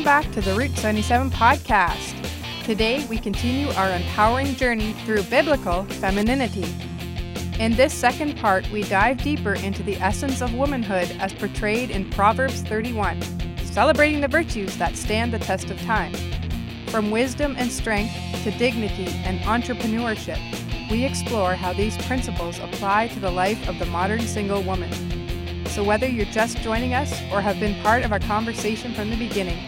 Welcome 0.00 0.24
back 0.24 0.32
to 0.32 0.40
the 0.40 0.54
Route 0.54 0.74
77 0.78 1.30
podcast. 1.30 2.14
Today, 2.64 3.06
we 3.08 3.18
continue 3.18 3.68
our 3.72 3.90
empowering 3.90 4.54
journey 4.54 4.94
through 5.04 5.24
biblical 5.24 5.84
femininity. 5.84 6.64
In 7.58 7.76
this 7.76 7.92
second 7.92 8.38
part, 8.38 8.66
we 8.70 8.82
dive 8.84 9.22
deeper 9.22 9.52
into 9.52 9.82
the 9.82 9.96
essence 9.96 10.40
of 10.40 10.54
womanhood 10.54 11.14
as 11.20 11.34
portrayed 11.34 11.90
in 11.90 12.08
Proverbs 12.08 12.62
31, 12.62 13.20
celebrating 13.66 14.22
the 14.22 14.28
virtues 14.28 14.74
that 14.78 14.96
stand 14.96 15.34
the 15.34 15.38
test 15.38 15.70
of 15.70 15.78
time. 15.82 16.14
From 16.86 17.10
wisdom 17.10 17.54
and 17.58 17.70
strength 17.70 18.14
to 18.44 18.52
dignity 18.52 19.08
and 19.24 19.38
entrepreneurship, 19.40 20.40
we 20.90 21.04
explore 21.04 21.54
how 21.54 21.74
these 21.74 21.98
principles 22.06 22.58
apply 22.58 23.08
to 23.08 23.20
the 23.20 23.30
life 23.30 23.68
of 23.68 23.78
the 23.78 23.84
modern 23.84 24.22
single 24.22 24.62
woman. 24.62 24.90
So, 25.66 25.84
whether 25.84 26.08
you're 26.08 26.24
just 26.24 26.56
joining 26.62 26.94
us 26.94 27.12
or 27.30 27.42
have 27.42 27.60
been 27.60 27.80
part 27.82 28.02
of 28.02 28.12
our 28.12 28.18
conversation 28.18 28.94
from 28.94 29.10
the 29.10 29.16
beginning, 29.16 29.58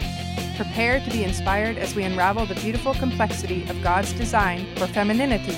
prepare 0.55 0.99
to 0.99 1.09
be 1.11 1.23
inspired 1.23 1.77
as 1.77 1.95
we 1.95 2.03
unravel 2.03 2.45
the 2.45 2.55
beautiful 2.55 2.93
complexity 2.93 3.63
of 3.69 3.81
God's 3.81 4.13
design 4.13 4.65
for 4.75 4.87
femininity. 4.87 5.57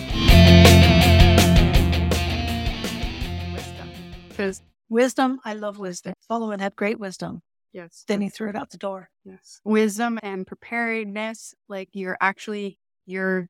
Wisdom. 3.53 3.89
Because 4.29 4.61
wisdom, 4.89 5.39
I 5.43 5.53
love 5.53 5.77
wisdom. 5.77 6.13
Solomon 6.19 6.59
had 6.59 6.75
great 6.75 6.99
wisdom. 6.99 7.41
Yes. 7.73 8.05
Then 8.07 8.21
he 8.21 8.29
threw 8.29 8.47
it 8.47 8.55
out 8.55 8.69
the 8.69 8.77
door. 8.77 9.09
Yes. 9.25 9.59
Wisdom 9.65 10.17
and 10.23 10.47
preparedness, 10.47 11.53
like 11.67 11.89
you're 11.91 12.17
actually 12.21 12.79
you're 13.05 13.49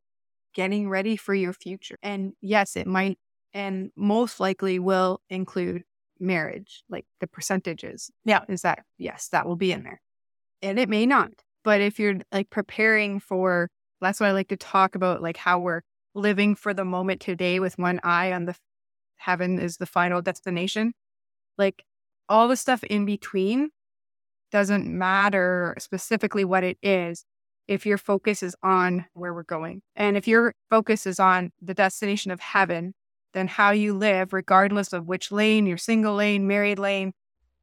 getting 0.55 0.89
ready 0.89 1.15
for 1.15 1.35
your 1.35 1.53
future. 1.53 1.95
And 2.01 2.33
yes, 2.41 2.75
it 2.75 2.87
might 2.87 3.19
and 3.53 3.91
most 3.95 4.39
likely 4.39 4.79
will 4.79 5.21
include 5.29 5.83
marriage, 6.19 6.83
like 6.89 7.05
the 7.19 7.27
percentages. 7.27 8.09
Yeah. 8.25 8.45
Is 8.49 8.63
that 8.63 8.83
yes, 8.97 9.27
that 9.27 9.45
will 9.45 9.55
be 9.55 9.71
in 9.71 9.83
there. 9.83 10.01
And 10.63 10.79
it 10.79 10.89
may 10.89 11.05
not. 11.05 11.44
But 11.65 11.81
if 11.81 11.99
you're 11.99 12.19
like 12.31 12.49
preparing 12.49 13.19
for 13.19 13.69
that's 13.99 14.19
why 14.19 14.27
I 14.27 14.33
like 14.33 14.49
to 14.49 14.57
talk 14.57 14.93
about 14.93 15.23
like 15.23 15.35
how 15.35 15.59
we're 15.59 15.81
living 16.13 16.55
for 16.55 16.73
the 16.73 16.85
moment 16.85 17.19
today 17.21 17.59
with 17.59 17.79
one 17.79 17.99
eye 18.03 18.31
on 18.31 18.45
the 18.45 18.55
heaven 19.17 19.59
is 19.59 19.77
the 19.77 19.87
final 19.87 20.21
destination. 20.21 20.93
Like 21.57 21.83
all 22.29 22.47
the 22.47 22.55
stuff 22.55 22.83
in 22.83 23.05
between 23.05 23.69
doesn't 24.51 24.87
matter 24.87 25.75
specifically 25.79 26.45
what 26.45 26.63
it 26.63 26.77
is 26.83 27.25
if 27.67 27.85
your 27.85 27.97
focus 27.97 28.43
is 28.43 28.55
on 28.61 29.05
where 29.13 29.33
we're 29.33 29.43
going. 29.43 29.81
And 29.95 30.15
if 30.15 30.27
your 30.27 30.53
focus 30.69 31.07
is 31.07 31.19
on 31.19 31.51
the 31.59 31.73
destination 31.73 32.31
of 32.31 32.39
heaven, 32.39 32.93
then 33.33 33.47
how 33.47 33.71
you 33.71 33.93
live, 33.93 34.33
regardless 34.33 34.93
of 34.93 35.07
which 35.07 35.31
lane, 35.31 35.65
you're 35.65 35.77
single 35.77 36.15
lane, 36.15 36.47
married 36.47 36.77
lane, 36.77 37.13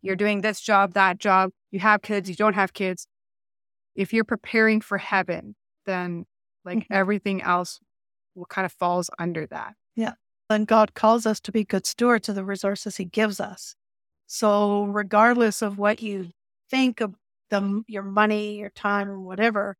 you're 0.02 0.16
doing 0.16 0.40
this 0.40 0.60
job, 0.60 0.94
that 0.94 1.18
job, 1.18 1.50
you 1.70 1.78
have 1.78 2.02
kids, 2.02 2.28
you 2.28 2.34
don't 2.34 2.54
have 2.54 2.72
kids. 2.72 3.06
If 3.94 4.12
you're 4.12 4.24
preparing 4.24 4.80
for 4.80 4.98
heaven, 4.98 5.54
then 5.86 6.26
like 6.64 6.78
Mhm. 6.78 6.86
everything 6.90 7.42
else 7.42 7.80
will 8.34 8.46
kind 8.46 8.64
of 8.64 8.72
falls 8.72 9.10
under 9.18 9.46
that. 9.48 9.74
Yeah. 9.94 10.14
And 10.48 10.66
God 10.66 10.94
calls 10.94 11.26
us 11.26 11.40
to 11.40 11.52
be 11.52 11.64
good 11.64 11.86
stewards 11.86 12.28
of 12.28 12.34
the 12.34 12.44
resources 12.44 12.96
he 12.96 13.04
gives 13.04 13.40
us. 13.40 13.74
So, 14.26 14.84
regardless 14.84 15.60
of 15.62 15.78
what 15.78 16.00
you 16.02 16.30
think 16.70 17.00
of 17.00 17.14
them, 17.50 17.84
your 17.86 18.02
money, 18.02 18.58
your 18.58 18.70
time, 18.70 19.08
or 19.08 19.20
whatever, 19.20 19.76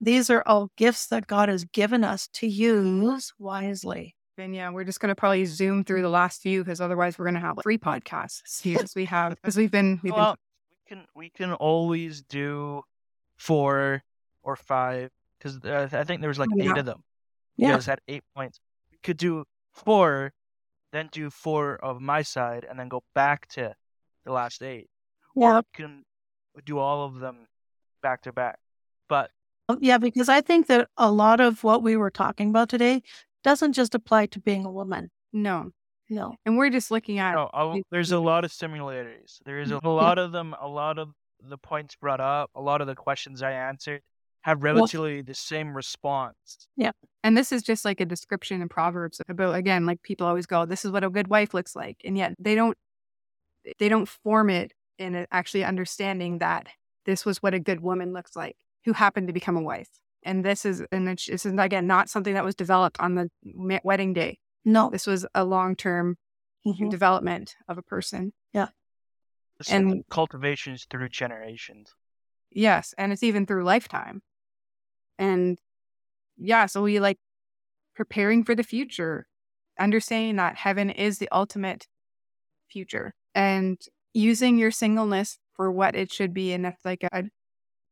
these 0.00 0.28
are 0.30 0.42
all 0.46 0.70
gifts 0.76 1.06
that 1.06 1.26
God 1.26 1.48
has 1.48 1.64
given 1.64 2.04
us 2.04 2.28
to 2.34 2.46
use 2.46 3.32
wisely. 3.38 4.14
And 4.36 4.54
yeah, 4.54 4.70
we're 4.70 4.84
just 4.84 5.00
going 5.00 5.08
to 5.08 5.16
probably 5.16 5.44
zoom 5.46 5.84
through 5.84 6.02
the 6.02 6.08
last 6.08 6.42
few 6.42 6.62
because 6.62 6.80
otherwise 6.80 7.18
we're 7.18 7.24
going 7.24 7.34
to 7.34 7.40
have 7.40 7.56
like 7.56 7.64
three 7.64 7.78
podcasts 7.78 8.62
here 8.62 8.78
as 8.80 8.94
we 8.94 9.06
have 9.06 9.34
because 9.34 9.56
we've 9.56 9.70
been 9.70 9.98
we've 10.02 10.12
well, 10.12 10.36
we 10.70 10.96
can 10.96 11.06
we 11.16 11.30
can 11.30 11.52
always 11.54 12.22
do 12.22 12.82
four 13.38 14.02
or 14.42 14.56
five 14.56 15.10
because 15.38 15.58
uh, 15.64 15.88
I 15.92 16.04
think 16.04 16.20
there 16.20 16.28
was 16.28 16.38
like 16.38 16.50
Yeah. 16.54 16.72
eight 16.72 16.78
of 16.78 16.86
them. 16.86 17.02
Yeah. 17.56 17.68
You 17.68 17.74
guys 17.74 17.86
had 17.86 18.00
eight 18.08 18.24
points. 18.36 18.60
We 18.90 18.98
could 19.02 19.16
do 19.16 19.44
four, 19.72 20.32
then 20.92 21.08
do 21.12 21.30
four 21.30 21.76
of 21.76 22.00
my 22.00 22.22
side, 22.22 22.66
and 22.68 22.78
then 22.78 22.88
go 22.88 23.02
back 23.14 23.46
to 23.50 23.74
the 24.24 24.32
last 24.32 24.62
eight. 24.62 24.88
Yeah. 25.36 25.58
We 25.58 25.62
can 25.84 26.04
do 26.64 26.78
all 26.78 27.04
of 27.04 27.20
them 27.20 27.46
back 28.02 28.22
to 28.22 28.32
back. 28.32 28.58
But 29.08 29.30
Yeah, 29.80 29.98
because 29.98 30.28
I 30.28 30.40
think 30.40 30.66
that 30.66 30.88
a 30.96 31.10
lot 31.12 31.40
of 31.40 31.62
what 31.62 31.82
we 31.82 31.96
were 31.96 32.10
talking 32.10 32.50
about 32.50 32.68
today 32.68 33.02
doesn't 33.44 33.74
just 33.74 33.94
apply 33.94 34.26
to 34.26 34.40
being 34.40 34.64
a 34.64 34.70
woman. 34.72 35.10
no, 35.32 35.70
No. 36.10 36.34
and 36.46 36.56
we're 36.56 36.70
just 36.70 36.90
looking 36.90 37.18
at 37.18 37.34
no, 37.34 37.50
I'll- 37.52 37.80
there's 37.90 38.10
a 38.12 38.18
lot 38.18 38.44
of 38.44 38.50
similarities. 38.52 39.40
There 39.44 39.60
is 39.60 39.70
a 39.70 39.78
lot 39.84 40.18
of 40.18 40.32
them. 40.32 40.54
A 40.60 40.66
lot 40.66 40.98
of 40.98 41.12
the 41.40 41.58
points 41.58 41.96
brought 41.96 42.20
up, 42.20 42.50
a 42.54 42.60
lot 42.60 42.80
of 42.80 42.86
the 42.86 42.94
questions 42.94 43.42
I 43.42 43.52
answered 43.52 44.02
have 44.42 44.62
relatively 44.62 45.20
the 45.22 45.34
same 45.34 45.76
response. 45.76 46.68
Yeah. 46.76 46.92
And 47.24 47.36
this 47.36 47.52
is 47.52 47.62
just 47.62 47.84
like 47.84 48.00
a 48.00 48.04
description 48.06 48.62
in 48.62 48.68
Proverbs 48.68 49.20
about 49.28 49.54
again, 49.54 49.84
like 49.84 50.02
people 50.02 50.26
always 50.26 50.46
go, 50.46 50.64
"This 50.64 50.84
is 50.84 50.90
what 50.90 51.04
a 51.04 51.10
good 51.10 51.28
wife 51.28 51.52
looks 51.54 51.74
like," 51.74 51.96
and 52.04 52.16
yet 52.16 52.34
they 52.38 52.54
don't, 52.54 52.76
they 53.78 53.88
don't 53.88 54.08
form 54.08 54.48
it 54.50 54.72
in 54.96 55.26
actually 55.30 55.64
understanding 55.64 56.38
that 56.38 56.68
this 57.04 57.24
was 57.24 57.42
what 57.42 57.54
a 57.54 57.60
good 57.60 57.80
woman 57.80 58.12
looks 58.12 58.34
like 58.36 58.56
who 58.84 58.92
happened 58.92 59.26
to 59.26 59.32
become 59.32 59.56
a 59.56 59.62
wife. 59.62 59.88
And 60.22 60.44
this 60.44 60.64
is, 60.64 60.82
and 60.92 61.08
it's, 61.08 61.26
this 61.26 61.46
is 61.46 61.54
again 61.58 61.86
not 61.86 62.08
something 62.08 62.34
that 62.34 62.44
was 62.44 62.54
developed 62.54 62.98
on 63.00 63.14
the 63.14 63.30
wedding 63.84 64.12
day. 64.12 64.38
No. 64.64 64.90
This 64.90 65.06
was 65.06 65.26
a 65.34 65.44
long 65.44 65.76
term 65.76 66.16
Mhm. 66.66 66.90
development 66.90 67.56
of 67.68 67.78
a 67.78 67.82
person. 67.82 68.32
This 69.58 69.70
And- 69.72 70.04
cultivations 70.08 70.86
through 70.88 71.08
generations. 71.08 71.92
Yes, 72.50 72.94
and 72.96 73.12
it's 73.12 73.22
even 73.22 73.44
through 73.46 73.64
lifetime. 73.64 74.22
And 75.18 75.58
yeah, 76.36 76.66
so 76.66 76.82
we 76.82 77.00
like 77.00 77.18
preparing 77.94 78.44
for 78.44 78.54
the 78.54 78.62
future, 78.62 79.26
understanding 79.78 80.36
that 80.36 80.56
heaven 80.56 80.90
is 80.90 81.18
the 81.18 81.28
ultimate 81.32 81.86
future 82.70 83.14
and 83.34 83.80
using 84.14 84.58
your 84.58 84.70
singleness 84.70 85.38
for 85.54 85.70
what 85.72 85.94
it 85.96 86.12
should 86.12 86.32
be 86.32 86.52
and 86.52 86.64
it's 86.66 86.84
like 86.84 87.02
a, 87.12 87.24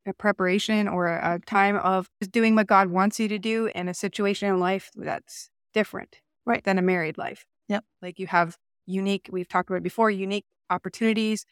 a 0.06 0.12
preparation 0.12 0.86
or 0.86 1.06
a, 1.08 1.34
a 1.34 1.38
time 1.40 1.76
of 1.76 2.08
just 2.20 2.30
doing 2.32 2.54
what 2.54 2.66
God 2.66 2.88
wants 2.90 3.18
you 3.18 3.26
to 3.28 3.38
do 3.38 3.66
in 3.74 3.88
a 3.88 3.94
situation 3.94 4.48
in 4.48 4.60
life 4.60 4.90
that's 4.94 5.50
different 5.74 6.20
Right. 6.44 6.62
than 6.62 6.78
a 6.78 6.82
married 6.82 7.18
life. 7.18 7.44
Yep. 7.68 7.84
Like 8.00 8.18
you 8.20 8.28
have 8.28 8.56
unique, 8.86 9.28
we've 9.32 9.48
talked 9.48 9.68
about 9.68 9.78
it 9.78 9.82
before, 9.82 10.10
unique 10.10 10.44
opportunities 10.70 11.44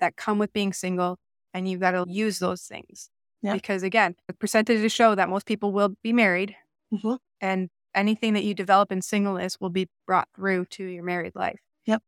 that 0.00 0.16
come 0.16 0.38
with 0.38 0.52
being 0.52 0.72
single 0.72 1.18
and 1.52 1.68
you've 1.68 1.80
got 1.80 1.92
to 1.92 2.04
use 2.08 2.38
those 2.38 2.62
things. 2.62 3.10
Yeah. 3.42 3.54
Because 3.54 3.82
again, 3.82 4.16
the 4.28 4.34
percentages 4.34 4.92
show 4.92 5.14
that 5.14 5.28
most 5.28 5.46
people 5.46 5.72
will 5.72 5.94
be 6.02 6.12
married 6.12 6.56
Mhm. 6.92 7.18
and 7.40 7.70
anything 7.94 8.34
that 8.34 8.44
you 8.44 8.54
develop 8.54 8.92
in 8.92 9.02
singleness 9.02 9.58
will 9.60 9.70
be 9.70 9.88
brought 10.06 10.28
through 10.34 10.66
to 10.66 10.84
your 10.84 11.02
married 11.02 11.34
life. 11.34 11.60
Yep. 11.86 12.02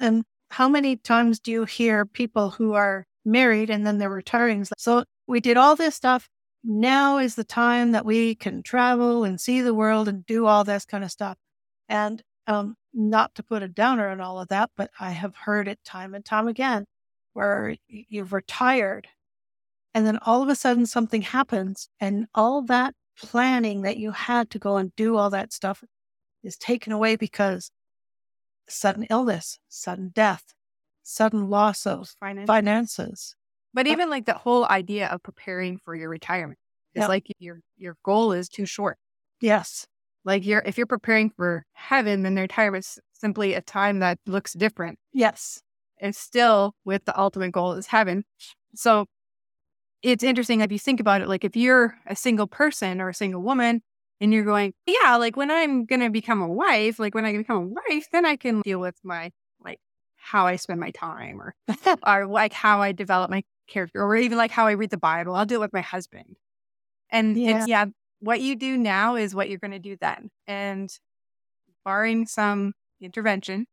And 0.00 0.24
how 0.50 0.68
many 0.68 0.96
times 0.96 1.38
do 1.38 1.50
you 1.50 1.64
hear 1.64 2.04
people 2.04 2.50
who 2.50 2.72
are 2.72 3.06
married 3.24 3.70
and 3.70 3.86
then 3.86 3.98
they're 3.98 4.10
retiring? 4.10 4.66
So 4.78 5.04
we 5.26 5.40
did 5.40 5.56
all 5.56 5.76
this 5.76 5.94
stuff. 5.94 6.28
Now 6.64 7.18
is 7.18 7.36
the 7.36 7.44
time 7.44 7.92
that 7.92 8.04
we 8.04 8.34
can 8.34 8.62
travel 8.62 9.24
and 9.24 9.40
see 9.40 9.60
the 9.60 9.74
world 9.74 10.08
and 10.08 10.26
do 10.26 10.46
all 10.46 10.64
this 10.64 10.84
kind 10.84 11.04
of 11.04 11.10
stuff. 11.10 11.38
And 11.88 12.22
um, 12.46 12.76
not 12.92 13.34
to 13.36 13.42
put 13.42 13.62
a 13.62 13.68
downer 13.68 14.08
on 14.08 14.20
all 14.20 14.40
of 14.40 14.48
that, 14.48 14.70
but 14.76 14.90
I 14.98 15.10
have 15.12 15.36
heard 15.36 15.68
it 15.68 15.78
time 15.84 16.14
and 16.14 16.24
time 16.24 16.48
again 16.48 16.86
where 17.32 17.76
you've 17.88 18.32
retired 18.32 19.08
and 19.94 20.06
then 20.06 20.18
all 20.22 20.42
of 20.42 20.48
a 20.48 20.54
sudden 20.54 20.86
something 20.86 21.22
happens 21.22 21.88
and 22.00 22.26
all 22.34 22.62
that 22.62 22.94
planning 23.18 23.82
that 23.82 23.96
you 23.98 24.12
had 24.12 24.50
to 24.50 24.58
go 24.58 24.76
and 24.76 24.94
do 24.96 25.16
all 25.16 25.30
that 25.30 25.52
stuff 25.52 25.82
is 26.42 26.56
taken 26.56 26.92
away 26.92 27.16
because 27.16 27.70
sudden 28.68 29.06
illness, 29.10 29.58
sudden 29.68 30.10
death, 30.14 30.54
sudden 31.02 31.48
loss 31.48 31.86
of 31.86 32.14
Finance. 32.20 32.46
finances. 32.46 33.36
But 33.74 33.86
even 33.86 34.10
like 34.10 34.26
the 34.26 34.34
whole 34.34 34.66
idea 34.66 35.08
of 35.08 35.22
preparing 35.22 35.78
for 35.78 35.94
your 35.94 36.08
retirement. 36.08 36.58
It's 36.94 37.02
Yeah. 37.02 37.08
like 37.08 37.28
your 37.38 37.60
your 37.76 37.96
goal 38.04 38.32
is 38.32 38.48
too 38.48 38.66
short. 38.66 38.98
Yes. 39.40 39.86
Like 40.24 40.44
you're 40.44 40.62
if 40.66 40.76
you're 40.76 40.86
preparing 40.86 41.30
for 41.30 41.64
heaven, 41.72 42.22
then 42.22 42.34
the 42.34 42.42
retirement's 42.42 42.98
simply 43.12 43.54
a 43.54 43.60
time 43.60 44.00
that 44.00 44.18
looks 44.26 44.52
different. 44.54 44.98
Yes. 45.12 45.62
and 46.00 46.14
still 46.16 46.74
with 46.84 47.04
the 47.04 47.18
ultimate 47.18 47.52
goal 47.52 47.72
is 47.72 47.86
heaven. 47.86 48.24
So 48.74 49.06
it's 50.02 50.24
interesting 50.24 50.60
if 50.60 50.72
you 50.72 50.78
think 50.78 51.00
about 51.00 51.20
it, 51.20 51.28
like 51.28 51.44
if 51.44 51.56
you're 51.56 51.98
a 52.06 52.16
single 52.16 52.46
person 52.46 53.00
or 53.00 53.10
a 53.10 53.14
single 53.14 53.42
woman 53.42 53.82
and 54.20 54.32
you're 54.32 54.44
going, 54.44 54.72
yeah, 54.86 55.16
like 55.16 55.36
when 55.36 55.50
I'm 55.50 55.84
going 55.84 56.00
to 56.00 56.10
become 56.10 56.40
a 56.40 56.48
wife, 56.48 56.98
like 56.98 57.14
when 57.14 57.24
I 57.26 57.36
become 57.36 57.56
a 57.56 57.80
wife, 57.90 58.08
then 58.10 58.24
I 58.24 58.36
can 58.36 58.62
deal 58.62 58.78
with 58.80 58.96
my, 59.04 59.30
like 59.62 59.78
how 60.16 60.46
I 60.46 60.56
spend 60.56 60.80
my 60.80 60.90
time 60.90 61.40
or, 61.40 61.54
or 62.06 62.26
like 62.26 62.52
how 62.54 62.80
I 62.80 62.92
develop 62.92 63.30
my 63.30 63.42
character 63.68 64.02
or 64.02 64.16
even 64.16 64.38
like 64.38 64.50
how 64.50 64.66
I 64.66 64.72
read 64.72 64.90
the 64.90 64.96
Bible. 64.96 65.34
I'll 65.34 65.46
do 65.46 65.56
it 65.56 65.60
with 65.60 65.72
my 65.74 65.82
husband. 65.82 66.36
And 67.10 67.36
it's, 67.36 67.68
yeah, 67.68 67.86
what 68.20 68.40
you 68.40 68.56
do 68.56 68.76
now 68.76 69.16
is 69.16 69.34
what 69.34 69.48
you're 69.48 69.58
going 69.58 69.70
to 69.72 69.78
do 69.78 69.96
then. 70.00 70.30
And 70.46 70.90
barring 71.84 72.26
some 72.26 72.74
intervention, 73.00 73.66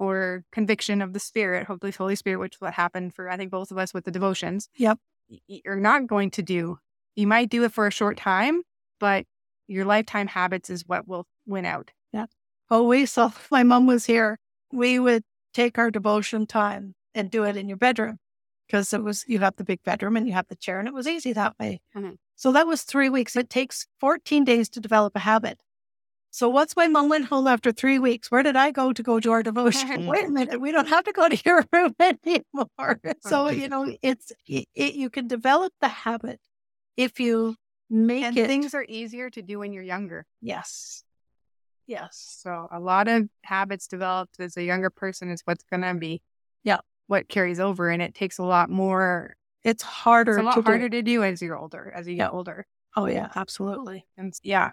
or 0.00 0.44
conviction 0.50 1.02
of 1.02 1.12
the 1.12 1.20
spirit, 1.20 1.66
hopefully 1.66 1.92
Holy 1.92 2.16
Spirit, 2.16 2.38
which 2.38 2.56
is 2.56 2.60
what 2.60 2.72
happened 2.72 3.14
for 3.14 3.28
I 3.30 3.36
think 3.36 3.50
both 3.50 3.70
of 3.70 3.78
us 3.78 3.94
with 3.94 4.04
the 4.04 4.10
devotions. 4.10 4.68
Yep. 4.76 4.98
you're 5.46 5.76
not 5.76 6.06
going 6.06 6.30
to 6.32 6.42
do. 6.42 6.78
You 7.14 7.26
might 7.26 7.50
do 7.50 7.62
it 7.64 7.72
for 7.72 7.86
a 7.86 7.92
short 7.92 8.16
time, 8.16 8.62
but 8.98 9.26
your 9.68 9.84
lifetime 9.84 10.26
habits 10.26 10.70
is 10.70 10.84
what 10.86 11.06
will 11.06 11.26
win 11.46 11.66
out. 11.66 11.92
Yeah. 12.12 12.26
Oh, 12.70 12.84
we 12.84 13.06
saw 13.06 13.30
my 13.50 13.62
mom 13.62 13.86
was 13.86 14.06
here. 14.06 14.38
We 14.72 14.98
would 14.98 15.22
take 15.52 15.78
our 15.78 15.90
devotion 15.90 16.46
time 16.46 16.94
and 17.14 17.30
do 17.30 17.44
it 17.44 17.56
in 17.56 17.68
your 17.68 17.76
bedroom 17.76 18.18
because 18.66 18.92
it 18.92 19.02
was 19.02 19.24
you 19.28 19.40
have 19.40 19.56
the 19.56 19.64
big 19.64 19.82
bedroom 19.84 20.16
and 20.16 20.26
you 20.26 20.32
have 20.32 20.46
the 20.48 20.56
chair 20.56 20.78
and 20.78 20.88
it 20.88 20.94
was 20.94 21.06
easy 21.06 21.32
that 21.34 21.54
way. 21.60 21.80
Mm-hmm. 21.94 22.12
So 22.40 22.52
that 22.52 22.66
was 22.66 22.84
three 22.84 23.10
weeks. 23.10 23.36
It 23.36 23.50
takes 23.50 23.86
14 24.00 24.44
days 24.44 24.70
to 24.70 24.80
develop 24.80 25.14
a 25.14 25.18
habit. 25.18 25.60
So 26.30 26.48
once 26.48 26.74
my 26.74 26.88
mom 26.88 27.10
went 27.10 27.26
home 27.26 27.46
after 27.46 27.70
three 27.70 27.98
weeks, 27.98 28.30
where 28.30 28.42
did 28.42 28.56
I 28.56 28.70
go 28.70 28.94
to 28.94 29.02
go 29.02 29.20
to 29.20 29.30
our 29.30 29.42
devotion? 29.42 30.06
Wait 30.06 30.24
a 30.24 30.30
minute, 30.30 30.58
we 30.58 30.72
don't 30.72 30.88
have 30.88 31.04
to 31.04 31.12
go 31.12 31.28
to 31.28 31.38
your 31.44 31.66
room 31.72 31.94
anymore. 32.00 32.98
So 33.20 33.50
you 33.50 33.68
know, 33.68 33.94
it's 34.00 34.32
it, 34.48 34.94
you 34.94 35.10
can 35.10 35.28
develop 35.28 35.74
the 35.82 35.88
habit 35.88 36.40
if 36.96 37.20
you 37.20 37.56
make 37.90 38.24
and 38.24 38.38
it. 38.38 38.46
Things 38.46 38.72
are 38.72 38.86
easier 38.88 39.28
to 39.28 39.42
do 39.42 39.58
when 39.58 39.74
you're 39.74 39.82
younger. 39.82 40.24
Yes. 40.40 41.04
Yes. 41.86 42.38
So 42.40 42.68
a 42.72 42.80
lot 42.80 43.06
of 43.06 43.28
habits 43.44 43.86
developed 43.86 44.40
as 44.40 44.56
a 44.56 44.62
younger 44.62 44.88
person 44.88 45.30
is 45.30 45.42
what's 45.44 45.64
going 45.64 45.82
to 45.82 45.92
be, 45.92 46.22
yeah, 46.64 46.78
what 47.06 47.28
carries 47.28 47.60
over, 47.60 47.90
and 47.90 48.00
it 48.00 48.14
takes 48.14 48.38
a 48.38 48.44
lot 48.44 48.70
more. 48.70 49.36
It's 49.64 49.82
harder. 49.82 50.32
It's 50.32 50.40
a 50.40 50.44
lot 50.44 50.54
to 50.56 50.62
harder 50.62 50.88
do. 50.88 50.98
to 50.98 51.02
do 51.02 51.22
as 51.22 51.42
you're 51.42 51.58
older, 51.58 51.92
as 51.94 52.06
you 52.06 52.14
yeah. 52.14 52.24
get 52.24 52.32
older. 52.32 52.66
Oh 52.96 53.06
yeah, 53.06 53.28
absolutely. 53.36 54.06
And 54.16 54.32
yeah, 54.42 54.72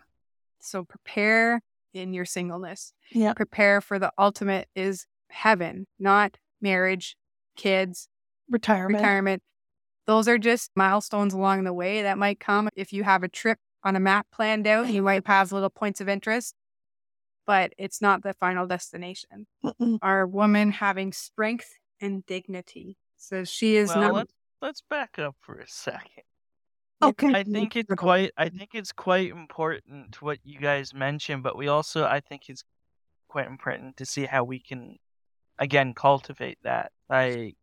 so 0.60 0.84
prepare 0.84 1.62
in 1.94 2.14
your 2.14 2.26
singleness. 2.26 2.94
Yeah. 3.12 3.34
Prepare 3.34 3.82
for 3.82 4.00
the 4.00 4.12
ultimate 4.18 4.68
is 4.76 5.06
heaven, 5.30 5.88
not 6.00 6.38
marriage, 6.62 7.16
kids, 7.56 8.08
retirement. 8.50 9.02
Retirement. 9.02 9.44
Those 10.06 10.28
are 10.28 10.38
just 10.38 10.72
milestones 10.76 11.34
along 11.34 11.66
the 11.66 11.74
way 11.74 12.04
that 12.04 12.18
might 12.18 12.40
come. 12.40 12.70
If 12.76 12.94
you 12.94 13.04
have 13.04 13.24
a 13.24 13.28
trip 13.28 13.60
on 13.84 13.96
a 13.96 14.00
map 14.00 14.28
planned 14.32 14.66
out, 14.66 14.90
you 14.90 15.02
might 15.02 15.28
have 15.28 15.52
little 15.52 15.70
points 15.70 16.00
of 16.00 16.08
interest, 16.08 16.56
but 17.46 17.74
it's 17.78 18.02
not 18.02 18.24
the 18.24 18.34
final 18.34 18.66
destination. 18.66 19.48
Mm-mm. 19.64 20.00
Our 20.02 20.26
woman 20.26 20.72
having 20.72 21.12
strength 21.12 21.74
and 22.00 22.26
dignity. 22.26 22.98
So 23.18 23.44
she 23.44 23.76
is 23.76 23.90
well, 23.90 24.14
not. 24.14 24.28
Let's, 24.62 24.82
back 24.82 25.20
up 25.20 25.36
for 25.40 25.60
a 25.60 25.68
second. 25.68 26.24
Okay. 27.02 27.32
I 27.34 27.44
think 27.44 27.76
it's 27.76 27.94
quite 27.94 28.32
I 28.38 28.50
think 28.50 28.72
it's 28.74 28.92
quite 28.92 29.30
important 29.30 30.20
what 30.22 30.40
you 30.44 30.60
guys 30.60 30.94
mentioned, 30.96 31.44
but 31.44 31.56
we 31.56 31.68
also 31.68 32.06
I 32.06 32.22
think 32.22 32.50
it's 32.50 32.64
quite 33.28 33.48
important 33.48 33.98
to 33.98 34.06
see 34.06 34.26
how 34.26 34.44
we 34.44 34.60
can 34.60 34.98
again 35.60 35.94
cultivate 35.94 36.58
that. 36.64 36.92
Like 37.08 37.56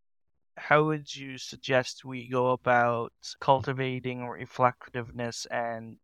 how 0.57 0.85
would 0.85 1.15
you 1.15 1.37
suggest 1.37 2.05
we 2.05 2.29
go 2.29 2.51
about 2.53 3.13
cultivating 3.41 4.25
reflectiveness 4.27 5.47
and 5.51 5.97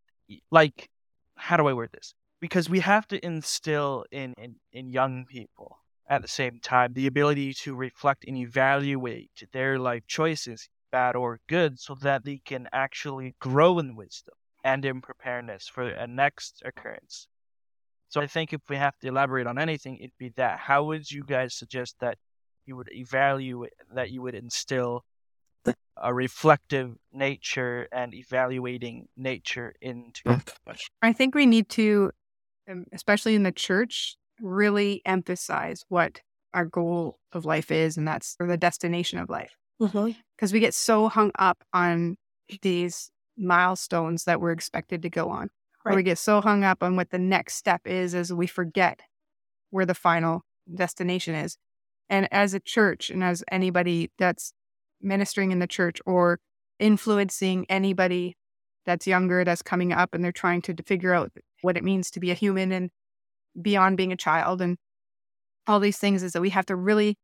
like 0.51 0.89
how 1.37 1.57
do 1.57 1.69
I 1.69 1.73
word 1.73 1.91
this? 1.93 2.15
Because 2.41 2.69
we 2.69 2.81
have 2.81 3.07
to 3.09 3.25
instill 3.25 4.07
in, 4.11 4.35
in, 4.39 4.57
in 4.73 4.91
young 4.91 5.25
people 5.27 5.79
at 6.09 6.23
the 6.23 6.29
same 6.29 6.59
time 6.61 6.95
the 6.95 7.07
ability 7.07 7.55
to 7.55 7.77
reflect 7.77 8.25
and 8.27 8.37
evaluate 8.37 9.31
their 9.53 9.79
life 9.79 10.03
choices 10.09 10.69
bad 10.91 11.17
or 11.17 11.41
good, 11.49 11.79
so 11.79 11.95
that 12.03 12.25
they 12.25 12.41
can 12.45 12.69
actually 12.73 13.35
grow 13.41 13.79
in 13.79 13.97
wisdom 13.97 14.35
and 14.65 14.85
in 14.85 15.01
preparedness 15.01 15.69
for 15.69 15.89
a 15.89 16.07
next 16.07 16.63
occurrence. 16.65 17.29
So 18.09 18.21
I 18.21 18.27
think 18.27 18.53
if 18.53 18.61
we 18.69 18.77
have 18.77 18.99
to 18.99 19.09
elaborate 19.09 19.47
on 19.47 19.59
anything, 19.59 19.97
it'd 19.99 20.11
be 20.19 20.33
that. 20.37 20.59
How 20.59 20.85
would 20.85 21.11
you 21.11 21.23
guys 21.23 21.55
suggest 21.55 21.97
that 22.01 22.19
you 22.67 22.77
would 22.77 22.89
evaluate, 22.93 23.73
that 23.95 24.11
you 24.11 24.21
would 24.23 24.35
instill 24.35 25.05
a 25.97 26.13
reflective 26.13 26.97
nature 27.13 27.87
and 27.93 28.13
evaluating 28.15 29.09
nature 29.17 29.75
into? 29.81 30.43
I 31.03 31.13
think 31.13 31.35
we 31.35 31.47
need 31.47 31.69
to, 31.71 32.11
um, 32.69 32.87
especially 32.93 33.35
in 33.35 33.45
the 33.45 33.53
church, 33.53 34.17
really 34.41 35.03
emphasize 35.05 35.85
what 35.89 36.21
our 36.53 36.65
goal 36.65 37.21
of 37.33 37.45
life 37.45 37.71
is, 37.71 37.97
and 37.97 38.09
that's 38.09 38.37
or 38.41 38.47
the 38.47 38.57
destination 38.57 39.19
of 39.19 39.31
life 39.31 39.57
because 39.81 39.93
mm-hmm. 39.95 40.53
we 40.53 40.61
get 40.61 40.75
so 40.75 41.09
hung 41.09 41.33
up 41.39 41.65
on 41.73 42.17
these 42.63 43.11
milestones 43.37 44.25
that 44.25 44.41
we're 44.41 44.53
expected 44.53 45.03
to 45.03 45.11
go 45.11 45.31
on. 45.31 45.51
Right. 45.85 45.93
Or 45.93 45.97
we 45.97 46.03
get 46.03 46.19
so 46.19 46.41
hung 46.43 46.63
up 46.63 46.83
on 46.83 46.97
what 46.97 47.11
the 47.11 47.19
next 47.19 47.55
step 47.55 47.83
is 47.87 48.15
as 48.15 48.33
we 48.33 48.47
forget 48.47 49.01
where 49.71 49.87
the 49.87 49.95
final 49.95 50.43
destination 50.73 51.35
is. 51.35 51.57
And 52.11 52.29
as 52.31 52.53
a 52.53 52.61
church 52.61 53.09
and 53.09 53.25
as 53.25 53.43
anybody 53.51 54.11
that's 54.19 54.53
ministering 55.01 55.53
in 55.53 55.59
the 55.59 55.67
church 55.67 56.01
or 56.05 56.39
influencing 56.79 57.65
anybody 57.71 58.37
that's 58.85 59.07
younger 59.07 59.45
that's 59.45 59.63
coming 59.63 59.93
up 59.93 60.15
and 60.15 60.23
they're 60.23 60.33
trying 60.33 60.61
to, 60.63 60.75
to 60.75 60.83
figure 60.83 61.15
out 61.15 61.31
what 61.63 61.77
it 61.77 61.85
means 61.85 62.11
to 62.11 62.21
be 62.21 62.31
a 62.31 62.35
human 62.35 62.73
and 62.73 62.91
beyond 63.61 63.97
being 63.97 64.13
a 64.13 64.17
child 64.17 64.61
and 64.61 64.77
all 65.67 65.81
these 65.81 65.99
things 65.99 66.23
is 66.23 66.33
that 66.33 66.41
we 66.41 66.51
have 66.51 66.67
to 66.67 66.77
really 66.77 67.17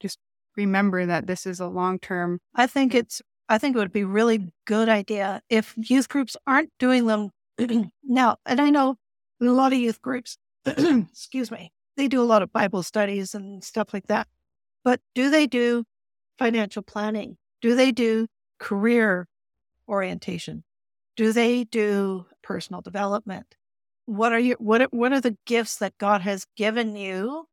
just 0.00 0.18
remember 0.56 1.06
that 1.06 1.26
this 1.26 1.46
is 1.46 1.60
a 1.60 1.66
long 1.66 1.98
term. 1.98 2.40
I 2.54 2.66
think 2.66 2.94
it's, 2.94 3.22
I 3.48 3.58
think 3.58 3.76
it 3.76 3.78
would 3.78 3.92
be 3.92 4.04
really 4.04 4.52
good 4.66 4.88
idea 4.88 5.42
if 5.48 5.74
youth 5.76 6.08
groups 6.08 6.36
aren't 6.46 6.70
doing 6.78 7.06
them 7.06 7.30
now. 8.02 8.36
And 8.46 8.60
I 8.60 8.70
know 8.70 8.96
a 9.40 9.44
lot 9.44 9.72
of 9.72 9.78
youth 9.78 10.00
groups, 10.00 10.38
excuse 10.66 11.50
me, 11.50 11.72
they 11.96 12.08
do 12.08 12.20
a 12.20 12.24
lot 12.24 12.42
of 12.42 12.52
Bible 12.52 12.82
studies 12.82 13.34
and 13.34 13.62
stuff 13.62 13.92
like 13.92 14.06
that. 14.06 14.28
But 14.82 15.00
do 15.14 15.30
they 15.30 15.46
do 15.46 15.84
financial 16.38 16.82
planning? 16.82 17.36
Do 17.60 17.74
they 17.74 17.92
do 17.92 18.26
career 18.58 19.28
orientation? 19.88 20.64
Do 21.16 21.32
they 21.32 21.64
do 21.64 22.26
personal 22.42 22.80
development? 22.80 23.56
What 24.06 24.32
are 24.32 24.38
your 24.38 24.56
what 24.58 24.92
what 24.92 25.12
are 25.12 25.20
the 25.20 25.36
gifts 25.46 25.76
that 25.76 25.96
God 25.98 26.20
has 26.20 26.46
given 26.56 26.96
you 26.96 27.46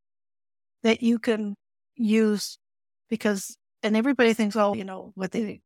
that 0.83 1.01
you 1.01 1.19
can 1.19 1.55
use 1.95 2.57
because 3.11 3.57
and 3.83 3.95
everybody 3.95 4.33
thinks, 4.33 4.55
oh, 4.55 4.73
you 4.73 4.83
know, 4.83 5.11
what 5.13 5.31
they, 5.31 5.61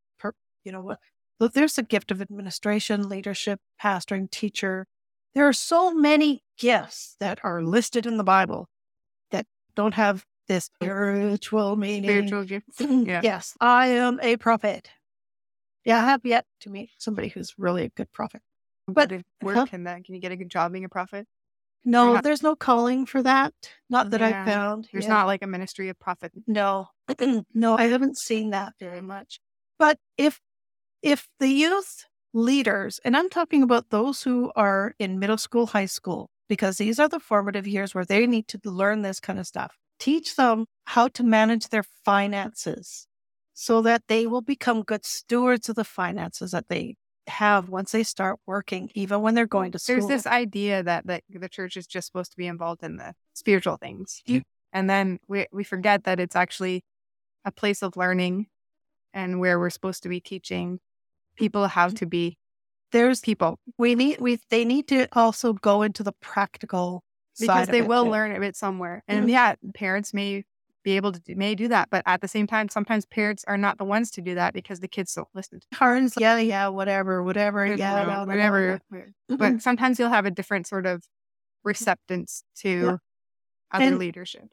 you 0.64 0.72
know, 0.72 0.82
what. 0.82 0.98
There's 1.38 1.78
a 1.78 1.82
gift 1.82 2.10
of 2.10 2.20
administration, 2.20 3.08
leadership, 3.08 3.60
pastoring, 3.82 4.30
teacher. 4.30 4.86
There 5.34 5.46
are 5.46 5.52
so 5.52 5.92
many 5.94 6.42
gifts 6.58 7.16
that 7.20 7.38
are 7.44 7.62
listed 7.62 8.06
in 8.06 8.16
the 8.16 8.24
Bible 8.24 8.68
that 9.30 9.46
don't 9.74 9.94
have 9.94 10.24
this 10.48 10.64
spiritual 10.64 11.76
meaning. 11.76 12.04
Spiritual 12.04 12.44
gifts. 12.44 12.78
Mm, 12.80 13.06
yeah. 13.06 13.20
yes, 13.22 13.54
I 13.60 13.88
am 13.88 14.18
a 14.22 14.36
prophet. 14.36 14.90
Yeah, 15.84 15.98
I 15.98 16.06
have 16.06 16.22
yet 16.24 16.46
to 16.60 16.70
meet 16.70 16.90
somebody 16.98 17.28
who's 17.28 17.54
really 17.58 17.84
a 17.84 17.90
good 17.90 18.10
prophet. 18.12 18.40
But 18.88 19.12
where 19.40 19.54
huh? 19.54 19.66
can 19.66 19.84
that? 19.84 20.04
Can 20.04 20.14
you 20.14 20.20
get 20.20 20.32
a 20.32 20.36
good 20.36 20.48
job 20.48 20.72
being 20.72 20.84
a 20.84 20.88
prophet? 20.88 21.26
No, 21.86 22.14
not, 22.14 22.24
there's 22.24 22.42
no 22.42 22.56
calling 22.56 23.06
for 23.06 23.22
that. 23.22 23.54
Not 23.88 24.10
that 24.10 24.20
yeah, 24.20 24.42
I 24.42 24.44
found. 24.44 24.88
There's 24.92 25.04
yeah. 25.04 25.14
not 25.14 25.26
like 25.26 25.42
a 25.42 25.46
ministry 25.46 25.88
of 25.88 25.98
prophet. 25.98 26.32
No, 26.46 26.88
no, 27.54 27.78
I 27.78 27.84
haven't 27.84 28.18
seen 28.18 28.50
that 28.50 28.72
very 28.80 29.00
much. 29.00 29.38
But 29.78 29.98
if 30.18 30.40
if 31.00 31.28
the 31.38 31.48
youth 31.48 32.04
leaders, 32.34 32.98
and 33.04 33.16
I'm 33.16 33.30
talking 33.30 33.62
about 33.62 33.90
those 33.90 34.24
who 34.24 34.50
are 34.56 34.94
in 34.98 35.20
middle 35.20 35.38
school, 35.38 35.66
high 35.66 35.86
school, 35.86 36.28
because 36.48 36.78
these 36.78 36.98
are 36.98 37.08
the 37.08 37.20
formative 37.20 37.68
years 37.68 37.94
where 37.94 38.04
they 38.04 38.26
need 38.26 38.48
to 38.48 38.60
learn 38.64 39.02
this 39.02 39.20
kind 39.20 39.38
of 39.38 39.46
stuff. 39.46 39.76
Teach 40.00 40.34
them 40.34 40.66
how 40.86 41.06
to 41.08 41.22
manage 41.22 41.68
their 41.68 41.84
finances 42.04 43.06
so 43.54 43.80
that 43.82 44.02
they 44.08 44.26
will 44.26 44.42
become 44.42 44.82
good 44.82 45.04
stewards 45.04 45.68
of 45.68 45.76
the 45.76 45.84
finances 45.84 46.50
that 46.50 46.68
they 46.68 46.96
have 47.26 47.68
once 47.68 47.92
they 47.92 48.02
start 48.02 48.38
working, 48.46 48.90
even 48.94 49.20
when 49.20 49.34
they're 49.34 49.46
going 49.46 49.72
to 49.72 49.78
school. 49.78 49.96
There's 49.96 50.06
this 50.06 50.26
idea 50.26 50.82
that, 50.82 51.06
that 51.06 51.22
the 51.28 51.48
church 51.48 51.76
is 51.76 51.86
just 51.86 52.06
supposed 52.06 52.30
to 52.32 52.36
be 52.36 52.46
involved 52.46 52.82
in 52.82 52.96
the 52.96 53.14
spiritual 53.34 53.76
things. 53.76 54.22
And 54.72 54.90
then 54.90 55.18
we, 55.26 55.46
we 55.52 55.64
forget 55.64 56.04
that 56.04 56.20
it's 56.20 56.36
actually 56.36 56.84
a 57.44 57.50
place 57.52 57.82
of 57.82 57.96
learning 57.96 58.46
and 59.14 59.40
where 59.40 59.58
we're 59.58 59.70
supposed 59.70 60.02
to 60.02 60.08
be 60.08 60.20
teaching 60.20 60.78
people 61.36 61.66
how 61.68 61.88
to 61.88 62.06
be 62.06 62.36
there's 62.92 63.20
people 63.20 63.58
we 63.78 63.94
need 63.94 64.20
we 64.20 64.38
they 64.50 64.64
need 64.64 64.88
to 64.88 65.06
also 65.12 65.52
go 65.52 65.82
into 65.82 66.02
the 66.02 66.12
practical 66.20 67.02
because 67.38 67.68
they 67.68 67.80
it, 67.80 67.86
will 67.86 68.06
learn 68.06 68.42
it 68.42 68.56
somewhere 68.56 69.02
and 69.08 69.20
mm-hmm. 69.20 69.30
yeah 69.30 69.54
parents 69.74 70.14
may 70.14 70.44
be 70.86 70.96
able 70.96 71.12
to 71.12 71.20
do, 71.20 71.34
may 71.36 71.54
do 71.54 71.68
that 71.68 71.88
but 71.90 72.02
at 72.06 72.20
the 72.20 72.28
same 72.28 72.46
time 72.46 72.68
sometimes 72.68 73.04
parents 73.04 73.44
are 73.46 73.58
not 73.58 73.76
the 73.76 73.84
ones 73.84 74.10
to 74.10 74.22
do 74.22 74.34
that 74.34 74.54
because 74.54 74.80
the 74.80 74.88
kids 74.88 75.12
don't 75.12 75.28
listen 75.34 75.60
to 75.60 75.66
parents 75.76 76.14
yeah 76.18 76.38
yeah 76.38 76.68
whatever 76.68 77.22
whatever 77.22 77.66
yeah 77.66 78.04
no, 78.04 78.24
whatever 78.24 78.80
mm-hmm. 78.92 79.36
but 79.36 79.60
sometimes 79.60 79.98
you'll 79.98 80.08
have 80.08 80.26
a 80.26 80.30
different 80.30 80.66
sort 80.66 80.86
of 80.86 81.04
receptance 81.64 82.42
to 82.54 82.68
yeah. 82.68 82.96
other 83.72 83.84
and 83.84 83.98
leadership 83.98 84.48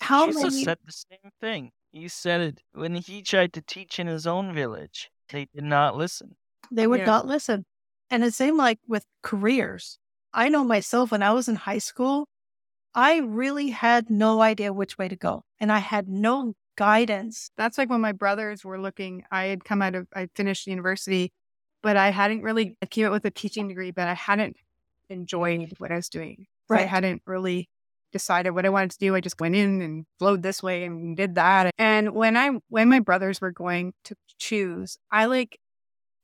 how 0.00 0.26
Jesus 0.26 0.42
many... 0.42 0.64
said 0.64 0.78
the 0.84 0.92
same 0.92 1.30
thing 1.40 1.72
he 1.90 2.06
said 2.06 2.40
it 2.40 2.62
when 2.72 2.94
he 2.94 3.22
tried 3.22 3.52
to 3.54 3.62
teach 3.62 3.98
in 3.98 4.06
his 4.06 4.26
own 4.26 4.54
village 4.54 5.10
they 5.32 5.46
did 5.54 5.64
not 5.64 5.96
listen. 5.96 6.36
They 6.70 6.86
would 6.86 7.00
yeah. 7.00 7.06
not 7.06 7.26
listen. 7.26 7.64
And 8.10 8.22
it 8.22 8.34
seemed 8.34 8.58
like 8.58 8.78
with 8.86 9.04
careers, 9.22 9.98
I 10.32 10.48
know 10.48 10.62
myself 10.62 11.10
when 11.10 11.22
I 11.22 11.32
was 11.32 11.48
in 11.48 11.56
high 11.56 11.78
school, 11.78 12.28
I 12.94 13.18
really 13.18 13.70
had 13.70 14.10
no 14.10 14.42
idea 14.42 14.72
which 14.72 14.98
way 14.98 15.08
to 15.08 15.16
go. 15.16 15.44
And 15.60 15.72
I 15.72 15.78
had 15.78 16.08
no 16.08 16.54
guidance. 16.76 17.50
That's 17.56 17.78
like 17.78 17.90
when 17.90 18.00
my 18.00 18.12
brothers 18.12 18.64
were 18.64 18.80
looking, 18.80 19.24
I 19.30 19.46
had 19.46 19.64
come 19.64 19.82
out 19.82 19.94
of, 19.94 20.06
I 20.14 20.28
finished 20.34 20.66
university, 20.66 21.32
but 21.82 21.96
I 21.96 22.10
hadn't 22.10 22.42
really, 22.42 22.76
I 22.82 22.86
came 22.86 23.06
out 23.06 23.12
with 23.12 23.24
a 23.24 23.30
teaching 23.30 23.68
degree, 23.68 23.90
but 23.90 24.08
I 24.08 24.14
hadn't 24.14 24.56
enjoyed 25.08 25.72
what 25.78 25.90
I 25.90 25.96
was 25.96 26.08
doing. 26.08 26.46
So 26.68 26.76
I 26.76 26.82
hadn't 26.82 27.22
really 27.26 27.68
decided 28.12 28.50
what 28.50 28.64
I 28.64 28.70
wanted 28.70 28.92
to 28.92 28.98
do. 28.98 29.14
I 29.14 29.20
just 29.20 29.40
went 29.40 29.56
in 29.56 29.82
and 29.82 30.06
flowed 30.18 30.42
this 30.42 30.62
way 30.62 30.84
and 30.84 31.16
did 31.16 31.34
that. 31.34 31.70
And 31.78 32.14
when 32.14 32.36
I, 32.36 32.50
when 32.68 32.88
my 32.88 33.00
brothers 33.00 33.40
were 33.40 33.52
going 33.52 33.94
to 34.04 34.14
choose, 34.38 34.98
I 35.10 35.26
like 35.26 35.58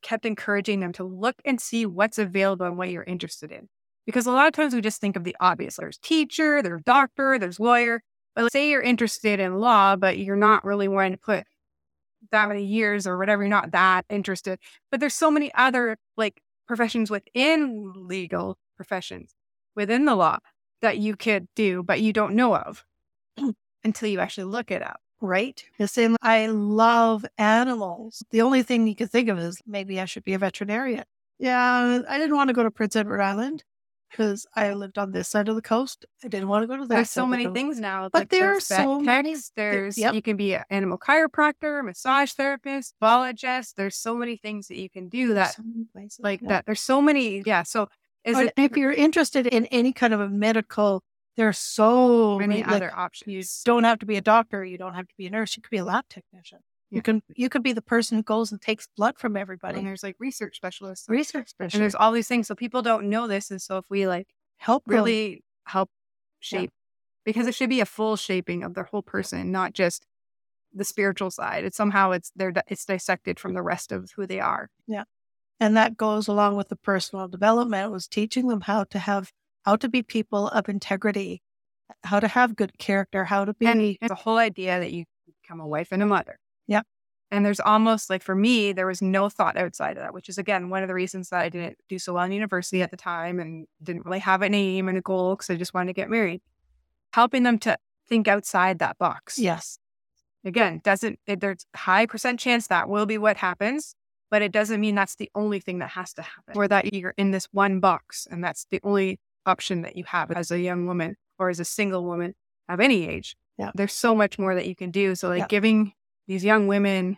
kept 0.02 0.24
encouraging 0.24 0.80
them 0.80 0.92
to 0.94 1.04
look 1.04 1.36
and 1.44 1.60
see 1.60 1.86
what's 1.86 2.18
available 2.18 2.66
and 2.66 2.78
what 2.78 2.90
you're 2.90 3.02
interested 3.02 3.50
in. 3.52 3.68
Because 4.08 4.24
a 4.24 4.32
lot 4.32 4.46
of 4.46 4.54
times 4.54 4.74
we 4.74 4.80
just 4.80 5.02
think 5.02 5.16
of 5.16 5.24
the 5.24 5.36
obvious. 5.38 5.76
There's 5.76 5.98
teacher, 5.98 6.62
there's 6.62 6.80
doctor, 6.80 7.38
there's 7.38 7.60
lawyer. 7.60 8.00
But 8.34 8.44
let's 8.44 8.54
say 8.54 8.70
you're 8.70 8.80
interested 8.80 9.38
in 9.38 9.60
law, 9.60 9.96
but 9.96 10.16
you're 10.16 10.34
not 10.34 10.64
really 10.64 10.88
wanting 10.88 11.12
to 11.12 11.18
put 11.18 11.44
that 12.30 12.48
many 12.48 12.64
years 12.64 13.06
or 13.06 13.18
whatever, 13.18 13.42
you're 13.42 13.50
not 13.50 13.72
that 13.72 14.06
interested. 14.08 14.60
But 14.90 15.00
there's 15.00 15.12
so 15.12 15.30
many 15.30 15.52
other 15.52 15.98
like 16.16 16.40
professions 16.66 17.10
within 17.10 17.92
legal 17.94 18.56
professions, 18.78 19.34
within 19.76 20.06
the 20.06 20.14
law 20.14 20.38
that 20.80 20.96
you 20.96 21.14
could 21.14 21.46
do, 21.54 21.82
but 21.82 22.00
you 22.00 22.14
don't 22.14 22.32
know 22.32 22.56
of 22.56 22.86
until 23.84 24.08
you 24.08 24.20
actually 24.20 24.44
look 24.44 24.70
it 24.70 24.80
up. 24.80 25.02
Right. 25.20 25.62
The 25.78 25.86
same. 25.86 26.16
I 26.22 26.46
love 26.46 27.26
animals. 27.36 28.24
The 28.30 28.40
only 28.40 28.62
thing 28.62 28.86
you 28.86 28.96
can 28.96 29.08
think 29.08 29.28
of 29.28 29.38
is 29.38 29.60
maybe 29.66 30.00
I 30.00 30.06
should 30.06 30.24
be 30.24 30.32
a 30.32 30.38
veterinarian. 30.38 31.04
Yeah, 31.38 32.00
I 32.08 32.16
didn't 32.16 32.36
want 32.36 32.48
to 32.48 32.54
go 32.54 32.62
to 32.62 32.70
Prince 32.70 32.96
Edward 32.96 33.20
Island 33.20 33.64
because 34.10 34.46
I 34.54 34.72
lived 34.72 34.98
on 34.98 35.12
this 35.12 35.28
side 35.28 35.48
of 35.48 35.54
the 35.54 35.62
coast. 35.62 36.06
I 36.24 36.28
didn't 36.28 36.48
want 36.48 36.62
to 36.62 36.66
go 36.66 36.76
to 36.76 36.86
that. 36.86 36.94
There's 36.94 37.10
so 37.10 37.22
the 37.22 37.28
many 37.28 37.46
things 37.48 37.78
now. 37.78 38.08
But 38.12 38.20
like 38.20 38.28
there 38.30 38.54
are 38.56 38.60
so 38.60 39.00
many- 39.00 39.36
There's 39.54 39.98
yep. 39.98 40.14
you 40.14 40.22
can 40.22 40.36
be 40.36 40.54
an 40.54 40.64
animal 40.70 40.98
chiropractor, 40.98 41.84
massage 41.84 42.32
therapist, 42.32 42.94
biologist. 43.00 43.76
There's 43.76 43.96
so 43.96 44.14
many 44.14 44.36
things 44.36 44.68
that 44.68 44.76
you 44.76 44.90
can 44.90 45.08
do 45.08 45.34
that 45.34 45.54
So 45.54 45.62
places, 45.92 46.20
like 46.22 46.40
yeah. 46.42 46.48
that. 46.48 46.66
There's 46.66 46.80
so 46.80 47.00
many. 47.00 47.42
Yeah. 47.44 47.62
So 47.62 47.88
is 48.24 48.38
it 48.38 48.52
if 48.56 48.76
you're 48.76 48.92
interested 48.92 49.46
in 49.46 49.66
any 49.66 49.92
kind 49.92 50.12
of 50.12 50.20
a 50.20 50.28
medical, 50.28 51.02
there 51.36 51.48
are 51.48 51.52
so 51.52 52.38
many 52.38 52.48
many 52.48 52.62
like, 52.62 52.72
other 52.72 52.92
options? 52.94 53.32
You 53.32 53.42
don't 53.64 53.84
have 53.84 53.98
to 54.00 54.06
be 54.06 54.16
a 54.16 54.20
doctor. 54.20 54.64
You 54.64 54.78
don't 54.78 54.94
have 54.94 55.08
to 55.08 55.14
be 55.16 55.26
a 55.26 55.30
nurse. 55.30 55.56
You 55.56 55.62
could 55.62 55.70
be 55.70 55.78
a 55.78 55.84
lab 55.84 56.04
technician. 56.08 56.58
Yeah. 56.90 56.96
You 56.96 57.02
can 57.02 57.22
you 57.36 57.48
could 57.48 57.62
be 57.62 57.72
the 57.72 57.82
person 57.82 58.16
who 58.18 58.22
goes 58.22 58.50
and 58.50 58.60
takes 58.60 58.88
blood 58.96 59.18
from 59.18 59.36
everybody. 59.36 59.78
and 59.78 59.86
there's 59.86 60.02
like 60.02 60.16
research 60.18 60.56
specialists. 60.56 61.08
Research 61.08 61.48
specialists, 61.50 61.74
and 61.74 61.82
there's 61.82 61.94
all 61.94 62.12
these 62.12 62.28
things. 62.28 62.46
So 62.46 62.54
people 62.54 62.82
don't 62.82 63.10
know 63.10 63.26
this. 63.26 63.50
And 63.50 63.60
so 63.60 63.76
if 63.78 63.84
we 63.90 64.06
like 64.06 64.28
help 64.56 64.84
really 64.86 65.44
help 65.66 65.90
Yeah. 66.40 66.60
shape, 66.60 66.70
because 67.24 67.46
it 67.46 67.54
should 67.54 67.68
be 67.68 67.80
a 67.80 67.86
full 67.86 68.16
shaping 68.16 68.62
of 68.62 68.74
their 68.74 68.84
whole 68.84 69.02
person, 69.02 69.52
not 69.52 69.74
just 69.74 70.06
the 70.72 70.84
spiritual 70.84 71.30
side. 71.30 71.64
It's 71.64 71.76
somehow 71.76 72.12
it's 72.12 72.30
they're 72.36 72.52
it's 72.68 72.84
dissected 72.86 73.38
from 73.38 73.52
the 73.54 73.62
rest 73.62 73.92
of 73.92 74.10
who 74.16 74.26
they 74.26 74.40
are. 74.40 74.70
Yeah, 74.86 75.04
and 75.60 75.76
that 75.76 75.96
goes 75.96 76.26
along 76.28 76.56
with 76.56 76.68
the 76.68 76.76
personal 76.76 77.28
development. 77.28 77.86
It 77.86 77.90
was 77.92 78.06
teaching 78.08 78.48
them 78.48 78.62
how 78.62 78.84
to 78.84 78.98
have 78.98 79.30
how 79.64 79.76
to 79.76 79.88
be 79.90 80.02
people 80.02 80.48
of 80.48 80.68
integrity, 80.70 81.42
how 82.04 82.18
to 82.20 82.28
have 82.28 82.56
good 82.56 82.78
character, 82.78 83.24
how 83.26 83.44
to 83.44 83.52
be 83.52 83.66
And 83.66 83.96
the 84.08 84.14
whole 84.14 84.38
idea 84.38 84.78
that 84.80 84.92
you 84.92 85.04
become 85.42 85.60
a 85.60 85.66
wife 85.66 85.88
and 85.92 86.02
a 86.02 86.06
mother. 86.06 86.38
And 87.30 87.44
there's 87.44 87.60
almost 87.60 88.08
like 88.08 88.22
for 88.22 88.34
me, 88.34 88.72
there 88.72 88.86
was 88.86 89.02
no 89.02 89.28
thought 89.28 89.56
outside 89.58 89.96
of 89.98 90.02
that, 90.02 90.14
which 90.14 90.28
is 90.30 90.38
again 90.38 90.70
one 90.70 90.82
of 90.82 90.88
the 90.88 90.94
reasons 90.94 91.28
that 91.28 91.40
I 91.40 91.48
didn't 91.50 91.76
do 91.88 91.98
so 91.98 92.14
well 92.14 92.24
in 92.24 92.32
university 92.32 92.80
at 92.82 92.90
the 92.90 92.96
time 92.96 93.38
and 93.38 93.66
didn't 93.82 94.04
really 94.06 94.18
have 94.20 94.40
an 94.42 94.54
aim 94.54 94.88
and 94.88 94.96
a 94.96 95.02
goal 95.02 95.34
because 95.36 95.50
I 95.50 95.56
just 95.56 95.74
wanted 95.74 95.88
to 95.88 95.92
get 96.00 96.08
married. 96.08 96.40
Helping 97.12 97.42
them 97.42 97.58
to 97.60 97.76
think 98.08 98.28
outside 98.28 98.78
that 98.78 98.96
box. 98.98 99.38
yes, 99.38 99.78
Again, 100.44 100.80
doesn't 100.84 101.18
it, 101.26 101.40
there's 101.40 101.66
high 101.74 102.06
percent 102.06 102.38
chance 102.40 102.68
that 102.68 102.88
will 102.88 103.06
be 103.06 103.18
what 103.18 103.36
happens, 103.36 103.94
but 104.30 104.40
it 104.40 104.52
doesn't 104.52 104.80
mean 104.80 104.94
that's 104.94 105.16
the 105.16 105.30
only 105.34 105.60
thing 105.60 105.80
that 105.80 105.90
has 105.90 106.14
to 106.14 106.22
happen 106.22 106.54
or 106.56 106.68
that 106.68 106.94
you're 106.94 107.12
in 107.18 107.32
this 107.32 107.46
one 107.52 107.80
box 107.80 108.26
and 108.30 108.42
that's 108.42 108.66
the 108.70 108.80
only 108.84 109.18
option 109.44 109.82
that 109.82 109.96
you 109.96 110.04
have 110.04 110.30
as 110.30 110.50
a 110.50 110.60
young 110.60 110.86
woman 110.86 111.16
or 111.38 111.48
as 111.50 111.60
a 111.60 111.64
single 111.64 112.04
woman 112.04 112.34
of 112.68 112.80
any 112.80 113.06
age. 113.08 113.36
Yeah. 113.58 113.72
There's 113.74 113.92
so 113.92 114.14
much 114.14 114.38
more 114.38 114.54
that 114.54 114.66
you 114.66 114.76
can 114.76 114.90
do. 114.92 115.14
So 115.14 115.28
like 115.28 115.40
Yeah. 115.40 115.46
giving 115.48 115.92
these 116.28 116.44
young 116.44 116.68
women 116.68 117.16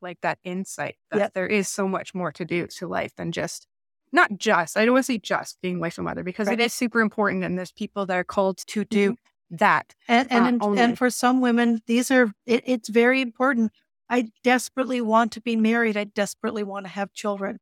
like 0.00 0.20
that 0.20 0.38
insight 0.44 0.96
that 1.10 1.18
Yeah. 1.18 1.28
there 1.34 1.46
is 1.46 1.68
so 1.68 1.88
much 1.88 2.14
more 2.14 2.30
to 2.32 2.44
do 2.44 2.66
to 2.66 2.86
life 2.86 3.14
than 3.16 3.32
just 3.32 3.66
not 4.14 4.36
just, 4.36 4.76
I 4.76 4.84
don't 4.84 4.92
want 4.92 5.06
to 5.06 5.12
say 5.12 5.18
just 5.18 5.58
being 5.62 5.80
wife 5.80 5.96
and 5.96 6.04
mother 6.04 6.22
because 6.22 6.46
Right. 6.48 6.60
it 6.60 6.64
is 6.64 6.74
super 6.74 7.00
important 7.00 7.44
and 7.44 7.56
there's 7.56 7.72
people 7.72 8.04
that 8.06 8.16
are 8.16 8.24
called 8.24 8.58
to 8.58 8.84
do 8.84 9.12
mm-hmm. 9.12 9.56
that. 9.56 9.94
and 10.06 10.30
and 10.30 10.62
and 10.62 10.98
for 10.98 11.08
some 11.08 11.40
women, 11.40 11.80
these 11.86 12.10
are 12.10 12.30
it, 12.44 12.62
it's 12.66 12.90
very 12.90 13.22
important. 13.22 13.72
I 14.10 14.30
desperately 14.44 15.00
want 15.00 15.32
to 15.32 15.40
be 15.40 15.56
married. 15.56 15.96
I 15.96 16.04
desperately 16.04 16.62
want 16.62 16.84
to 16.84 16.90
have 16.90 17.14
children. 17.14 17.58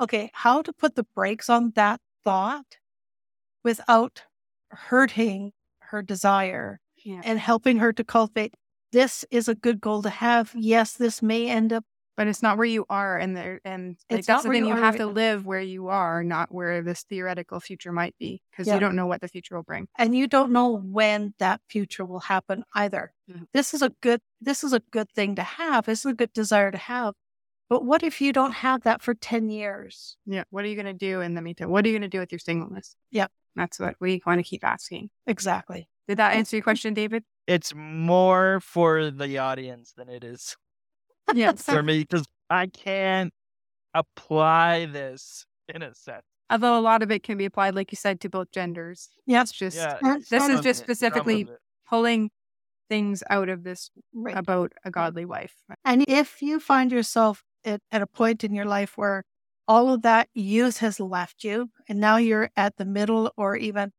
Okay, 0.00 0.30
how 0.32 0.62
to 0.62 0.72
put 0.72 0.94
the 0.94 1.04
brakes 1.14 1.50
on 1.50 1.72
that 1.74 2.00
thought 2.24 2.78
without 3.62 4.22
hurting 4.70 5.52
her 5.80 6.00
desire 6.00 6.80
Yeah. 7.04 7.20
and 7.24 7.38
helping 7.38 7.78
her 7.78 7.92
to 7.92 8.02
cultivate. 8.04 8.54
This 8.92 9.24
is 9.30 9.48
a 9.48 9.54
good 9.54 9.80
goal 9.80 10.02
to 10.02 10.10
have. 10.10 10.52
Yes, 10.54 10.92
this 10.94 11.22
may 11.22 11.48
end 11.48 11.72
up 11.72 11.84
but 12.14 12.26
it's 12.28 12.42
not 12.42 12.58
where 12.58 12.66
you 12.66 12.84
are 12.90 13.16
and 13.16 13.34
there 13.34 13.58
and 13.64 13.96
like, 14.10 14.18
It's 14.18 14.26
that's 14.26 14.44
not 14.44 14.50
the 14.50 14.54
thing 14.54 14.66
you 14.66 14.74
you 14.74 14.76
have 14.76 14.94
right 14.94 15.00
to 15.00 15.06
now. 15.06 15.12
live 15.12 15.46
where 15.46 15.62
you 15.62 15.88
are 15.88 16.22
not 16.22 16.52
where 16.52 16.82
this 16.82 17.04
theoretical 17.04 17.58
future 17.58 17.90
might 17.90 18.14
be 18.18 18.42
because 18.50 18.66
Yeah. 18.66 18.74
you 18.74 18.80
don't 18.80 18.94
know 18.96 19.06
what 19.06 19.22
the 19.22 19.28
future 19.28 19.56
will 19.56 19.62
bring 19.62 19.88
and 19.98 20.14
you 20.14 20.26
don't 20.26 20.52
know 20.52 20.76
when 20.76 21.32
that 21.38 21.62
future 21.70 22.04
will 22.04 22.20
happen 22.20 22.64
either. 22.74 23.14
Mhm. 23.30 23.46
This 23.54 23.72
is 23.72 23.80
a 23.80 23.88
good 24.02 24.20
this 24.42 24.62
is 24.62 24.74
a 24.74 24.80
good 24.90 25.10
thing 25.12 25.34
to 25.36 25.42
have. 25.42 25.86
This 25.86 26.00
is 26.00 26.06
a 26.12 26.14
good 26.14 26.34
desire 26.34 26.70
to 26.70 26.78
have. 26.78 27.14
But 27.70 27.82
what 27.86 28.02
if 28.02 28.20
you 28.20 28.34
don't 28.34 28.52
have 28.52 28.82
that 28.82 29.00
for 29.00 29.14
10 29.14 29.48
years? 29.48 30.18
yeah 30.26 30.44
what 30.50 30.64
are 30.66 30.68
you 30.68 30.76
going 30.76 30.84
to 30.84 30.92
do 30.92 31.22
in 31.22 31.34
the 31.34 31.40
meantime 31.40 31.70
what 31.70 31.86
are 31.86 31.88
you 31.88 31.94
going 31.94 32.02
to 32.10 32.14
do 32.14 32.20
with 32.20 32.30
your 32.30 32.38
singleness 32.38 32.94
Yeah. 33.10 33.28
that's 33.56 33.80
what 33.80 33.96
we 34.00 34.20
want 34.26 34.38
to 34.38 34.44
keep 34.44 34.64
asking 34.64 35.08
Exactly. 35.26 35.88
did 36.08 36.18
that 36.18 36.34
answer 36.36 36.56
your 36.56 36.62
question 36.62 36.92
david 36.92 37.24
It's 37.46 37.74
more 37.74 38.60
for 38.60 39.10
the 39.10 39.38
audience 39.38 39.92
than 39.96 40.08
it 40.08 40.22
is 40.24 40.56
yeah 41.34 41.52
for 41.52 41.82
me 41.82 42.00
because 42.00 42.24
I 42.50 42.66
can't 42.66 43.32
apply 43.94 44.86
this 44.86 45.44
in 45.72 45.82
a 45.82 45.94
sense. 45.94 46.22
although 46.50 46.78
a 46.78 46.80
lot 46.80 47.02
of 47.02 47.10
it 47.10 47.22
can 47.22 47.38
be 47.38 47.44
applied 47.44 47.74
like 47.74 47.92
you 47.92 47.96
said 47.96 48.20
to 48.20 48.28
both 48.28 48.50
genders 48.50 49.10
Yep. 49.26 49.42
it's 49.42 49.52
just 49.52 49.76
Yeah, 49.76 49.98
And- 50.02 50.22
this 50.30 50.48
is 50.48 50.60
just 50.60 50.80
it- 50.80 50.84
specifically 50.84 51.48
pulling 51.88 52.30
things 52.88 53.22
out 53.30 53.48
of 53.48 53.64
this 53.64 53.90
Right. 54.12 54.36
about 54.36 54.72
a 54.84 54.90
godly 54.90 55.24
wife 55.24 55.54
And 55.84 56.04
if 56.08 56.42
you 56.42 56.60
find 56.60 56.90
yourself 56.92 57.42
at, 57.64 57.80
at 57.90 58.02
a 58.02 58.06
point 58.06 58.44
in 58.44 58.54
your 58.54 58.66
life 58.66 58.96
where 58.98 59.24
all 59.68 59.92
of 59.94 60.02
that 60.02 60.28
youth 60.34 60.78
has 60.78 60.98
left 61.00 61.44
you 61.44 61.70
and 61.88 62.00
now 62.00 62.16
you're 62.16 62.50
at 62.56 62.76
the 62.76 62.84
middle 62.84 63.32
or 63.36 63.56
even 63.56 63.92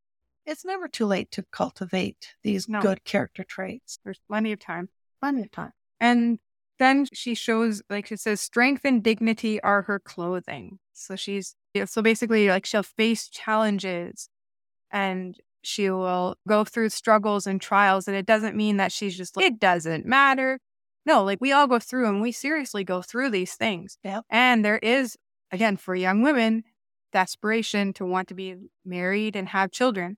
it's 0.45 0.65
never 0.65 0.87
too 0.87 1.05
late 1.05 1.31
to 1.31 1.43
cultivate 1.51 2.35
these 2.43 2.67
No. 2.67 2.81
good 2.81 3.03
character 3.03 3.43
traits. 3.43 3.99
there's 4.03 4.19
plenty 4.27 4.51
of 4.51 4.59
time 4.59 4.89
Plenty 5.21 5.43
of 5.43 5.51
time. 5.51 5.71
And 6.01 6.39
then 6.79 7.05
she 7.13 7.33
shows, 7.33 7.81
like 7.89 8.07
she 8.07 8.17
says, 8.17 8.41
strength 8.41 8.81
and 8.83 9.01
dignity 9.01 9.61
are 9.61 9.83
her 9.83 9.99
clothing. 9.99 10.79
So 10.91 11.15
she's, 11.15 11.55
yeah, 11.73 11.85
so 11.85 12.01
basically, 12.01 12.49
like 12.49 12.65
she'll 12.65 12.83
face 12.83 13.29
challenges 13.29 14.27
and 14.91 15.37
she 15.61 15.89
will 15.89 16.35
go 16.45 16.65
through 16.65 16.89
struggles 16.89 17.47
and 17.47 17.61
trials. 17.61 18.09
And 18.09 18.17
it 18.17 18.25
doesn't 18.25 18.57
mean 18.57 18.75
that 18.77 18.91
she's 18.91 19.15
just 19.15 19.37
like, 19.37 19.45
it 19.45 19.59
doesn't 19.59 20.05
matter. 20.05 20.59
No, 21.05 21.23
like 21.23 21.39
we 21.39 21.53
all 21.53 21.67
go 21.67 21.79
through 21.79 22.09
and 22.09 22.21
we 22.21 22.33
seriously 22.33 22.83
go 22.83 23.01
through 23.01 23.29
these 23.29 23.53
things. 23.55 23.97
Yep. 24.03 24.25
And 24.29 24.65
there 24.65 24.79
is, 24.79 25.15
again, 25.51 25.77
for 25.77 25.95
young 25.95 26.21
women, 26.21 26.63
desperation 27.13 27.93
to 27.93 28.05
want 28.05 28.27
to 28.27 28.33
be 28.33 28.55
married 28.83 29.37
and 29.37 29.47
have 29.49 29.71
children. 29.71 30.17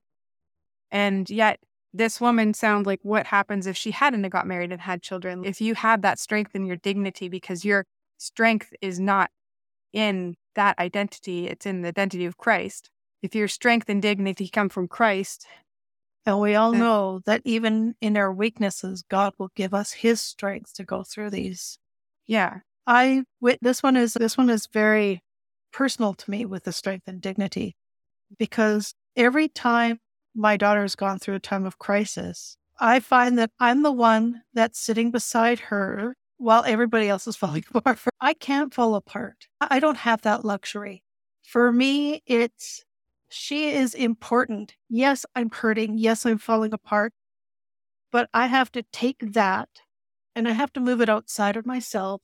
And 0.90 1.28
yet, 1.28 1.60
this 1.92 2.20
woman 2.20 2.54
sounds 2.54 2.86
like 2.86 3.00
what 3.02 3.26
happens 3.26 3.66
if 3.66 3.76
she 3.76 3.90
hadn't 3.90 4.22
have 4.22 4.32
got 4.32 4.46
married 4.46 4.72
and 4.72 4.80
had 4.80 5.02
children. 5.02 5.44
If 5.44 5.60
you 5.60 5.74
have 5.74 6.02
that 6.02 6.18
strength 6.18 6.54
in 6.54 6.66
your 6.66 6.76
dignity, 6.76 7.28
because 7.28 7.64
your 7.64 7.86
strength 8.18 8.72
is 8.80 9.00
not 9.00 9.30
in 9.92 10.36
that 10.54 10.78
identity, 10.78 11.46
it's 11.48 11.66
in 11.66 11.82
the 11.82 11.88
identity 11.88 12.26
of 12.26 12.36
Christ. 12.36 12.90
If 13.22 13.34
your 13.34 13.48
strength 13.48 13.88
and 13.88 14.02
dignity 14.02 14.48
come 14.48 14.68
from 14.68 14.88
Christ, 14.88 15.46
And 16.26 16.40
we 16.40 16.54
all 16.54 16.72
know 16.72 17.20
that 17.24 17.40
even 17.44 17.94
in 18.00 18.16
our 18.16 18.32
weaknesses, 18.32 19.02
God 19.08 19.32
will 19.38 19.50
give 19.54 19.72
us 19.72 19.92
his 19.92 20.20
strength 20.20 20.74
to 20.74 20.84
go 20.84 21.02
through 21.02 21.30
these. 21.30 21.78
yeah, 22.26 22.58
I 22.86 23.24
this 23.62 23.82
one 23.82 23.96
is 23.96 24.14
this 24.14 24.36
one 24.36 24.50
is 24.50 24.68
very 24.72 25.22
personal 25.72 26.14
to 26.14 26.30
me 26.30 26.44
with 26.44 26.64
the 26.64 26.72
strength 26.72 27.08
and 27.08 27.20
dignity 27.20 27.76
because 28.38 28.94
every 29.16 29.48
time 29.48 29.98
my 30.36 30.56
daughter's 30.56 30.94
gone 30.94 31.18
through 31.18 31.36
a 31.36 31.40
time 31.40 31.66
of 31.66 31.78
crisis, 31.78 32.56
I 32.78 33.00
find 33.00 33.38
that 33.38 33.50
I'm 33.58 33.82
the 33.82 33.92
one 33.92 34.42
that's 34.52 34.78
sitting 34.78 35.10
beside 35.10 35.58
her 35.60 36.14
while 36.36 36.62
everybody 36.64 37.08
else 37.08 37.26
is 37.26 37.36
falling 37.36 37.64
apart. 37.74 37.98
I 38.20 38.34
can't 38.34 38.72
fall 38.72 38.94
apart. 38.94 39.46
I 39.60 39.80
don't 39.80 39.96
have 39.98 40.22
that 40.22 40.44
luxury. 40.44 41.02
For 41.42 41.72
me, 41.72 42.22
it's 42.26 42.84
she 43.28 43.70
is 43.70 43.94
important. 43.94 44.74
Yes, 44.88 45.26
I'm 45.34 45.50
hurting. 45.50 45.98
Yes, 45.98 46.26
I'm 46.26 46.38
falling 46.38 46.72
apart. 46.72 47.12
But 48.12 48.28
I 48.32 48.46
have 48.46 48.70
to 48.72 48.82
take 48.92 49.32
that 49.32 49.68
and 50.34 50.46
I 50.46 50.52
have 50.52 50.72
to 50.74 50.80
move 50.80 51.00
it 51.00 51.08
outside 51.08 51.56
of 51.56 51.66
myself 51.66 52.22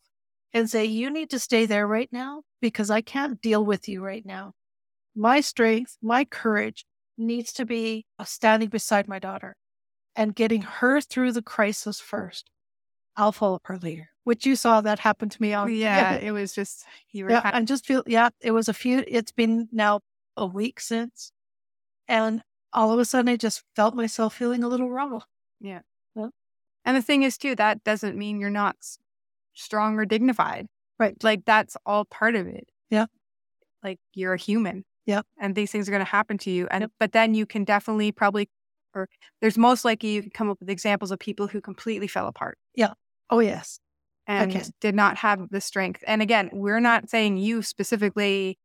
and 0.52 0.70
say, 0.70 0.84
you 0.84 1.10
need 1.10 1.30
to 1.30 1.38
stay 1.38 1.66
there 1.66 1.86
right 1.86 2.08
now 2.12 2.42
because 2.60 2.90
I 2.90 3.00
can't 3.00 3.40
deal 3.40 3.64
with 3.64 3.88
you 3.88 4.04
right 4.04 4.24
now. 4.24 4.52
My 5.14 5.40
strength, 5.40 5.96
my 6.02 6.24
courage 6.24 6.84
needs 7.22 7.52
to 7.54 7.64
be 7.64 8.06
uh, 8.18 8.24
standing 8.24 8.68
beside 8.68 9.08
my 9.08 9.18
daughter 9.18 9.56
and 10.14 10.34
getting 10.34 10.62
her 10.62 11.00
through 11.00 11.32
the 11.32 11.42
crisis 11.42 12.00
first. 12.00 12.50
I'll 13.16 13.32
follow 13.32 13.60
her 13.64 13.78
later. 13.78 14.10
Which 14.24 14.46
you 14.46 14.56
saw 14.56 14.80
that 14.80 15.00
happen 15.00 15.28
to 15.28 15.42
me. 15.42 15.52
On, 15.52 15.72
yeah, 15.72 16.14
it 16.14 16.30
was 16.30 16.54
just 16.54 16.84
you 17.10 17.24
were. 17.24 17.30
Yeah, 17.30 17.42
kind 17.42 17.56
I 17.56 17.62
just 17.62 17.84
feel. 17.84 18.02
Yeah, 18.06 18.30
it 18.40 18.52
was 18.52 18.68
a 18.68 18.74
few. 18.74 19.04
It's 19.06 19.32
been 19.32 19.68
now 19.72 20.00
a 20.36 20.46
week 20.46 20.80
since, 20.80 21.32
and 22.06 22.42
all 22.72 22.92
of 22.92 22.98
a 22.98 23.04
sudden, 23.04 23.28
I 23.28 23.36
just 23.36 23.64
felt 23.76 23.94
myself 23.94 24.34
feeling 24.34 24.64
a 24.64 24.68
little 24.68 24.90
raw. 24.90 25.20
Yeah. 25.60 25.80
Yeah. 26.14 26.28
And 26.84 26.96
the 26.96 27.02
thing 27.02 27.22
is, 27.22 27.36
too, 27.36 27.54
that 27.56 27.84
doesn't 27.84 28.16
mean 28.16 28.40
you're 28.40 28.50
not 28.50 28.76
strong 29.54 29.98
or 29.98 30.04
dignified. 30.04 30.68
Right. 30.98 31.22
Like 31.22 31.44
that's 31.44 31.76
all 31.84 32.04
part 32.04 32.34
of 32.34 32.46
it. 32.46 32.68
Yeah. 32.90 33.06
Like 33.82 33.98
you're 34.14 34.34
a 34.34 34.38
human. 34.38 34.84
Yep. 35.06 35.26
And 35.40 35.54
these 35.54 35.70
things 35.72 35.88
are 35.88 35.92
going 35.92 36.04
to 36.04 36.10
happen 36.10 36.38
to 36.38 36.50
you. 36.50 36.68
And 36.70 36.86
but 37.00 37.12
then 37.12 37.34
you 37.34 37.46
can 37.46 37.64
definitely 37.64 38.12
probably, 38.12 38.48
or 38.94 39.08
there's 39.40 39.58
most 39.58 39.84
likely 39.84 40.10
you 40.10 40.22
can 40.22 40.30
come 40.30 40.50
up 40.50 40.60
with 40.60 40.70
examples 40.70 41.10
of 41.10 41.18
people 41.18 41.48
who 41.48 41.60
completely 41.60 42.06
fell 42.06 42.26
apart 42.28 42.58
Yeah. 42.74 42.92
Oh 43.30 43.40
yes, 43.40 43.80
and 44.26 44.50
Okay. 44.50 44.64
did 44.80 44.94
not 44.94 45.16
have 45.18 45.48
the 45.50 45.60
strength. 45.60 46.04
And 46.06 46.22
again, 46.22 46.50
we're 46.52 46.80
not 46.80 47.08
saying 47.10 47.38
you 47.38 47.62
specifically, 47.62 48.58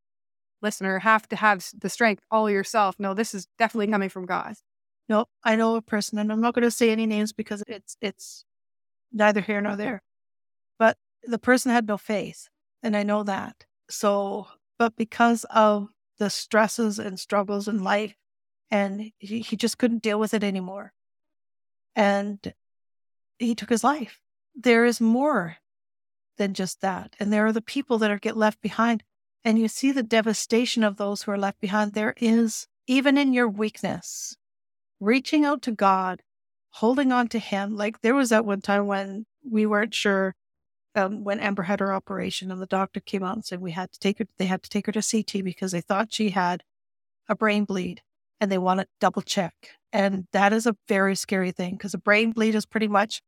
listener, 0.61 0.99
have 0.99 1.27
to 1.29 1.35
have 1.35 1.65
the 1.77 1.89
strength 1.89 2.23
all 2.29 2.49
yourself. 2.49 2.95
No, 2.99 3.13
this 3.13 3.33
is 3.33 3.47
definitely 3.57 3.87
mm-hmm. 3.87 3.93
coming 3.93 4.09
from 4.09 4.25
God. 4.25 4.55
no, 5.09 5.25
I 5.43 5.55
know 5.55 5.75
a 5.77 5.81
person, 5.81 6.19
and 6.19 6.31
I'm 6.31 6.41
not 6.41 6.53
going 6.53 6.63
to 6.63 6.71
say 6.71 6.89
any 6.91 7.05
names 7.05 7.31
because 7.33 7.63
it's 7.67 7.95
it's 8.01 8.43
neither 9.11 9.41
here 9.41 9.61
nor 9.61 9.75
there. 9.77 10.01
But 10.79 10.97
the 11.23 11.39
person 11.39 11.71
had 11.71 11.87
no 11.87 11.97
faith, 11.97 12.49
and 12.83 12.95
I 12.97 13.03
know 13.03 13.23
that. 13.23 13.65
So, 13.89 14.47
but 14.77 14.95
because 14.97 15.45
of 15.49 15.89
the 16.17 16.29
stresses 16.29 16.99
and 16.99 17.19
struggles 17.19 17.67
in 17.67 17.83
life, 17.83 18.15
and 18.71 19.11
he, 19.17 19.39
he 19.39 19.55
just 19.55 19.77
couldn't 19.77 20.03
deal 20.03 20.19
with 20.19 20.33
it 20.33 20.43
anymore, 20.43 20.93
and 21.95 22.53
he 23.39 23.55
took 23.55 23.69
his 23.69 23.83
life. 23.83 24.21
There 24.55 24.85
is 24.85 24.99
more 24.99 25.57
than 26.37 26.53
just 26.53 26.81
that, 26.81 27.15
and 27.19 27.31
there 27.31 27.45
are 27.45 27.53
the 27.53 27.61
people 27.61 27.97
that 27.99 28.11
are 28.11 28.19
get 28.19 28.37
left 28.37 28.61
behind, 28.61 29.03
and 29.43 29.59
you 29.59 29.67
see 29.67 29.91
the 29.91 30.03
devastation 30.03 30.83
of 30.83 30.97
those 30.97 31.23
who 31.23 31.31
are 31.31 31.37
left 31.37 31.59
behind. 31.59 31.93
There 31.93 32.13
is 32.17 32.67
even 32.87 33.17
in 33.17 33.33
your 33.33 33.47
weakness, 33.47 34.35
reaching 34.99 35.45
out 35.45 35.61
to 35.63 35.71
God, 35.71 36.21
holding 36.69 37.11
on 37.11 37.27
to 37.29 37.39
Him. 37.39 37.75
Like 37.75 38.01
there 38.01 38.15
was 38.15 38.29
that 38.29 38.45
one 38.45 38.61
time 38.61 38.87
when 38.87 39.25
we 39.49 39.65
weren't 39.65 39.93
sure 39.93 40.35
um, 40.97 41.23
when 41.23 41.39
Amber 41.39 41.63
had 41.63 41.79
her 41.79 41.93
operation, 41.93 42.51
and 42.51 42.61
the 42.61 42.65
doctor 42.67 42.99
came 42.99 43.23
out 43.23 43.35
and 43.35 43.45
said 43.45 43.61
we 43.61 43.71
had 43.71 43.91
to 43.93 43.99
take 43.99 44.19
her. 44.19 44.25
They 44.37 44.45
had 44.45 44.63
to 44.63 44.69
take 44.69 44.87
her 44.87 44.91
to 44.93 45.01
CT 45.01 45.43
because 45.43 45.71
they 45.71 45.81
thought 45.81 46.13
she 46.13 46.31
had 46.31 46.63
a 47.29 47.35
brain 47.35 47.65
bleed, 47.65 48.01
and 48.41 48.51
they 48.51 48.57
want 48.57 48.79
to 48.81 48.87
double 48.99 49.21
check. 49.21 49.53
And 49.93 50.27
that 50.33 50.53
is 50.53 50.65
a 50.67 50.75
very 50.87 51.15
scary 51.15 51.51
thing 51.51 51.73
because 51.75 51.93
a 51.93 51.97
brain 51.99 52.31
bleed 52.31 52.55
is 52.55 52.65
pretty 52.65 52.87
much 52.87 53.21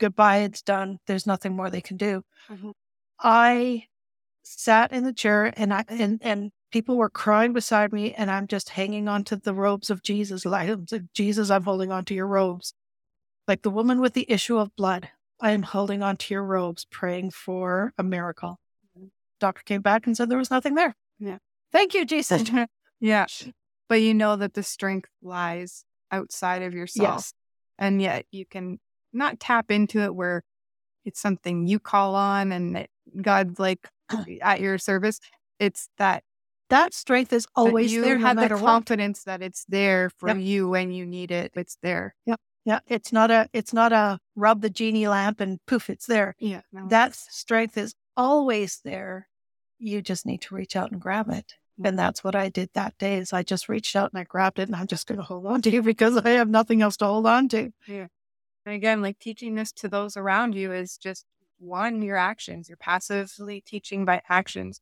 goodbye. 0.00 0.38
It's 0.38 0.62
done. 0.62 0.98
There's 1.06 1.26
nothing 1.26 1.56
more 1.56 1.70
they 1.70 1.80
can 1.80 1.96
do. 1.96 2.22
Mhm. 2.50 2.72
I 3.20 3.86
sat 4.44 4.92
in 4.92 5.04
the 5.04 5.12
chair 5.12 5.52
and 5.56 5.72
I 5.74 5.84
and 5.88 6.20
and 6.22 6.52
people 6.72 6.96
were 6.96 7.10
crying 7.10 7.52
beside 7.52 7.92
me 7.92 8.14
and 8.14 8.30
I'm 8.30 8.46
just 8.48 8.70
hanging 8.70 9.08
onto 9.08 9.36
the 9.36 9.54
robes 9.54 9.90
of 9.90 10.02
Jesus. 10.02 10.44
Like 10.44 10.70
Jesus, 11.14 11.50
I'm 11.50 11.64
holding 11.64 11.92
on 11.92 12.04
to 12.06 12.14
your 12.14 12.26
robes. 12.26 12.74
Like 13.48 13.62
the 13.62 13.70
woman 13.70 14.00
with 14.00 14.14
the 14.14 14.30
issue 14.30 14.58
of 14.58 14.74
blood. 14.76 15.10
I 15.40 15.50
am 15.52 15.62
holding 15.62 16.02
on 16.02 16.16
to 16.18 16.34
your 16.34 16.44
robes, 16.44 16.84
praying 16.90 17.30
for 17.32 17.92
a 17.98 18.02
miracle. 18.02 18.58
Mm-hmm. 18.96 19.08
Doctor 19.40 19.62
came 19.64 19.82
back 19.82 20.06
and 20.06 20.16
said 20.16 20.28
there 20.30 20.38
was 20.38 20.50
nothing 20.50 20.74
there. 20.74 20.94
Yeah. 21.18 21.38
Thank 21.72 21.94
you, 21.94 22.04
Jesus. 22.04 22.44
yeah. 23.00 23.26
But 23.88 23.96
you 23.96 24.14
know 24.14 24.36
that 24.36 24.54
the 24.54 24.62
strength 24.62 25.10
lies 25.22 25.84
outside 26.10 26.62
of 26.62 26.72
yourself. 26.74 27.16
Yes. 27.16 27.32
And 27.78 28.00
yet 28.00 28.26
you 28.30 28.46
can 28.46 28.78
not 29.12 29.40
tap 29.40 29.70
into 29.70 30.00
it 30.00 30.14
where 30.14 30.42
it's 31.04 31.20
something 31.20 31.66
you 31.66 31.78
call 31.78 32.14
on 32.14 32.52
and 32.52 32.76
that 32.76 32.88
God's 33.20 33.58
like 33.58 33.86
at 34.40 34.60
your 34.60 34.78
service. 34.78 35.20
It's 35.58 35.88
that, 35.98 36.22
That 36.70 36.94
strength 36.94 37.32
is 37.32 37.46
always 37.54 37.92
you 37.92 38.00
there, 38.02 38.16
You 38.16 38.24
have 38.24 38.36
the 38.36 38.42
matter 38.42 38.56
what. 38.56 38.64
confidence 38.64 39.24
that 39.24 39.42
it's 39.42 39.64
there 39.68 40.10
for 40.18 40.28
Yep. 40.28 40.38
you 40.38 40.68
when 40.68 40.92
you 40.92 41.04
need 41.04 41.30
it. 41.30 41.52
It's 41.54 41.76
there. 41.82 42.14
Yeah, 42.64 42.80
it's 42.86 43.12
not 43.12 43.30
a 43.30 43.48
it's 43.52 43.72
not 43.72 43.92
a 43.92 44.18
rub 44.34 44.62
the 44.62 44.70
genie 44.70 45.06
lamp 45.06 45.40
and 45.40 45.64
poof, 45.66 45.90
it's 45.90 46.06
there. 46.06 46.34
Yeah. 46.38 46.62
no, 46.72 46.88
That 46.88 47.14
strength 47.14 47.76
is 47.76 47.94
always 48.16 48.80
there. 48.84 49.28
You 49.78 50.00
just 50.00 50.24
need 50.24 50.40
to 50.42 50.54
reach 50.54 50.76
out 50.76 50.90
and 50.90 51.00
grab 51.00 51.28
it. 51.30 51.54
Mm. 51.80 51.88
And 51.88 51.98
that's 51.98 52.24
what 52.24 52.34
I 52.34 52.48
did 52.48 52.70
that 52.74 52.96
day 52.98 53.16
is 53.18 53.32
I 53.32 53.42
just 53.42 53.68
reached 53.68 53.94
out 53.96 54.12
and 54.12 54.20
I 54.20 54.24
grabbed 54.24 54.58
it 54.58 54.68
and 54.68 54.76
I'm 54.76 54.86
just 54.86 55.06
going 55.06 55.18
to 55.18 55.24
hold 55.24 55.46
on 55.46 55.60
to 55.62 55.70
you 55.70 55.82
because 55.92 56.16
I 56.16 56.30
have 56.30 56.48
nothing 56.48 56.80
else 56.80 56.96
to 56.98 57.06
hold 57.06 57.26
on 57.26 57.48
to. 57.50 57.70
Yeah. 57.86 58.06
And 58.66 58.74
again, 58.74 59.02
like 59.02 59.18
teaching 59.18 59.54
this 59.54 59.72
to 59.72 59.88
those 59.88 60.16
around 60.16 60.54
you 60.54 60.72
is 60.72 60.96
just 60.96 61.26
one, 61.58 62.02
your 62.02 62.16
actions. 62.16 62.68
You're 62.68 62.76
passively 62.78 63.60
teaching 63.60 64.04
by 64.04 64.22
actions, 64.28 64.80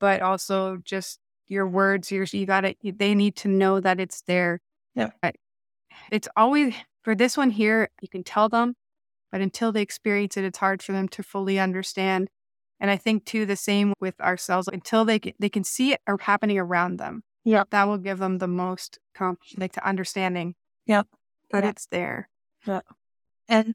but 0.00 0.22
also 0.22 0.78
just 0.82 1.18
your 1.46 1.66
words. 1.66 2.10
Your, 2.10 2.24
you 2.24 2.46
got 2.46 2.64
it. 2.64 2.78
they 2.82 3.14
need 3.14 3.36
to 3.36 3.48
know 3.48 3.80
that 3.80 4.00
it's 4.00 4.22
there. 4.22 4.60
Yeah. 4.94 5.10
It's 6.10 6.28
always, 6.36 6.74
for 7.02 7.14
this 7.14 7.36
one 7.36 7.50
here, 7.50 7.90
you 8.00 8.08
can 8.08 8.24
tell 8.24 8.48
them, 8.48 8.74
but 9.30 9.40
until 9.40 9.72
they 9.72 9.82
experience 9.82 10.36
it, 10.36 10.44
it's 10.44 10.58
hard 10.58 10.82
for 10.82 10.92
them 10.92 11.08
to 11.08 11.22
fully 11.22 11.58
understand. 11.58 12.28
And 12.80 12.90
I 12.90 12.96
think 12.96 13.24
too, 13.24 13.44
the 13.46 13.56
same 13.56 13.92
with 14.00 14.20
ourselves, 14.20 14.68
until 14.72 15.04
they 15.04 15.18
can, 15.18 15.32
they 15.38 15.48
can 15.48 15.64
see 15.64 15.92
it 15.92 16.00
happening 16.20 16.58
around 16.58 16.98
them. 16.98 17.22
Yeah. 17.44 17.64
That 17.70 17.88
will 17.88 17.98
give 17.98 18.18
them 18.18 18.38
the 18.38 18.48
most, 18.48 18.98
comp- 19.14 19.40
like, 19.56 19.72
to 19.72 19.86
understanding. 19.86 20.54
Yep. 20.86 21.06
That 21.50 21.64
Yeah. 21.64 21.70
it's 21.70 21.86
there. 21.86 22.28
Yeah, 22.66 22.80
And 23.48 23.74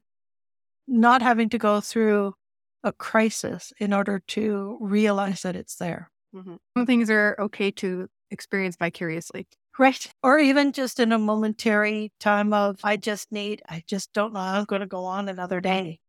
not 0.86 1.22
having 1.22 1.48
to 1.50 1.58
go 1.58 1.80
through 1.80 2.34
a 2.82 2.92
crisis 2.92 3.72
in 3.78 3.92
order 3.92 4.20
to 4.28 4.76
realize 4.80 5.42
that 5.42 5.56
it's 5.56 5.76
there. 5.76 6.10
Mm-hmm. 6.34 6.56
Some 6.76 6.86
things 6.86 7.10
are 7.10 7.34
okay 7.38 7.70
to 7.72 8.08
experience 8.30 8.76
vicariously. 8.76 9.46
Right. 9.78 10.06
Or 10.22 10.38
even 10.38 10.72
just 10.72 11.00
in 11.00 11.10
a 11.12 11.18
momentary 11.18 12.12
time 12.20 12.52
of, 12.52 12.78
I 12.84 12.96
just 12.96 13.32
need, 13.32 13.62
I 13.68 13.82
just 13.86 14.12
don't 14.12 14.32
know 14.32 14.40
how 14.40 14.58
I'm 14.60 14.64
going 14.64 14.80
to 14.80 14.86
go 14.86 15.04
on 15.04 15.28
another 15.28 15.60
day. 15.60 16.00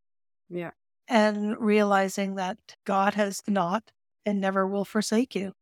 Yeah. 0.50 0.72
And 1.08 1.60
realizing 1.60 2.36
that 2.36 2.58
God 2.86 3.16
has 3.16 3.42
not 3.48 3.92
and 4.26 4.40
never 4.40 4.68
will 4.68 4.86
forsake 4.86 5.36
you, 5.36 5.54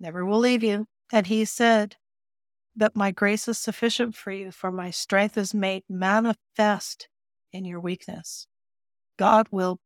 never 0.00 0.24
will 0.24 0.38
leave 0.38 0.64
you. 0.64 0.86
And 1.12 1.26
He 1.26 1.44
said 1.44 1.96
that 2.74 2.96
my 2.96 3.10
grace 3.10 3.48
is 3.48 3.58
sufficient 3.58 4.14
for 4.14 4.32
you, 4.32 4.50
for 4.50 4.72
my 4.72 4.90
strength 4.90 5.38
is 5.38 5.54
made 5.54 5.84
manifest 5.88 7.08
in 7.52 7.64
your 7.64 7.80
weakness. 7.80 8.46
God 9.18 9.48
will 9.50 9.78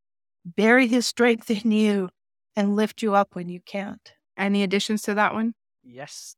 bury 0.45 0.87
His 0.87 1.05
strength 1.05 1.49
in 1.51 1.71
you 1.71 2.09
and 2.55 2.75
lift 2.75 3.01
you 3.01 3.13
up 3.13 3.35
when 3.35 3.49
you 3.49 3.61
can't. 3.65 4.13
Any 4.37 4.63
additions 4.63 5.03
to 5.03 5.13
that 5.13 5.33
one? 5.33 5.53
Yes. 5.83 6.35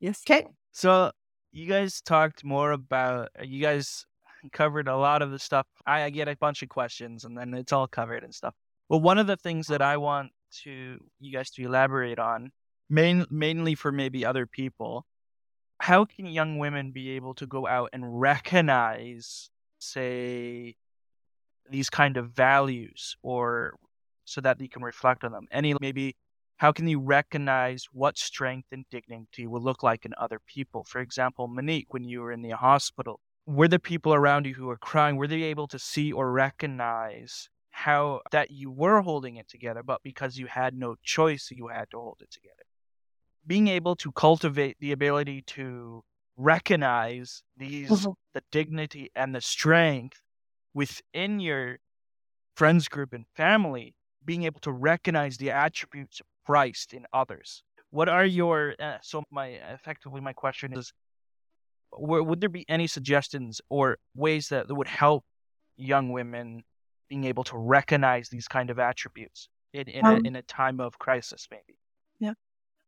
Yes. 0.00 0.22
Okay. 0.28 0.46
So 0.72 1.10
you 1.52 1.66
guys 1.66 2.00
talked 2.00 2.44
more 2.44 2.72
about 2.72 3.30
you 3.42 3.62
guys 3.62 4.04
covered 4.52 4.88
a 4.88 4.96
lot 4.96 5.22
of 5.22 5.30
the 5.30 5.38
stuff. 5.38 5.66
I 5.86 6.02
I 6.02 6.10
get 6.10 6.28
a 6.28 6.36
bunch 6.36 6.62
of 6.62 6.68
questions 6.68 7.24
and 7.24 7.36
then 7.36 7.54
it's 7.54 7.72
all 7.72 7.88
covered 7.88 8.22
and 8.24 8.34
stuff. 8.34 8.54
Well, 8.88 9.00
one 9.00 9.18
of 9.18 9.26
the 9.26 9.36
things 9.36 9.66
that 9.68 9.82
I 9.82 9.96
want 9.96 10.30
to 10.62 10.98
you 11.18 11.32
guys 11.32 11.50
to 11.52 11.64
elaborate 11.64 12.18
on, 12.18 12.52
main, 12.88 13.26
mainly 13.30 13.74
for 13.74 13.90
maybe 13.90 14.24
other 14.24 14.46
people, 14.46 15.06
how 15.80 16.04
can 16.04 16.26
young 16.26 16.58
women 16.58 16.92
be 16.92 17.10
able 17.10 17.34
to 17.34 17.46
go 17.46 17.66
out 17.66 17.90
and 17.92 18.20
recognize, 18.20 19.50
say, 19.78 20.76
these 21.68 21.90
kind 21.90 22.16
of 22.16 22.30
values, 22.30 23.16
or 23.22 23.74
so 24.24 24.40
that 24.40 24.58
they 24.58 24.68
can 24.68 24.82
reflect 24.82 25.24
on 25.24 25.32
them? 25.32 25.46
Any 25.50 25.74
maybe 25.80 26.16
how 26.56 26.72
can 26.72 26.88
you 26.88 27.00
recognize 27.00 27.86
what 27.92 28.16
strength 28.18 28.68
and 28.72 28.84
dignity 28.90 29.46
will 29.46 29.62
look 29.62 29.82
like 29.82 30.04
in 30.04 30.14
other 30.18 30.40
people? 30.46 30.84
For 30.84 31.00
example, 31.00 31.48
Monique, 31.48 31.92
when 31.92 32.04
you 32.04 32.20
were 32.22 32.32
in 32.32 32.42
the 32.42 32.50
hospital, 32.56 33.20
were 33.46 33.68
the 33.68 33.78
people 33.78 34.14
around 34.14 34.46
you 34.46 34.54
who 34.54 34.66
were 34.66 34.78
crying, 34.78 35.16
were 35.16 35.28
they 35.28 35.42
able 35.42 35.68
to 35.68 35.78
see 35.78 36.12
or 36.12 36.32
recognize 36.32 37.48
how 37.70 38.22
that 38.32 38.50
you 38.50 38.70
were 38.70 39.02
holding 39.02 39.36
it 39.36 39.48
together, 39.48 39.82
but 39.82 40.02
because 40.02 40.38
you 40.38 40.46
had 40.46 40.74
no 40.74 40.96
choice, 41.02 41.50
you 41.50 41.68
had 41.68 41.90
to 41.90 41.98
hold 41.98 42.20
it 42.22 42.30
together? 42.30 42.64
Being 43.46 43.68
able 43.68 43.96
to 43.96 44.12
cultivate 44.12 44.76
the 44.80 44.92
ability 44.92 45.42
to 45.42 46.04
recognize 46.36 47.42
these 47.56 47.90
Mhm. 47.90 48.14
the 48.34 48.42
dignity 48.50 49.10
and 49.14 49.34
the 49.34 49.40
strength 49.40 50.20
within 50.74 51.40
your 51.40 51.78
friends 52.56 52.88
group 52.88 53.12
and 53.12 53.26
family 53.34 53.94
being 54.24 54.44
able 54.44 54.60
to 54.60 54.72
recognize 54.72 55.36
the 55.38 55.50
attributes 55.50 56.20
of 56.20 56.26
Christ 56.46 56.94
in 56.94 57.06
others. 57.12 57.62
What 57.90 58.08
are 58.08 58.24
your 58.24 58.74
uh, 58.80 58.98
so 59.02 59.22
my 59.30 59.48
effectively 59.48 60.20
my 60.20 60.32
question 60.32 60.72
is 60.72 60.92
would 61.92 62.40
there 62.40 62.48
be 62.48 62.64
any 62.68 62.86
suggestions 62.86 63.60
or 63.68 63.98
ways 64.14 64.48
that 64.48 64.70
would 64.70 64.88
help 64.88 65.24
young 65.76 66.10
women 66.10 66.62
being 67.08 67.24
able 67.24 67.44
to 67.44 67.56
recognize 67.56 68.28
these 68.28 68.48
kind 68.48 68.70
of 68.70 68.78
attributes 68.78 69.48
in, 69.72 69.88
in, 69.88 70.04
Um, 70.04 70.16
a, 70.16 70.28
in 70.28 70.36
a 70.36 70.42
time 70.42 70.80
of 70.80 70.98
crisis, 70.98 71.46
maybe. 71.50 71.78
Yeah 72.18 72.34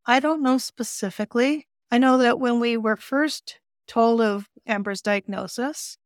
i 0.09 0.19
don't 0.21 0.43
know 0.43 0.59
specifically. 0.59 1.69
I 1.91 1.99
know 1.99 2.19
that 2.19 2.41
when 2.41 2.61
we 2.61 2.77
were 2.77 2.97
first 2.97 3.61
told 3.87 4.21
of 4.21 4.49
Amber's 4.67 5.01
diagnosis, 5.03 5.97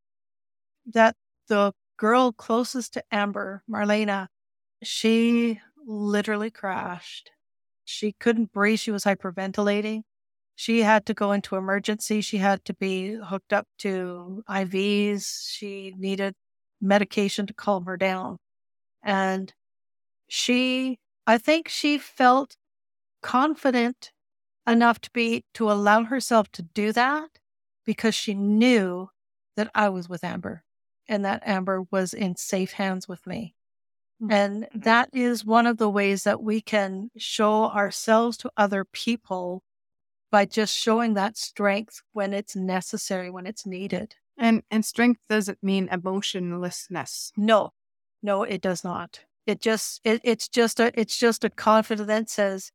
that 0.86 1.16
the 1.48 1.72
girl 1.96 2.32
closest 2.32 2.94
to 2.94 3.04
Amber, 3.10 3.62
Marlena, 3.70 4.28
she 4.82 5.60
literally 5.84 6.50
crashed. 6.50 7.30
She 7.92 8.12
couldn't 8.12 8.52
breathe. 8.52 8.78
She 8.78 8.90
was 8.90 9.04
hyperventilating. 9.04 10.02
She 10.54 10.82
had 10.82 11.06
to 11.06 11.14
go 11.14 11.32
into 11.32 11.56
emergency. 11.56 12.20
She 12.20 12.38
had 12.38 12.64
to 12.64 12.74
be 12.74 13.14
hooked 13.14 13.52
up 13.52 13.66
to 13.78 14.42
IVs. 14.48 15.50
She 15.50 15.94
needed 15.96 16.34
medication 16.80 17.46
to 17.46 17.54
calm 17.54 17.84
her 17.84 17.96
down. 17.96 18.38
And 19.02 19.52
she, 20.28 20.98
I 21.26 21.38
think 21.38 21.68
she 21.68 21.98
felt 21.98 22.56
confident 23.20 24.12
enough 24.66 25.00
to 25.00 25.10
be 25.10 25.44
to 25.54 25.70
allow 25.70 26.04
herself 26.04 26.50
to 26.52 26.62
do 26.62 26.92
that 26.92 27.38
because 27.84 28.14
she 28.14 28.34
knew 28.34 29.10
that 29.56 29.70
I 29.74 29.88
was 29.90 30.08
with 30.08 30.24
Amber 30.24 30.64
and 31.08 31.24
that 31.24 31.42
Amber 31.44 31.82
was 31.90 32.14
in 32.14 32.36
safe 32.36 32.72
hands 32.72 33.06
with 33.06 33.26
me. 33.26 33.54
Mhm. 34.22 34.32
And 34.32 34.68
that 34.74 35.10
is 35.12 35.44
one 35.44 35.66
of 35.66 35.78
the 35.78 35.90
ways 35.90 36.24
that 36.24 36.42
we 36.42 36.60
can 36.60 37.10
show 37.16 37.64
ourselves 37.70 38.36
to 38.38 38.52
other 38.56 38.84
people 38.84 39.62
by 40.30 40.44
just 40.46 40.76
showing 40.76 41.14
that 41.14 41.36
strength 41.36 42.02
when 42.12 42.32
it's 42.32 42.56
necessary, 42.56 43.30
when 43.30 43.46
it's 43.46 43.66
needed. 43.66 44.16
And 44.38 44.62
and 44.70 44.84
strength 44.84 45.20
doesn't 45.28 45.62
mean 45.62 45.88
emotionlessness. 45.90 47.32
No, 47.36 47.72
no, 48.22 48.44
it 48.44 48.60
does 48.62 48.84
not. 48.84 49.20
It 49.46 49.60
just 49.60 50.00
it, 50.04 50.20
it's 50.24 50.48
just 50.48 50.80
a 50.80 50.92
it's 50.98 51.18
just 51.18 51.44
a 51.44 51.50
confidence 51.50 52.06
that 52.08 52.30
says 52.30 52.72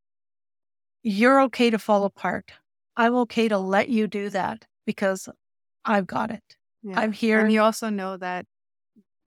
you're 1.04 1.42
okay 1.44 1.70
to 1.70 1.80
fall 1.80 2.04
apart. 2.06 2.52
I'm 2.96 3.16
okay 3.16 3.48
to 3.48 3.58
let 3.58 3.90
you 3.90 4.08
do 4.08 4.30
that 4.30 4.66
because 4.86 5.30
I've 5.86 6.08
got 6.08 6.32
it. 6.32 6.44
Yeah. 6.84 7.00
I'm 7.00 7.12
here. 7.12 7.40
And 7.40 7.52
you 7.52 7.62
also 7.62 7.90
know 7.90 8.18
that 8.18 8.46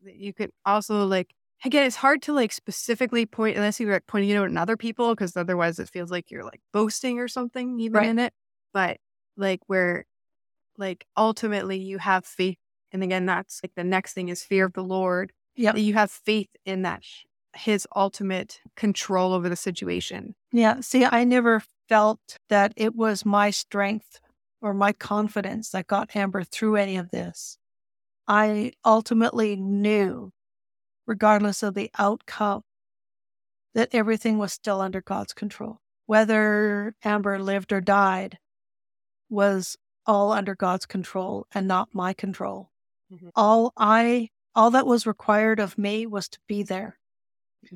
you 0.05 0.33
could 0.33 0.51
also 0.65 1.07
like 1.07 1.31
again, 1.65 1.87
it's 1.87 1.97
hard 1.97 2.23
to 2.23 2.33
like 2.33 2.53
specifically 2.53 3.27
point 3.27 3.57
unless 3.57 3.81
you're 3.81 3.93
like 3.93 4.07
pointing 4.07 4.31
it 4.31 4.37
out 4.37 4.49
in 4.49 4.57
other 4.57 4.77
people 4.77 5.15
because 5.15 5.37
otherwise 5.37 5.79
it 5.79 5.89
feels 5.89 6.11
like 6.11 6.31
you're 6.31 6.45
like 6.45 6.61
boasting 6.73 7.19
or 7.19 7.29
something 7.29 7.79
even 7.81 7.95
Right. 7.95 8.09
in 8.09 8.19
it. 8.19 8.33
But 8.73 8.99
like 9.37 9.61
where 9.67 10.07
like 10.77 11.05
ultimately 11.17 11.79
you 11.79 11.99
have 11.99 12.25
faith, 12.25 12.59
and 12.93 13.03
again 13.03 13.27
that's 13.27 13.61
like 13.63 13.73
the 13.77 13.85
next 13.85 14.13
thing 14.15 14.29
is 14.29 14.43
fear 14.43 14.67
of 14.67 14.73
the 14.73 14.85
Lord. 14.85 15.33
Yeah, 15.57 15.75
you 15.75 15.95
have 15.95 16.11
faith 16.11 16.49
in 16.65 16.83
that 16.83 17.03
His 17.55 17.87
ultimate 17.95 18.61
control 18.77 19.33
over 19.35 19.49
the 19.49 19.57
situation. 19.57 20.35
Yeah. 20.53 20.81
See, 20.81 21.05
I 21.05 21.25
never 21.25 21.63
felt 21.89 22.21
that 22.49 22.73
it 22.77 22.95
was 22.95 23.25
my 23.27 23.51
strength 23.51 24.21
or 24.63 24.73
my 24.73 24.93
confidence 24.93 25.71
that 25.71 25.87
got 25.89 26.15
Amber 26.15 26.45
through 26.45 26.77
any 26.77 26.97
of 26.97 27.11
this. 27.11 27.59
I 28.29 28.73
ultimately 28.85 29.57
knew, 29.57 30.31
regardless 31.11 31.61
of 31.65 31.75
the 31.75 31.91
outcome, 31.99 32.63
that 33.75 33.89
everything 33.93 34.39
was 34.39 34.53
still 34.53 34.81
under 34.81 35.01
God's 35.03 35.33
control. 35.33 35.81
Whether 36.07 36.95
Amber 37.03 37.41
lived 37.41 37.73
or 37.73 37.81
died 37.81 38.39
was 39.29 39.77
all 40.07 40.31
under 40.31 40.55
God's 40.55 40.87
control 40.87 41.49
and 41.53 41.67
not 41.67 41.89
my 41.93 42.13
control. 42.13 42.71
Mhm. 43.13 43.33
All 43.35 43.73
I, 43.77 44.31
all 44.55 44.71
that 44.71 44.87
was 44.87 45.05
required 45.05 45.59
of 45.59 45.77
me 45.77 46.07
was 46.07 46.29
to 46.29 46.39
be 46.47 46.63
there 46.63 47.01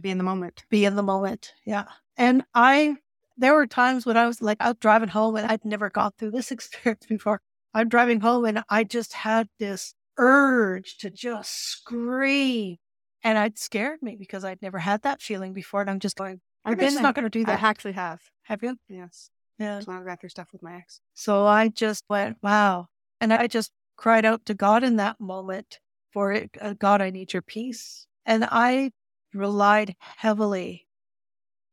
Be 0.00 0.10
in 0.10 0.18
the 0.18 0.24
moment. 0.24 0.64
be 0.68 0.84
in 0.84 0.94
the 0.94 1.02
moment. 1.02 1.54
Yeah. 1.64 1.86
And 2.16 2.44
I, 2.54 2.98
there 3.36 3.52
were 3.54 3.66
times 3.66 4.06
when 4.06 4.16
I 4.16 4.28
was 4.28 4.40
like 4.40 4.58
out 4.60 4.78
driving 4.78 5.08
home 5.08 5.34
and 5.34 5.50
I'd 5.50 5.64
never 5.64 5.90
gone 5.90 6.12
through 6.18 6.30
this 6.30 6.52
experience 6.56 7.04
before. 7.06 7.40
I'm 7.74 7.88
driving 7.88 8.20
home 8.20 8.44
and 8.44 8.62
I 8.68 8.84
just 8.84 9.12
had 9.12 9.48
this 9.58 9.94
urge 10.18 10.98
to 10.98 11.10
just 11.10 11.50
scream. 11.52 12.76
And 13.24 13.38
it 13.38 13.58
scared 13.58 14.02
me 14.02 14.16
because 14.16 14.44
I'd 14.44 14.60
never 14.62 14.78
had 14.78 15.02
that 15.02 15.22
feeling 15.22 15.54
before. 15.54 15.80
And 15.80 15.90
I'm 15.90 15.98
just 15.98 16.16
going, 16.16 16.40
I've 16.64 16.72
I'm 16.72 16.78
been 16.78 16.90
just 16.90 17.02
not 17.02 17.14
going 17.14 17.24
to 17.24 17.30
do 17.30 17.44
that. 17.46 17.62
I 17.62 17.68
actually 17.68 17.92
have. 17.92 18.20
Have 18.42 18.62
you? 18.62 18.76
Yes. 18.88 19.30
Yeah. 19.58 19.78
As 19.78 19.88
long 19.88 20.00
as 20.00 20.06
I 20.06 20.10
got 20.10 20.20
through 20.20 20.28
stuff 20.28 20.48
with 20.52 20.62
my 20.62 20.76
ex. 20.76 21.00
So 21.14 21.46
I 21.46 21.68
just 21.68 22.04
went, 22.08 22.36
wow. 22.42 22.86
And 23.20 23.32
I 23.32 23.46
just 23.46 23.72
cried 23.96 24.24
out 24.24 24.44
to 24.46 24.54
God 24.54 24.84
in 24.84 24.96
that 24.96 25.20
moment 25.20 25.78
for 26.12 26.32
it. 26.32 26.50
uh, 26.60 26.74
God, 26.74 27.00
I 27.00 27.10
need 27.10 27.32
your 27.32 27.42
peace. 27.42 28.06
And 28.26 28.46
I 28.50 28.90
relied 29.32 29.96
heavily 29.98 30.86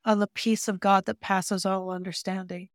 on 0.06 0.20
the 0.20 0.28
peace 0.28 0.68
of 0.68 0.80
God 0.80 1.06
that 1.06 1.20
passes 1.20 1.66
all 1.66 1.92
understanding 1.92 2.70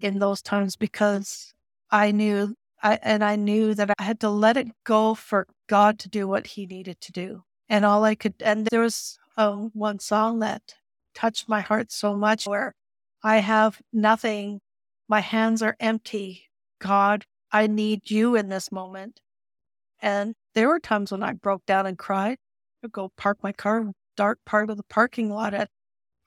in 0.00 0.18
those 0.18 0.42
times 0.42 0.76
because 0.76 1.54
I 1.90 2.10
knew 2.10 2.54
I 2.82 2.98
and 3.02 3.24
I 3.24 3.36
knew 3.36 3.74
that 3.74 3.90
I 3.98 4.02
had 4.02 4.20
to 4.20 4.28
let 4.28 4.56
it 4.56 4.68
go 4.84 5.14
for 5.14 5.46
God 5.68 5.98
to 6.00 6.08
do 6.08 6.28
what 6.28 6.48
he 6.48 6.66
needed 6.66 7.00
to 7.02 7.12
do. 7.12 7.44
And 7.68 7.84
all 7.84 8.04
I 8.04 8.14
could 8.14 8.34
and 8.40 8.66
there 8.66 8.82
was 8.82 9.18
um, 9.36 9.70
one 9.74 9.98
song 9.98 10.38
that 10.40 10.74
touched 11.14 11.48
my 11.48 11.60
heart 11.60 11.90
so 11.92 12.16
much 12.16 12.46
where 12.46 12.74
I 13.22 13.38
have 13.38 13.80
nothing 13.92 14.60
my 15.08 15.20
hands 15.20 15.62
are 15.62 15.76
empty. 15.78 16.44
God, 16.80 17.24
I 17.52 17.66
need 17.66 18.10
you 18.10 18.34
in 18.36 18.48
this 18.48 18.72
moment. 18.72 19.20
And 20.00 20.34
there 20.54 20.68
were 20.68 20.80
times 20.80 21.12
when 21.12 21.22
I 21.22 21.32
broke 21.32 21.64
down 21.66 21.86
and 21.86 21.98
cried. 21.98 22.38
I'd 22.84 22.92
go 22.92 23.12
park 23.16 23.38
my 23.42 23.52
car 23.52 23.80
in 23.80 23.88
a 23.88 23.92
dark 24.16 24.40
part 24.44 24.70
of 24.70 24.76
the 24.76 24.82
parking 24.84 25.30
lot 25.30 25.54
at 25.54 25.70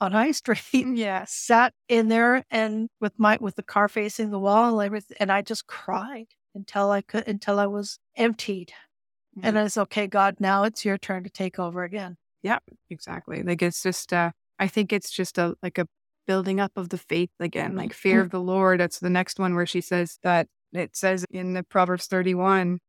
on 0.02 0.12
High 0.14 0.32
Street. 0.34 0.62
Yes. 0.74 1.32
Sat 1.34 1.74
in 1.88 2.08
there 2.08 2.44
and 2.50 2.90
with 3.00 3.14
my 3.18 3.38
with 3.40 3.56
the 3.56 3.64
car 3.64 3.88
facing 3.88 4.32
the 4.32 4.40
wall 4.40 4.80
and 4.80 4.86
everything, 4.86 5.18
and 5.20 5.32
I 5.32 5.42
just 5.42 5.68
cried 5.68 6.28
until 6.56 6.90
I 6.92 7.02
could 7.02 7.28
until 7.28 7.60
I 7.60 7.68
was 7.68 8.00
emptied. 8.16 8.74
And 9.44 9.58
it's 9.58 9.78
okay, 9.78 10.08
God. 10.08 10.38
Now 10.40 10.64
it's 10.64 10.86
your 10.86 10.98
turn 10.98 11.24
to 11.24 11.30
take 11.30 11.60
over 11.60 11.84
again. 11.84 12.18
Yeah, 12.42 12.60
exactly. 12.90 13.44
Like 13.44 13.62
it's 13.62 13.84
just 13.84 14.14
uh 14.14 14.32
I 14.58 14.68
think 14.68 14.94
it's 14.94 15.12
just 15.12 15.38
a 15.38 15.56
like 15.62 15.78
a 15.78 15.88
building 16.28 16.60
up 16.60 16.72
of 16.76 16.90
the 16.90 16.98
faith 16.98 17.32
again, 17.40 17.76
like 17.76 17.94
fear 17.94 18.22
of 18.22 18.30
the 18.30 18.40
Lord. 18.40 18.80
That's 18.80 19.00
the 19.00 19.10
next 19.10 19.40
one 19.40 19.56
where 19.56 19.66
she 19.66 19.82
says 19.82 20.20
that 20.24 20.48
it 20.72 20.96
says 20.96 21.26
in 21.32 21.54
the 21.54 21.64
Proverbs 21.64 22.06
31, 22.06 22.80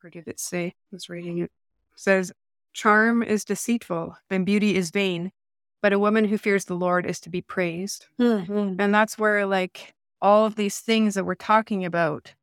where 0.00 0.10
did 0.10 0.28
it 0.28 0.38
say? 0.38 0.66
I 0.66 0.72
was 0.92 1.08
reading 1.08 1.38
it. 1.38 1.50
says, 1.96 2.32
Charm 2.72 3.22
is 3.22 3.44
deceitful 3.44 4.16
and 4.30 4.46
beauty 4.46 4.76
is 4.76 4.90
vain, 4.90 5.32
but 5.82 5.92
a 5.92 5.98
woman 5.98 6.26
who 6.26 6.38
fears 6.38 6.66
the 6.66 6.74
Lord 6.74 7.06
is 7.06 7.20
to 7.20 7.30
be 7.30 7.40
praised. 7.40 8.06
Mm-hmm. 8.20 8.80
And 8.80 8.94
that's 8.94 9.18
where 9.18 9.46
like 9.46 9.94
all 10.20 10.46
of 10.46 10.54
these 10.56 10.78
things 10.78 11.14
that 11.14 11.24
we're 11.24 11.34
talking 11.34 11.84
about 11.84 12.34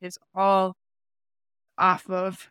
is 0.00 0.18
all 0.34 0.76
off 1.80 2.08
of 2.08 2.50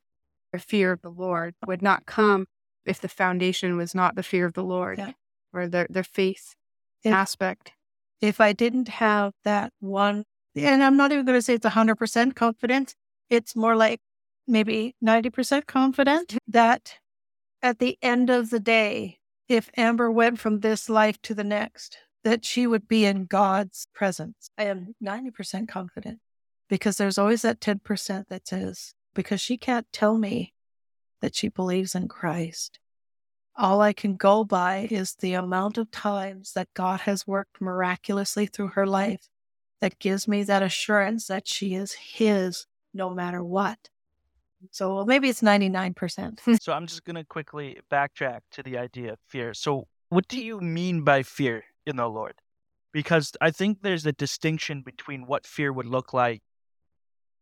the 0.51 0.59
fear 0.59 0.91
of 0.91 1.01
the 1.01 1.09
Lord 1.11 1.55
would 1.65 1.81
not 1.81 2.05
come 2.05 2.47
if 2.85 2.99
the 2.99 3.07
foundation 3.07 3.77
was 3.77 3.93
not 3.93 4.15
the 4.15 4.23
fear 4.23 4.45
of 4.45 4.53
the 4.53 4.63
Lord 4.63 4.97
Yeah. 4.97 5.11
or 5.53 5.67
their 5.67 5.87
their 5.89 6.03
faith 6.03 6.55
If- 7.03 7.13
aspect. 7.13 7.73
if 8.21 8.41
I 8.41 8.51
didn't 8.53 8.87
have 8.87 9.33
that 9.43 9.71
one, 9.79 10.25
and 10.55 10.83
I'm 10.83 10.97
not 10.97 11.11
even 11.11 11.25
going 11.25 11.37
to 11.37 11.41
say 11.41 11.53
it's 11.53 11.65
100% 11.65 12.35
confidence, 12.35 12.95
it's 13.29 13.55
more 13.55 13.75
like 13.75 14.01
maybe 14.47 14.95
90% 15.01 15.67
confident 15.67 16.37
that 16.47 16.97
at 17.61 17.79
the 17.79 17.97
end 18.01 18.29
of 18.29 18.49
the 18.49 18.59
day, 18.59 19.19
if 19.47 19.69
Amber 19.77 20.09
went 20.11 20.39
from 20.39 20.59
this 20.59 20.89
life 20.89 21.21
to 21.21 21.33
the 21.35 21.43
next, 21.43 21.97
that 22.23 22.43
she 22.43 22.65
would 22.67 22.87
be 22.87 23.05
in 23.05 23.25
God's 23.25 23.87
presence. 23.93 24.49
I 24.57 24.63
am 24.65 24.95
90% 25.01 25.67
confident 25.69 26.19
because 26.67 26.97
there's 26.97 27.17
always 27.17 27.41
that 27.43 27.59
10% 27.61 28.27
that 28.29 28.47
says, 28.47 28.93
because 29.13 29.41
she 29.41 29.57
can't 29.57 29.87
tell 29.91 30.17
me 30.17 30.53
that 31.21 31.35
she 31.35 31.49
believes 31.49 31.95
in 31.95 32.07
Christ. 32.07 32.79
All 33.55 33.81
I 33.81 33.93
can 33.93 34.15
go 34.15 34.43
by 34.43 34.87
is 34.89 35.15
the 35.15 35.33
amount 35.33 35.77
of 35.77 35.91
times 35.91 36.53
that 36.53 36.73
God 36.73 37.01
has 37.01 37.27
worked 37.27 37.59
miraculously 37.59 38.45
through 38.45 38.69
her 38.69 38.87
life 38.87 39.27
that 39.81 39.99
gives 39.99 40.27
me 40.27 40.43
that 40.43 40.63
assurance 40.63 41.27
that 41.27 41.47
she 41.47 41.75
is 41.75 41.93
His 41.93 42.67
no 42.93 43.09
matter 43.09 43.43
what. 43.43 43.89
So 44.71 44.95
well, 44.95 45.05
maybe 45.05 45.29
it's 45.29 45.41
99%. 45.41 46.39
So 46.61 46.73
I'm 46.73 46.87
just 46.87 47.05
gonna 47.05 47.23
quickly 47.23 47.79
backtrack 47.91 48.41
to 48.51 48.63
the 48.63 48.77
idea 48.77 49.13
of 49.13 49.19
fear. 49.27 49.53
So 49.53 49.87
what 50.09 50.27
do 50.27 50.41
you 50.41 50.59
mean 50.59 51.03
by 51.03 51.23
fear 51.23 51.63
in 51.85 51.97
the 51.97 52.07
Lord? 52.07 52.35
Because 52.91 53.33
I 53.39 53.51
think 53.51 53.81
there's 53.81 54.05
a 54.05 54.11
distinction 54.11 54.81
between 54.81 55.25
what 55.25 55.45
fear 55.45 55.71
would 55.71 55.85
look 55.85 56.13
like 56.13 56.41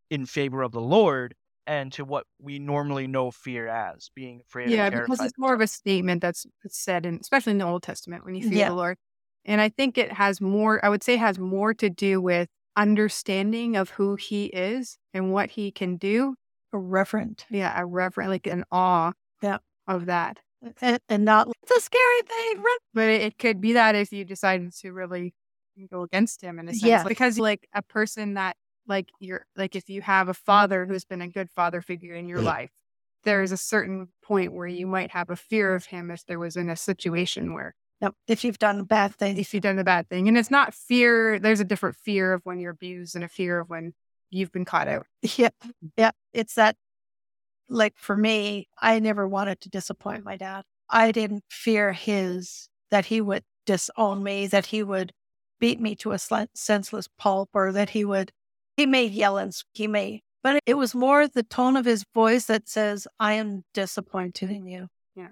in 0.10 0.26
favor 0.26 0.62
of 0.62 0.72
the 0.72 0.82
Lord 0.82 1.36
and 1.68 1.92
to 1.94 2.06
what 2.06 2.26
we 2.40 2.58
normally 2.58 3.06
know 3.08 3.30
fear 3.30 3.68
as 3.68 4.10
being 4.16 4.42
afraid 4.48 4.70
Yeah, 4.70 4.90
because 4.90 5.22
it's 5.22 5.38
more 5.38 5.54
of 5.54 5.62
a 5.62 5.68
statement 5.68 6.22
that's 6.22 6.46
that's 6.64 6.80
said 6.80 7.06
in 7.06 7.20
especially 7.22 7.52
in 7.52 7.58
the 7.60 7.66
Old 7.66 7.84
Testament 7.84 8.26
when 8.26 8.34
you 8.36 8.50
fear 8.50 8.58
Yeah. 8.60 8.70
the 8.70 8.76
Lord. 8.76 8.98
And 9.46 9.62
I 9.62 9.70
think 9.70 9.98
it 9.98 10.12
has 10.14 10.42
more 10.42 10.84
I 10.84 10.90
would 10.90 11.04
say 11.04 11.18
has 11.18 11.38
more 11.38 11.74
to 11.76 11.90
do 11.90 12.20
with 12.22 12.48
understanding 12.76 13.76
of 13.76 13.90
who 13.92 14.16
he 14.16 14.46
is 14.46 14.98
and 15.14 15.32
what 15.32 15.52
he 15.52 15.72
can 15.72 15.98
do. 15.98 16.36
A 16.74 16.78
reverent. 16.78 17.46
Yeah, 17.50 17.74
a 17.80 17.86
reverent 17.86 18.30
like 18.30 18.48
an 18.48 18.64
awe. 18.72 19.14
Yeah. 19.42 19.58
of 19.88 20.08
that. 20.08 20.40
and, 20.82 21.00
and 21.08 21.24
not 21.26 21.48
it's 21.64 21.72
a 21.78 21.82
scary 21.82 22.22
thing. 22.24 22.58
Run. 22.58 22.78
But 22.94 23.08
it, 23.10 23.22
it 23.22 23.38
could 23.38 23.62
be 23.62 23.74
that 23.74 23.94
if 23.96 24.12
you 24.12 24.26
decided 24.26 24.74
to 24.82 24.92
really 24.92 25.34
go 25.92 26.02
against 26.02 26.42
him 26.42 26.58
in 26.60 26.68
a 26.68 26.72
sense. 26.72 26.84
Yeah. 26.84 27.04
Because 27.04 27.38
like 27.38 27.68
a 27.74 27.82
person 27.84 28.34
that 28.34 28.58
like 28.88 29.10
you're 29.20 29.46
like 29.56 29.76
if 29.76 29.90
you 29.90 30.02
have 30.02 30.30
a 30.30 30.34
father 30.34 30.86
who's 30.86 31.06
been 31.06 31.22
a 31.22 31.28
good 31.28 31.50
father 31.50 31.82
figure 31.82 32.14
in 32.14 32.28
your 32.28 32.40
mm-hmm. 32.40 32.48
life, 32.48 32.72
there 33.24 33.42
is 33.42 33.52
a 33.52 33.58
certain 33.58 34.08
point 34.24 34.54
where 34.54 34.68
you 34.68 34.88
might 34.88 35.12
have 35.12 35.30
a 35.30 35.36
fear 35.36 35.76
of 35.76 35.86
him 35.86 36.12
if 36.12 36.26
there 36.26 36.40
was 36.40 36.56
in 36.56 36.70
a 36.70 36.76
situation 36.76 37.54
where 37.54 37.76
No, 38.02 38.12
if 38.28 38.44
you've 38.44 38.60
done 38.60 38.80
a 38.80 38.86
bad 38.86 39.16
thing 39.16 39.38
if 39.38 39.54
you've 39.54 39.64
done 39.64 39.80
a 39.80 39.84
bad 39.84 40.10
thing. 40.10 40.28
And 40.28 40.38
it's 40.38 40.52
not 40.52 40.74
fear, 40.74 41.40
there's 41.40 41.60
a 41.60 41.66
different 41.66 41.96
fear 41.96 42.34
of 42.34 42.42
when 42.46 42.60
you're 42.60 42.72
abused 42.72 43.16
and 43.16 43.24
a 43.24 43.30
fear 43.30 43.60
of 43.60 43.70
when 43.70 43.94
you've 44.30 44.52
been 44.52 44.66
caught 44.66 44.88
out. 44.88 45.06
yeah, 45.22 45.50
yeah, 45.98 46.12
it's 46.34 46.56
that. 46.56 46.76
Like 47.70 47.96
for 47.98 48.16
me, 48.16 48.70
I 48.82 49.00
never 49.00 49.28
wanted 49.28 49.60
to 49.62 49.70
disappoint 49.70 50.24
my 50.24 50.38
dad. 50.38 50.64
I 50.90 51.12
didn't 51.12 51.44
fear 51.50 51.92
his 51.92 52.70
that 52.92 53.06
he 53.06 53.20
would 53.20 53.44
disown 53.66 54.24
me, 54.24 54.48
that 54.48 54.68
he 54.68 54.84
would 54.84 55.12
beat 55.60 55.82
me 55.82 55.96
to 55.96 56.14
a 56.14 56.16
slen- 56.16 56.48
senseless 56.56 57.10
pulp, 57.18 57.50
or 57.54 57.74
that 57.74 57.90
he 57.90 58.06
would. 58.06 58.32
He 58.78 58.86
may 58.86 59.06
yell 59.06 59.38
and 59.40 59.52
he 59.74 59.88
may, 59.88 60.22
but 60.44 60.62
it 60.68 60.76
was 60.76 60.94
more 60.94 61.28
the 61.28 61.42
tone 61.44 61.76
of 61.76 61.86
his 61.86 62.06
voice 62.14 62.46
that 62.46 62.70
says, 62.70 63.08
"I 63.20 63.34
am 63.34 63.64
disappointed 63.74 64.52
in 64.52 64.68
you." 64.68 64.88
Yeah. 65.16 65.30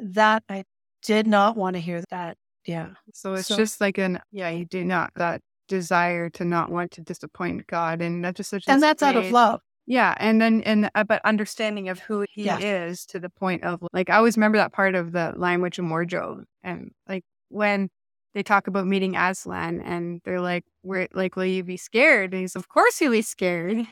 that 0.00 0.42
I 0.48 0.64
did 1.02 1.26
not 1.26 1.56
want 1.56 1.74
to 1.74 1.80
hear. 1.80 2.02
That 2.10 2.38
yeah, 2.64 2.94
So 3.12 3.34
it's 3.34 3.48
So- 3.48 3.56
just 3.56 3.80
like 3.80 3.98
an 3.98 4.20
yeah, 4.32 4.48
you 4.48 4.64
do 4.64 4.84
not 4.84 5.12
that 5.16 5.42
desire 5.68 6.30
to 6.30 6.44
not 6.46 6.70
want 6.70 6.90
to 6.92 7.02
disappoint 7.02 7.66
God, 7.66 8.00
and 8.00 8.24
that's 8.24 8.38
just 8.38 8.50
such. 8.50 8.64
and 8.68 8.82
that's 8.82 9.02
out 9.02 9.16
of 9.16 9.30
love. 9.30 9.60
Yeah, 9.86 10.14
and 10.18 10.40
then 10.40 10.62
and 10.62 10.90
uh, 10.94 11.04
but 11.04 11.20
understanding 11.24 11.88
of 11.90 11.98
who 11.98 12.24
he 12.30 12.44
Yes. 12.44 12.62
is 12.62 13.06
to 13.06 13.20
the 13.20 13.28
point 13.30 13.64
of 13.64 13.82
like 13.92 14.08
I 14.08 14.16
always 14.16 14.36
remember 14.38 14.56
that 14.58 14.72
part 14.72 14.94
of 14.94 15.12
the 15.12 15.34
language 15.36 15.78
of 15.78 15.84
Morjo, 15.84 16.44
and 16.62 16.92
like 17.06 17.24
when 17.50 17.90
they 18.38 18.44
talk 18.44 18.68
about 18.68 18.86
meeting 18.86 19.16
Aslan, 19.16 19.80
and 19.80 20.20
they're 20.24 20.40
like, 20.40 20.64
"We're 20.84 21.08
like, 21.12 21.34
will 21.34 21.44
you 21.44 21.64
be 21.64 21.76
scared?" 21.76 22.32
And 22.32 22.42
he's, 22.42 22.54
"Of 22.54 22.68
course 22.68 22.98
he'll 22.98 23.10
be 23.10 23.22
scared," 23.22 23.88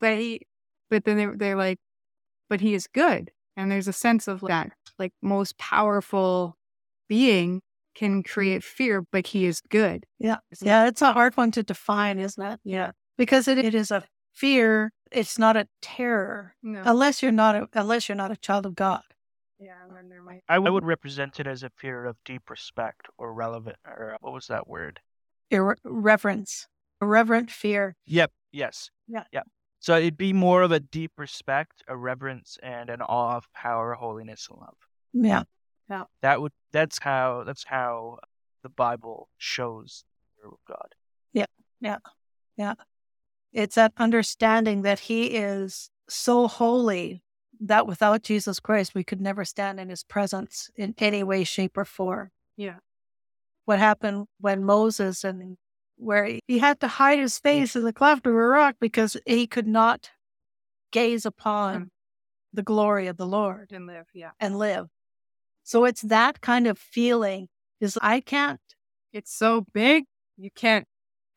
but 0.00 0.18
he, 0.18 0.40
but 0.90 1.04
then 1.04 1.16
they, 1.16 1.26
they're 1.26 1.56
like, 1.56 1.78
"But 2.50 2.60
he 2.60 2.74
is 2.74 2.88
good," 2.88 3.30
and 3.56 3.70
there's 3.70 3.86
a 3.86 3.92
sense 3.92 4.26
of 4.26 4.42
like, 4.42 4.50
that 4.50 4.72
like 4.98 5.12
most 5.22 5.56
powerful 5.58 6.56
being 7.08 7.62
can 7.94 8.22
mm. 8.22 8.28
create 8.28 8.64
fear, 8.64 9.04
but 9.12 9.28
he 9.28 9.46
is 9.46 9.60
good. 9.60 10.06
Yeah. 10.18 10.38
Yeah, 10.60 10.86
it's 10.86 11.02
a 11.02 11.12
hard 11.12 11.36
one 11.36 11.50
to 11.52 11.62
define, 11.62 12.18
isn't 12.18 12.42
it? 12.42 12.60
Yeah. 12.64 12.92
Because 13.16 13.48
it, 13.48 13.58
it 13.58 13.74
is 13.74 13.90
a 13.90 14.04
fear. 14.34 14.92
It's 15.10 15.38
not 15.38 15.56
a 15.56 15.66
terror, 15.80 16.54
No. 16.62 16.82
unless 16.84 17.22
you're 17.22 17.32
not 17.32 17.56
a, 17.56 17.68
unless 17.72 18.08
you're 18.08 18.16
not 18.16 18.30
a 18.30 18.36
child 18.36 18.66
of 18.66 18.74
God. 18.74 19.02
Yeah, 19.60 19.74
and 19.86 19.96
then 19.96 20.08
there 20.08 20.22
might. 20.22 20.42
I 20.48 20.58
would, 20.58 20.84
represent 20.84 21.40
it 21.40 21.46
as 21.46 21.62
a 21.62 21.70
fear 21.70 22.04
of 22.04 22.16
deep 22.24 22.48
respect 22.48 23.06
or 23.18 23.32
relevant, 23.32 23.76
or 23.84 24.14
uh, 24.14 24.16
what 24.20 24.32
was 24.32 24.46
that 24.46 24.68
word? 24.68 25.00
Irre- 25.50 25.76
reverence, 25.84 26.68
irreverent 27.02 27.50
fear. 27.50 27.96
Yep. 28.06 28.30
Yes. 28.52 28.90
Yeah. 29.08 29.24
Yep. 29.32 29.48
So 29.80 29.96
it'd 29.96 30.16
be 30.16 30.32
more 30.32 30.62
of 30.62 30.72
a 30.72 30.80
deep 30.80 31.12
respect, 31.16 31.82
a 31.88 31.96
reverence, 31.96 32.58
and 32.62 32.90
an 32.90 33.02
awe 33.02 33.36
of 33.36 33.52
power, 33.52 33.94
holiness, 33.94 34.48
and 34.50 34.60
love. 34.60 34.76
Yeah. 35.12 35.42
Yeah. 35.90 36.04
That 36.22 36.40
would. 36.40 36.52
That's 36.72 36.98
how. 37.00 37.44
That's 37.44 37.64
how 37.64 38.18
the 38.62 38.68
Bible 38.68 39.28
shows 39.38 40.04
the 40.36 40.42
fear 40.42 40.50
of 40.52 40.58
God. 40.68 40.94
Yeah. 41.32 41.46
Yeah. 41.80 41.98
Yeah. 42.56 42.74
It's 43.52 43.76
that 43.76 43.92
understanding 43.96 44.82
that 44.82 45.00
He 45.00 45.28
is 45.28 45.90
so 46.08 46.48
holy 46.48 47.22
that 47.60 47.86
without 47.86 48.22
Jesus 48.22 48.60
Christ, 48.60 48.94
we 48.94 49.04
could 49.04 49.20
never 49.20 49.44
stand 49.44 49.78
in 49.80 49.88
His 49.88 50.04
presence 50.04 50.70
in 50.76 50.94
any 50.98 51.22
way, 51.22 51.44
shape, 51.44 51.76
or 51.76 51.84
form. 51.84 52.30
Yeah. 52.56 52.76
What 53.64 53.78
happened 53.78 54.26
when 54.40 54.64
Moses 54.64 55.24
and 55.24 55.56
where 55.96 56.24
he- 56.24 56.40
he 56.46 56.58
had 56.58 56.80
to 56.80 56.88
hide 56.88 57.18
his 57.18 57.38
face 57.38 57.74
in 57.74 57.82
the 57.84 57.92
cleft 57.92 58.26
of 58.26 58.32
a 58.32 58.36
rock 58.36 58.76
because 58.80 59.16
he 59.26 59.46
could 59.46 59.66
not 59.66 60.10
gaze 60.92 61.26
upon 61.26 61.74
Mm. 61.86 61.90
the 62.52 62.62
glory 62.62 63.08
of 63.08 63.16
the 63.16 63.26
Lord 63.26 63.72
and 63.72 63.86
live. 63.86 64.06
Yeah. 64.14 64.30
and 64.40 64.58
live. 64.58 64.88
So 65.64 65.84
it's 65.84 66.02
that 66.02 66.40
kind 66.40 66.66
of 66.66 66.78
feeling 66.78 67.48
is 67.80 67.98
I 68.00 68.20
can't. 68.20 68.60
It's 69.12 69.32
so 69.34 69.66
big, 69.72 70.04
you 70.36 70.50
can't 70.50 70.86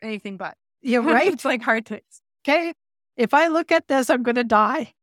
anything 0.01 0.37
but. 0.37 0.55
You're 0.81 1.01
right. 1.25 1.33
it's 1.33 1.43
like 1.45 1.63
hard 1.63 1.85
to. 1.87 2.01
Okay. 2.47 2.73
If 3.17 3.33
I 3.33 3.47
look 3.47 3.71
at 3.71 3.87
this, 3.87 4.09
I'm 4.09 4.23
going 4.23 4.35
to 4.35 4.43
die. 4.43 4.93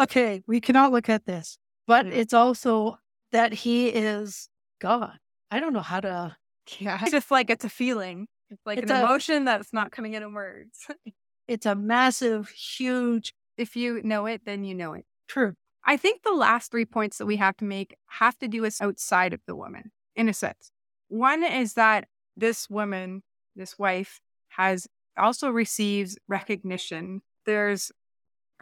Okay. 0.00 0.42
We 0.46 0.60
cannot 0.60 0.92
look 0.92 1.08
at 1.08 1.26
this. 1.26 1.58
But 1.86 2.06
Yeah. 2.06 2.12
it's 2.12 2.32
also 2.34 2.98
that 3.32 3.52
he 3.52 3.88
is 3.88 4.48
God. 4.80 5.18
I 5.50 5.60
don't 5.60 5.72
know 5.72 5.80
how 5.80 6.00
to. 6.00 6.36
Yeah. 6.78 6.98
It's 7.02 7.10
just 7.10 7.30
like 7.30 7.50
it's 7.50 7.64
a 7.64 7.68
feeling. 7.68 8.28
It's 8.48 8.64
like 8.64 8.78
It's 8.78 8.90
an 8.90 8.98
a- 8.98 9.04
emotion 9.04 9.44
that's 9.44 9.72
not 9.72 9.90
coming 9.92 10.14
in 10.14 10.32
words. 10.34 10.86
It's 11.48 11.66
a 11.66 11.74
massive, 11.74 12.48
huge 12.50 13.34
if 13.56 13.74
you 13.74 14.00
know 14.04 14.26
it, 14.26 14.42
then 14.44 14.62
you 14.62 14.72
know 14.72 14.92
it. 14.92 15.04
True. 15.26 15.54
I 15.84 15.96
think 15.96 16.22
the 16.22 16.30
last 16.32 16.70
three 16.70 16.84
points 16.84 17.18
that 17.18 17.26
we 17.26 17.38
have 17.38 17.56
to 17.56 17.64
make 17.64 17.96
have 18.06 18.38
to 18.38 18.46
do 18.46 18.62
with 18.62 18.80
outside 18.80 19.32
of 19.32 19.40
the 19.48 19.56
woman, 19.56 19.90
in 20.14 20.28
a 20.28 20.32
sense. 20.32 20.70
One 21.08 21.42
is 21.42 21.74
that 21.74 22.06
this 22.36 22.70
woman, 22.70 23.24
this 23.56 23.76
wife, 23.80 24.20
has 24.50 24.86
also 25.18 25.50
receives 25.50 26.16
recognition. 26.28 27.22
There's 27.46 27.90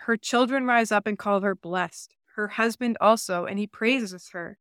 her 0.00 0.16
children 0.16 0.64
rise 0.64 0.92
up 0.92 1.06
and 1.06 1.18
call 1.18 1.40
her 1.40 1.54
blessed. 1.54 2.14
Her 2.36 2.48
husband 2.48 2.96
also, 3.00 3.46
and 3.46 3.58
he 3.58 3.66
praises 3.66 4.30
her. 4.32 4.58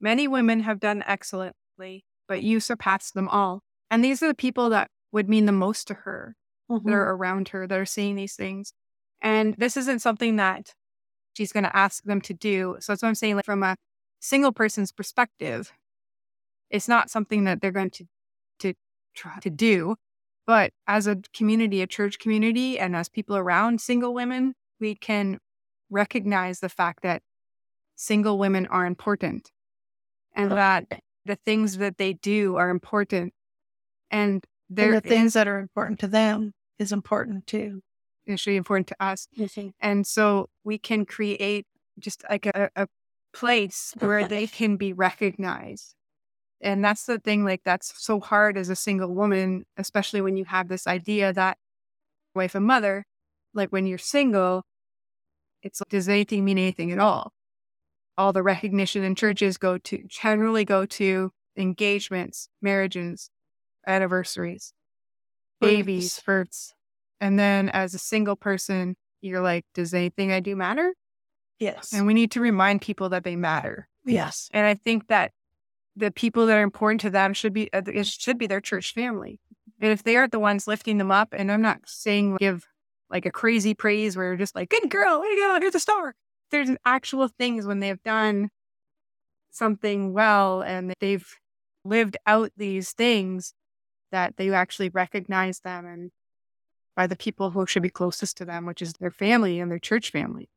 Many 0.00 0.28
women 0.28 0.60
have 0.60 0.80
done 0.80 1.02
excellently, 1.06 2.04
but 2.28 2.42
you 2.42 2.60
surpass 2.60 3.10
them 3.10 3.28
all. 3.28 3.62
And 3.90 4.04
these 4.04 4.22
are 4.22 4.28
the 4.28 4.34
people 4.34 4.70
that 4.70 4.90
would 5.12 5.28
mean 5.28 5.46
the 5.46 5.52
most 5.52 5.86
to 5.88 5.94
her 5.94 6.36
that 6.68 6.74
mm-hmm. 6.74 6.92
are 6.92 7.16
around 7.16 7.48
her 7.48 7.66
that 7.66 7.78
are 7.78 7.86
seeing 7.86 8.16
these 8.16 8.34
things. 8.34 8.72
And 9.22 9.54
this 9.56 9.76
isn't 9.76 10.00
something 10.00 10.36
that 10.36 10.74
she's 11.34 11.52
going 11.52 11.64
to 11.64 11.76
ask 11.76 12.04
them 12.04 12.20
to 12.22 12.34
do. 12.34 12.76
So 12.80 12.92
that's 12.92 13.02
what 13.02 13.08
I'm 13.08 13.14
saying. 13.14 13.36
Like 13.36 13.44
from 13.44 13.62
a 13.62 13.76
single 14.20 14.52
person's 14.52 14.92
perspective, 14.92 15.72
it's 16.70 16.88
not 16.88 17.10
something 17.10 17.44
that 17.44 17.60
they're 17.60 17.70
going 17.70 17.90
to 17.90 18.04
to 18.60 18.74
try 19.14 19.38
to 19.40 19.50
do. 19.50 19.96
But 20.46 20.72
as 20.86 21.06
a 21.06 21.22
community, 21.34 21.80
a 21.80 21.86
church 21.86 22.18
community, 22.18 22.78
and 22.78 22.94
as 22.94 23.08
people 23.08 23.36
around 23.36 23.80
single 23.80 24.12
women, 24.12 24.54
we 24.80 24.94
can 24.94 25.38
recognize 25.90 26.60
the 26.60 26.68
fact 26.68 27.02
that 27.02 27.22
single 27.94 28.38
women 28.38 28.66
are 28.66 28.86
important 28.86 29.50
and 30.34 30.50
that 30.50 31.00
the 31.24 31.36
things 31.36 31.78
that 31.78 31.98
they 31.98 32.12
do 32.12 32.56
are 32.56 32.70
important. 32.70 33.32
And 34.10 34.44
and 34.94 34.94
the 34.94 35.00
things 35.00 35.32
that 35.34 35.48
are 35.48 35.58
important 35.58 36.00
to 36.00 36.08
them 36.08 36.52
is 36.78 36.92
important 36.92 37.46
too. 37.46 37.82
actually 38.28 38.56
important 38.56 38.88
to 38.88 38.96
us. 39.00 39.28
And 39.80 40.06
so 40.06 40.48
we 40.64 40.78
can 40.78 41.04
create 41.06 41.66
just 41.98 42.24
like 42.28 42.46
a, 42.46 42.70
a 42.74 42.88
place 43.34 43.94
where 43.98 44.26
they 44.28 44.46
can 44.46 44.76
be 44.76 44.92
recognized. 44.92 45.94
And 46.60 46.82
that's 46.82 47.04
the 47.04 47.18
thing, 47.18 47.44
like, 47.44 47.60
that's 47.64 47.92
so 48.02 48.20
hard 48.20 48.56
as 48.56 48.70
a 48.70 48.76
single 48.76 49.14
woman, 49.14 49.64
especially 49.76 50.22
when 50.22 50.36
you 50.36 50.46
have 50.46 50.68
this 50.68 50.86
idea 50.86 51.32
that 51.32 51.58
wife 52.34 52.54
and 52.54 52.64
mother, 52.64 53.04
like 53.54 53.70
when 53.70 53.86
you're 53.86 53.98
single, 53.98 54.64
it's 55.62 55.80
like, 55.80 55.88
does 55.88 56.08
anything 56.08 56.44
mean 56.44 56.58
anything 56.58 56.92
at 56.92 56.98
all? 56.98 57.32
All 58.16 58.32
the 58.32 58.42
recognition 58.42 59.02
in 59.02 59.14
churches 59.14 59.56
go 59.56 59.78
to 59.78 60.04
generally 60.08 60.64
go 60.64 60.86
to 60.86 61.32
engagements, 61.56 62.48
marriages, 62.60 63.30
anniversaries, 63.86 64.72
babies, 65.60 66.20
births. 66.24 66.74
And 67.20 67.38
then 67.38 67.68
as 67.70 67.94
a 67.94 67.98
single 67.98 68.36
person, 68.36 68.96
you're 69.20 69.40
like, 69.40 69.64
does 69.74 69.94
anything 69.94 70.32
I 70.32 70.40
do 70.40 70.54
matter? 70.54 70.94
Yes. 71.58 71.92
And 71.92 72.06
we 72.06 72.14
need 72.14 72.30
to 72.32 72.40
remind 72.40 72.82
people 72.82 73.08
that 73.10 73.24
they 73.24 73.36
matter. 73.36 73.88
yes. 74.04 74.50
And 74.52 74.66
I 74.66 74.74
think 74.74 75.08
that 75.08 75.32
the 75.96 76.10
people 76.10 76.46
that 76.46 76.56
are 76.56 76.62
important 76.62 77.00
to 77.02 77.10
them 77.10 77.32
should 77.32 77.52
be 77.52 77.72
uh, 77.72 77.82
it 77.86 78.06
should 78.06 78.36
be 78.36 78.46
their 78.46 78.60
church 78.60 78.92
family. 78.92 79.40
And 79.80 79.92
if 79.92 80.02
they 80.02 80.16
aren't 80.16 80.32
the 80.32 80.40
ones 80.40 80.66
lifting 80.66 80.98
them 80.98 81.10
up, 81.10 81.28
and 81.32 81.50
I'm 81.50 81.62
not 81.62 81.80
saying 81.86 82.36
give 82.38 82.66
like 83.10 83.26
a 83.26 83.30
crazy 83.30 83.74
praise 83.74 84.16
where 84.16 84.26
you're 84.26 84.36
just 84.36 84.54
like, 84.54 84.70
good 84.70 84.90
girl, 84.90 85.20
way 85.20 85.34
to 85.34 85.36
go, 85.36 85.58
here's 85.60 85.74
a 85.74 85.80
star. 85.80 86.14
There's 86.50 86.70
actual 86.84 87.28
things 87.28 87.66
when 87.66 87.80
they've 87.80 88.02
done 88.02 88.50
something 89.50 90.12
well 90.12 90.62
and 90.62 90.94
they've 91.00 91.26
lived 91.84 92.16
out 92.26 92.50
these 92.56 92.92
things 92.92 93.54
that 94.10 94.36
they 94.36 94.50
actually 94.52 94.88
recognize 94.88 95.60
them 95.60 95.86
and 95.86 96.10
by 96.96 97.06
the 97.06 97.16
people 97.16 97.50
who 97.50 97.66
should 97.66 97.82
be 97.82 97.90
closest 97.90 98.36
to 98.36 98.44
them, 98.44 98.66
which 98.66 98.80
is 98.80 98.92
their 98.94 99.10
family 99.10 99.58
and 99.60 99.70
their 99.70 99.78
church 99.78 100.10
family. 100.10 100.48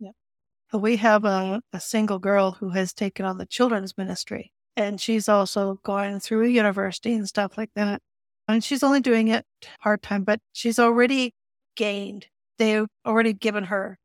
But 0.72 0.80
we 0.80 0.98
have 0.98 1.26
a, 1.26 1.62
a 1.74 1.80
single 1.80 2.20
girl 2.20 2.52
who 2.52 2.70
has 2.72 2.94
taken 2.94 3.26
on 3.26 3.38
the 3.38 3.46
children's 3.46 3.98
ministry, 3.98 4.52
and 4.76 5.00
she's 5.02 5.28
also 5.30 5.80
going 5.84 6.20
through 6.20 6.48
university 6.48 7.14
and 7.16 7.28
stuff 7.28 7.58
like 7.58 7.72
that. 7.76 8.02
And 8.48 8.64
she's 8.64 8.84
only 8.84 9.00
doing 9.02 9.28
it 9.30 9.46
part 9.82 10.02
time, 10.02 10.24
but 10.24 10.40
she's 10.54 10.78
already 10.78 11.34
gained, 11.76 12.28
they've 12.58 12.88
already 13.06 13.34
given 13.34 13.65
her 13.65 13.98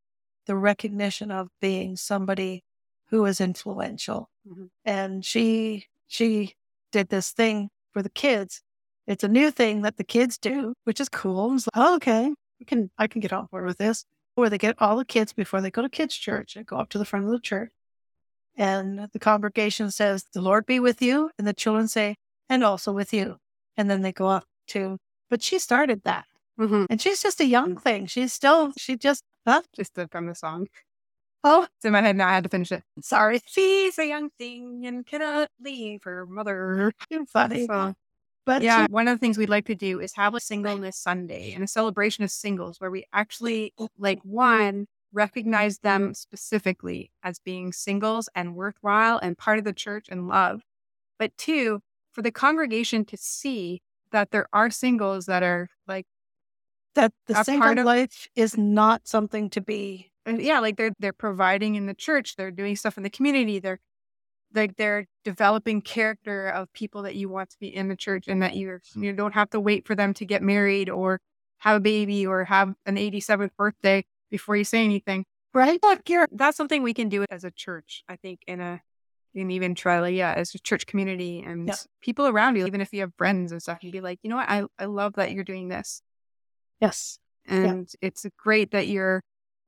the 0.47 0.57
recognition 0.57 1.31
of 1.31 1.49
being 1.61 1.97
somebody 1.97 2.65
who 3.07 3.25
is 3.27 3.41
influential. 3.41 4.31
Mhm. 4.49 4.71
And 4.85 5.25
she 5.25 5.87
she 6.07 6.55
did 6.91 7.09
this 7.09 7.33
thing 7.33 7.71
for 7.93 8.03
the 8.03 8.11
kids. 8.11 8.63
It's 9.07 9.25
a 9.25 9.29
new 9.29 9.51
thing 9.51 9.83
that 9.83 9.97
the 9.97 10.05
kids 10.05 10.39
do, 10.39 10.75
which 10.85 11.01
is 11.01 11.09
cool. 11.09 11.55
It's 11.55 11.67
like, 11.67 11.87
oh, 11.87 11.97
okay, 11.97 12.35
we 12.59 12.67
can 12.67 12.91
I 12.99 13.07
can 13.07 13.21
get 13.21 13.33
on 13.33 13.47
board 13.47 13.67
with 13.67 13.79
this. 13.79 14.05
Where 14.35 14.49
they 14.51 14.59
get 14.59 14.81
all 14.81 14.97
the 14.97 15.05
kids 15.05 15.33
before 15.33 15.61
they 15.61 15.71
go 15.71 15.83
to 15.83 15.89
kids' 15.89 16.17
church 16.17 16.57
and 16.57 16.67
go 16.67 16.77
up 16.79 16.89
to 16.91 16.99
the 16.99 17.05
front 17.05 17.27
of 17.27 17.31
the 17.33 17.41
church. 17.41 17.71
And 18.57 19.09
the 19.13 19.19
congregation 19.19 19.91
says, 19.91 20.25
The 20.33 20.41
Lord 20.41 20.67
be 20.67 20.81
with 20.81 21.03
you. 21.03 21.31
And 21.39 21.47
the 21.47 21.53
children 21.53 21.89
say, 21.89 22.17
and 22.49 22.65
also 22.65 22.93
with 22.93 23.13
you. 23.13 23.39
And 23.77 23.91
then 23.91 24.03
they 24.03 24.13
go 24.13 24.29
up 24.29 24.45
to 24.69 24.99
but 25.33 25.43
she 25.43 25.59
started 25.59 26.03
that. 26.05 26.27
Mhm. 26.63 26.87
And 26.91 27.01
she's 27.01 27.23
just 27.23 27.41
a 27.41 27.45
young 27.47 27.77
thing. 27.77 28.07
She's 28.07 28.33
still 28.33 28.73
she 28.77 28.97
just 28.97 29.25
huh? 29.47 29.63
Just 29.75 29.99
from 30.11 30.27
the 30.27 30.35
song. 30.35 30.69
Oh, 31.45 31.65
It's 31.77 31.85
in 31.85 31.93
my 31.93 32.01
head 32.03 32.17
now. 32.17 32.29
I 32.29 32.35
had 32.35 32.45
to 32.45 32.49
finish 32.51 32.71
it. 32.71 32.85
Sorry. 33.01 33.41
She's 33.47 33.99
a 33.99 34.07
young 34.07 34.31
thing 34.39 34.87
and 34.87 35.05
cannot 35.05 35.51
leave 35.61 36.05
her 36.05 36.25
mother. 36.27 36.93
you're 37.11 37.27
funny. 37.27 37.67
So, 37.67 37.95
But 38.47 38.63
yeah, 38.63 38.87
she- 38.87 38.93
one 38.93 39.09
of 39.09 39.17
the 39.17 39.19
things 39.19 39.39
we'd 39.39 39.49
like 39.49 39.67
to 39.67 39.75
do 39.75 40.01
is 40.01 40.15
have 40.15 40.35
a 40.35 40.41
singleness 40.41 40.97
Sunday 40.97 41.53
and 41.53 41.65
a 41.65 41.67
celebration 41.67 42.23
of 42.25 42.31
singles 42.31 42.81
where 42.81 42.91
we 42.93 43.05
actually, 43.13 43.73
like, 43.99 44.21
one, 44.23 44.87
recognize 45.13 45.79
them 45.81 46.15
specifically 46.15 47.11
as 47.25 47.39
being 47.41 47.73
singles 47.73 48.29
and 48.37 48.55
worthwhile 48.55 49.19
and 49.19 49.37
part 49.37 49.59
of 49.59 49.65
the 49.65 49.73
church 49.73 50.07
and 50.09 50.29
love. 50.29 50.63
But 51.19 51.37
two, 51.37 51.83
for 52.13 52.23
the 52.23 52.31
congregation 52.33 53.05
to 53.07 53.17
see 53.17 53.83
that 54.13 54.31
there 54.31 54.47
are 54.53 54.71
singles 54.71 55.27
that 55.27 55.43
are 55.43 55.69
like, 55.89 56.07
that 56.95 57.13
the 57.27 57.41
a 57.41 57.45
part 57.59 57.79
of- 57.79 57.85
life 57.85 58.29
is 58.35 58.57
not 58.57 59.07
something 59.07 59.51
to 59.51 59.61
be 59.61 60.11
yeah, 60.27 60.61
like 60.61 60.77
they're 60.77 60.93
they're 61.01 61.13
providing 61.13 61.75
in 61.75 61.87
the 61.87 61.95
church, 61.95 62.37
they're 62.37 62.53
doing 62.53 62.77
stuff 62.77 62.97
in 62.97 63.03
the 63.03 63.11
community, 63.11 63.59
they're 63.59 63.81
like 64.55 64.77
they're 64.77 65.07
developing 65.25 65.81
character 65.81 66.49
of 66.49 66.73
people 66.73 67.03
that 67.03 67.15
you 67.15 67.29
want 67.29 67.51
to 67.51 67.57
be 67.59 67.75
in 67.75 67.89
the 67.89 67.97
church 67.97 68.29
and 68.29 68.43
that 68.43 68.57
you're 68.57 68.81
hmm. 68.95 69.03
you 69.03 69.13
don't 69.13 69.35
have 69.35 69.51
to 69.51 69.61
wait 69.61 69.87
for 69.87 69.95
them 69.95 70.15
to 70.15 70.25
get 70.25 70.43
married 70.43 70.89
or 70.89 71.21
have 71.59 71.77
a 71.77 71.81
baby 71.81 72.27
or 72.27 72.45
have 72.45 72.75
an 72.87 72.97
87th 72.97 73.51
birthday 73.57 74.05
before 74.31 74.57
you 74.57 74.65
say 74.65 74.83
anything. 74.85 75.25
right. 75.55 75.79
Look, 75.83 76.09
you're, 76.09 76.27
that's 76.33 76.57
something 76.57 76.83
we 76.83 76.95
can 76.95 77.09
do 77.09 77.25
as 77.31 77.45
a 77.45 77.53
church, 77.53 78.03
I 78.09 78.17
think, 78.17 78.41
in 78.49 78.61
a 78.61 78.81
in 79.35 79.51
even 79.51 79.75
try 79.75 80.07
yeah, 80.09 80.35
as 80.35 80.55
a 80.55 80.59
church 80.59 80.87
community 80.87 81.43
and 81.47 81.69
Yeah. 81.69 81.77
people 82.01 82.27
around 82.27 82.57
you, 82.57 82.67
even 82.67 82.81
if 82.81 82.93
you 82.93 83.01
have 83.01 83.15
friends 83.17 83.53
and 83.53 83.63
stuff, 83.63 83.79
you'd 83.83 83.93
be 83.93 84.01
like, 84.01 84.19
you 84.23 84.31
know 84.31 84.37
what, 84.37 84.49
I, 84.49 84.65
I 84.79 84.87
love 84.87 85.15
that 85.15 85.33
you're 85.33 85.45
doing 85.45 85.69
this. 85.69 86.03
Yes. 86.83 87.19
And 87.47 87.89
it's 88.03 88.27
great 88.37 88.73
that 88.73 88.89
you're 88.89 89.23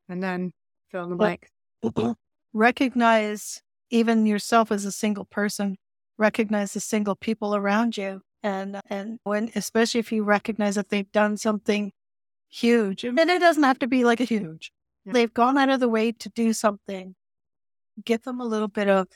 and 0.08 0.22
then 0.22 0.52
fill 0.90 1.04
in 1.04 1.10
the 1.10 1.16
Yeah. 1.16 1.36
blank. 1.82 2.16
Recognize 2.52 3.62
even 3.90 4.26
yourself 4.26 4.70
as 4.70 4.84
a 4.84 4.92
single 4.92 5.24
person. 5.24 5.76
Recognize 6.18 6.72
the 6.74 6.80
single 6.80 7.16
people 7.16 7.56
around 7.56 7.96
you, 7.96 8.20
and 8.42 8.80
and 8.88 9.18
when 9.24 9.50
especially 9.56 9.98
if 10.00 10.12
you 10.12 10.22
recognize 10.22 10.76
that 10.76 10.88
they've 10.88 11.10
done 11.10 11.36
something 11.36 11.92
huge, 12.48 13.02
and 13.02 13.18
it 13.18 13.40
doesn't 13.40 13.64
have 13.64 13.80
to 13.80 13.88
be 13.88 14.04
like 14.04 14.20
a 14.20 14.24
huge. 14.24 14.70
Yeah. 15.04 15.12
They've 15.12 15.34
gone 15.34 15.58
out 15.58 15.70
of 15.70 15.80
the 15.80 15.88
way 15.88 16.12
to 16.12 16.28
do 16.28 16.52
something. 16.52 17.16
Give 18.04 18.22
them 18.22 18.40
a 18.40 18.44
little 18.44 18.68
bit 18.68 18.88
of. 18.88 19.08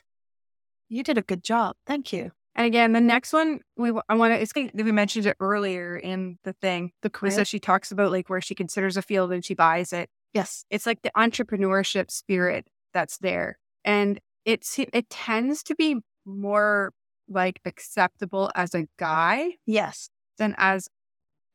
You 0.89 1.03
did 1.05 1.19
a 1.19 1.23
good 1.23 1.45
job. 1.45 1.77
Thank 1.87 2.13
you. 2.13 2.33
And 2.59 2.67
again, 2.67 2.93
the 2.93 3.01
next 3.01 3.33
one 3.33 3.61
we 3.77 3.93
I 4.09 4.15
want 4.17 4.35
to. 4.35 4.43
It's 4.43 4.55
like 4.55 4.73
we 4.75 4.91
mentioned 4.93 5.27
it 5.27 5.37
earlier 5.39 5.97
in 5.97 6.39
the 6.43 6.53
thing. 6.55 6.91
The 7.03 7.09
career. 7.09 7.33
that 7.37 7.47
she 7.47 7.61
talks 7.61 7.93
about 7.93 8.11
like 8.11 8.29
where 8.29 8.41
she 8.41 8.55
considers 8.57 8.97
a 8.97 9.03
field 9.03 9.33
and 9.33 9.45
she 9.45 9.55
buys 9.55 9.93
it. 9.93 10.11
yes. 10.35 10.65
It's 10.69 10.85
like 10.85 11.03
the 11.03 11.13
entrepreneurship 11.17 12.11
spirit 12.11 12.67
that's 12.93 13.17
there, 13.19 13.59
and 13.85 14.19
it's 14.45 14.77
it 14.79 15.09
tends 15.09 15.63
to 15.63 15.77
be 15.77 15.97
more 16.27 16.93
like 17.29 17.61
acceptable 17.65 18.51
as 18.57 18.75
a 18.75 18.87
guy 18.99 19.53
Yes. 19.65 20.11
than 20.39 20.55
as 20.59 20.89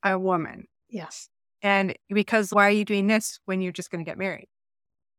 a 0.04 0.18
woman. 0.18 0.68
Yes. 0.90 1.28
And 1.62 1.96
because 2.10 2.52
why 2.52 2.68
are 2.68 2.72
you 2.72 2.86
doing 2.86 3.08
this 3.08 3.40
when 3.46 3.62
you're 3.62 3.72
just 3.74 3.90
going 3.92 4.06
to 4.06 4.10
get 4.10 4.18
married, 4.18 4.48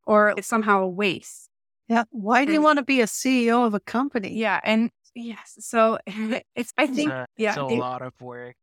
or 0.07 0.33
it's 0.39 0.49
somehow 0.49 0.81
a 0.83 0.89
waste? 0.89 1.51
Yeah. 1.89 2.05
Why 2.11 2.47
do 2.47 2.53
you 2.53 2.63
want 2.63 2.79
to 2.79 2.85
be 2.85 3.03
a 3.03 3.07
CEO 3.07 3.67
of 3.67 3.75
a 3.75 3.81
company? 3.81 4.35
Yeah, 4.35 4.61
and 4.65 4.91
yes, 5.15 5.57
so 5.61 5.99
it's 6.55 6.73
I 6.77 6.87
think 6.87 7.11
a, 7.11 7.27
yeah, 7.37 7.51
it's 7.51 7.59
a 7.59 7.67
the- 7.67 7.77
lot 7.77 8.03
of 8.03 8.13
work. 8.21 8.57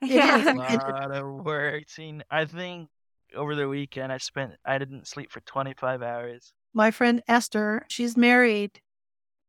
Yeah. 0.00 0.38
is. 0.38 0.46
A 0.46 0.54
lot 0.90 1.10
of 1.12 1.44
work. 1.44 1.84
Seen, 1.88 2.24
I 2.30 2.44
think 2.44 2.88
over 3.36 3.54
the 3.54 3.68
weekend 3.68 4.12
I 4.12 4.18
spent. 4.18 4.52
I 4.64 4.78
didn't 4.78 5.06
sleep 5.06 5.30
for 5.30 5.40
25 5.42 6.02
hours. 6.02 6.52
my 6.74 6.90
friend 6.90 7.22
Esther, 7.28 7.84
she's 7.88 8.16
married. 8.16 8.80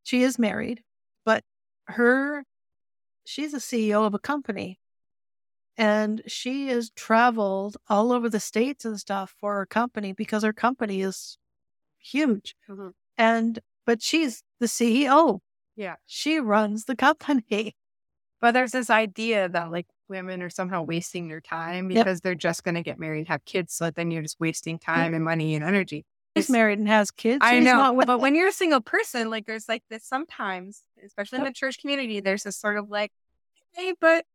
She 0.03 0.21
is 0.21 0.37
married, 0.37 0.83
but 1.25 1.43
her, 1.87 2.43
she's 3.25 3.53
a 3.53 3.57
CEO 3.57 4.05
of 4.05 4.13
a 4.13 4.19
company. 4.19 4.79
And 5.75 6.21
she 6.27 6.67
has 6.67 6.91
traveled 6.95 7.77
all 7.89 8.11
over 8.11 8.29
the 8.29 8.39
states 8.39 8.85
and 8.85 8.99
stuff 8.99 9.33
for 9.39 9.55
her 9.55 9.65
company 9.65 10.13
because 10.13 10.43
her 10.43 10.53
company 10.53 11.01
is 11.01 11.37
huge. 11.97 12.55
Mhm. 12.69 12.91
And, 13.17 13.59
but 13.87 14.01
she's 14.03 14.43
the 14.59 14.67
CEO. 14.67 15.39
Yeah. 15.75 15.95
She 16.05 16.39
runs 16.39 16.85
the 16.85 16.95
company. 16.95 17.75
But 18.41 18.51
there's 18.51 18.71
this 18.73 18.89
idea 18.89 19.47
that 19.47 19.71
like 19.71 19.87
women 20.09 20.41
are 20.43 20.49
somehow 20.49 20.81
wasting 20.83 21.29
their 21.29 21.39
time 21.39 21.89
Yep. 21.89 22.03
because 22.03 22.19
they're 22.19 22.35
just 22.35 22.65
going 22.65 22.75
to 22.75 22.81
get 22.83 22.99
married, 22.99 23.29
have 23.29 23.45
kids. 23.45 23.73
So 23.73 23.89
then 23.89 24.11
you're 24.11 24.21
just 24.21 24.37
wasting 24.37 24.77
time 24.77 25.13
and 25.13 25.23
money 25.23 25.55
and 25.55 25.63
energy. 25.63 26.03
She's 26.35 26.49
married 26.49 26.77
and 26.77 26.89
has 26.89 27.09
kids. 27.09 27.39
I 27.41 27.59
know, 27.61 28.01
but 28.05 28.19
when 28.19 28.35
you're 28.35 28.49
a 28.49 28.51
single 28.51 28.81
person, 28.81 29.29
like 29.29 29.45
there's 29.45 29.69
like 29.69 29.81
this 29.89 30.03
sometimes, 30.03 30.81
especially 31.05 31.37
in 31.37 31.45
the 31.45 31.53
church 31.53 31.79
community, 31.79 32.19
there's 32.19 32.43
this 32.43 32.57
sort 32.57 32.75
of 32.77 32.89
like, 32.89 33.13
hey, 33.71 33.93
but 34.01 34.25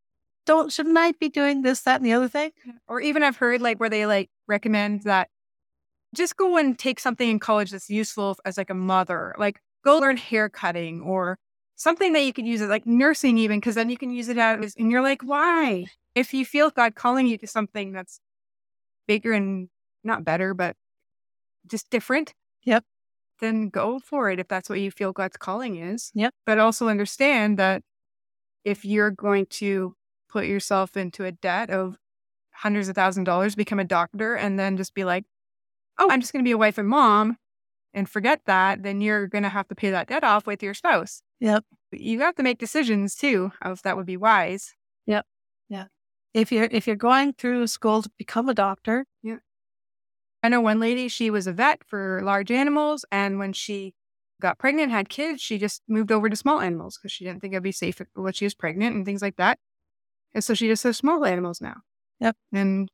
don't, 0.47 0.73
shouldn't 0.73 0.97
I 0.97 1.13
be 1.13 1.29
doing 1.29 1.61
this, 1.61 1.83
that, 1.83 1.97
and 1.97 2.07
the 2.07 2.15
other 2.15 2.29
thing? 2.29 2.53
or 2.89 3.03
even 3.03 3.23
I've 3.23 3.37
heard 3.37 3.61
like 3.61 3.79
where 3.79 3.91
they 3.91 4.07
like 4.07 4.31
recommend 4.47 5.03
that 5.03 5.29
just 6.15 6.35
go 6.39 6.57
and 6.57 6.79
take 6.79 6.99
something 6.99 7.29
in 7.29 7.39
college 7.39 7.73
that's 7.73 7.91
useful 7.91 8.39
as 8.47 8.57
like 8.57 8.71
a 8.71 8.75
mother, 8.75 9.35
like 9.39 9.61
go 9.89 9.99
learn 9.99 10.17
hair 10.19 10.49
cutting 10.49 11.01
or 11.01 11.39
something 11.75 12.13
that 12.13 12.23
you 12.25 12.33
could 12.33 12.47
use 12.47 12.61
it 12.61 12.69
like 12.69 12.87
nursing 12.87 13.39
even 13.39 13.59
because 13.59 13.75
then 13.75 13.89
you 13.89 13.97
can 13.97 14.11
use 14.11 14.29
it 14.29 14.37
as 14.37 14.75
and 14.77 14.91
you're 14.91 15.03
like 15.03 15.23
why 15.23 15.87
if 16.15 16.35
you 16.35 16.45
feel 16.45 16.71
God 16.71 16.95
calling 16.95 17.27
you 17.27 17.39
to 17.39 17.47
something 17.47 17.93
that's 17.93 18.21
bigger 19.07 19.33
and 19.33 19.69
not 20.05 20.25
better 20.25 20.53
but 20.53 20.77
just 21.67 21.89
different 21.91 22.35
Yep. 22.65 22.85
then 23.41 23.71
go 23.71 23.99
for 23.99 24.31
it 24.31 24.39
if 24.39 24.49
that's 24.49 24.69
what 24.69 24.81
you 24.81 24.91
feel 24.91 25.13
God's 25.13 25.39
calling 25.39 25.77
is 25.77 26.11
Yep. 26.15 26.35
but 26.45 26.59
also 26.59 26.89
understand 26.89 27.59
that 27.59 27.83
if 28.65 28.85
you're 28.85 29.11
going 29.11 29.47
to 29.47 29.95
put 30.29 30.45
yourself 30.45 30.97
into 30.99 31.25
a 31.25 31.33
debt 31.33 31.71
of 31.71 31.97
hundreds 32.53 32.89
of 32.89 32.95
thousand 32.95 33.25
dollars, 33.25 33.55
become 33.55 33.79
a 33.79 33.85
doctor, 33.85 34.35
and 34.35 34.59
then 34.59 34.77
just 34.77 34.93
be 34.93 35.05
like, 35.05 35.25
oh, 35.99 36.09
I'm 36.11 36.21
just 36.21 36.33
going 36.33 36.45
to 36.45 36.49
be 36.49 36.53
a 36.53 36.59
wife 36.59 36.77
and 36.77 36.89
mom 36.89 37.39
and 37.95 38.09
forget 38.09 38.43
that, 38.47 38.83
then 38.83 39.01
you're 39.01 39.27
going 39.27 39.45
to 39.45 39.49
have 39.49 39.69
to 39.69 39.75
pay 39.75 39.91
that 39.91 40.09
debt 40.09 40.25
off 40.25 40.47
with 40.47 40.63
your 40.63 40.75
spouse. 40.75 41.23
Yep. 41.41 41.65
You 41.93 42.21
have 42.21 42.35
to 42.37 42.43
make 42.43 42.59
decisions 42.59 43.15
too 43.15 43.53
of 43.63 43.83
that 43.83 43.97
would 43.97 44.07
be 44.07 44.17
wise. 44.17 44.75
Yep. 45.07 45.27
Yeah. 45.69 45.85
If 46.35 46.53
you're, 46.53 46.69
if 46.71 46.87
you're 46.87 46.97
going 46.97 47.33
through 47.33 47.67
school 47.67 48.03
to 48.03 48.11
become 48.19 48.49
a 48.49 48.55
doctor, 48.55 49.07
Yeah. 49.23 49.39
I 50.43 50.49
know 50.49 50.61
one 50.61 50.79
lady, 50.79 51.09
she 51.09 51.31
was 51.31 51.47
a 51.47 51.53
vet 51.53 51.83
for 51.87 52.21
large 52.23 52.51
animals. 52.51 53.05
And 53.11 53.39
when 53.39 53.53
she 53.53 53.95
got 54.41 54.59
pregnant, 54.59 54.93
had 54.93 55.09
kids, 55.09 55.41
she 55.41 55.59
just 55.59 55.83
moved 55.89 56.13
over 56.13 56.29
to 56.29 56.37
small 56.37 56.61
animals 56.61 56.97
because 56.97 57.11
she 57.11 57.25
didn't 57.25 57.41
think 57.41 57.55
it'd 57.55 57.63
be 57.63 57.73
safe 57.73 58.01
when 58.15 58.33
she 58.33 58.45
was 58.45 58.55
pregnant 58.55 58.95
and 58.95 59.05
things 59.05 59.23
like 59.23 59.37
that. 59.37 59.59
And 60.35 60.45
so 60.45 60.55
she 60.55 60.69
just 60.69 60.85
has 60.85 60.97
small 60.97 61.25
animals 61.25 61.61
now. 61.61 61.79
Yep. 62.21 62.37
And 62.53 62.89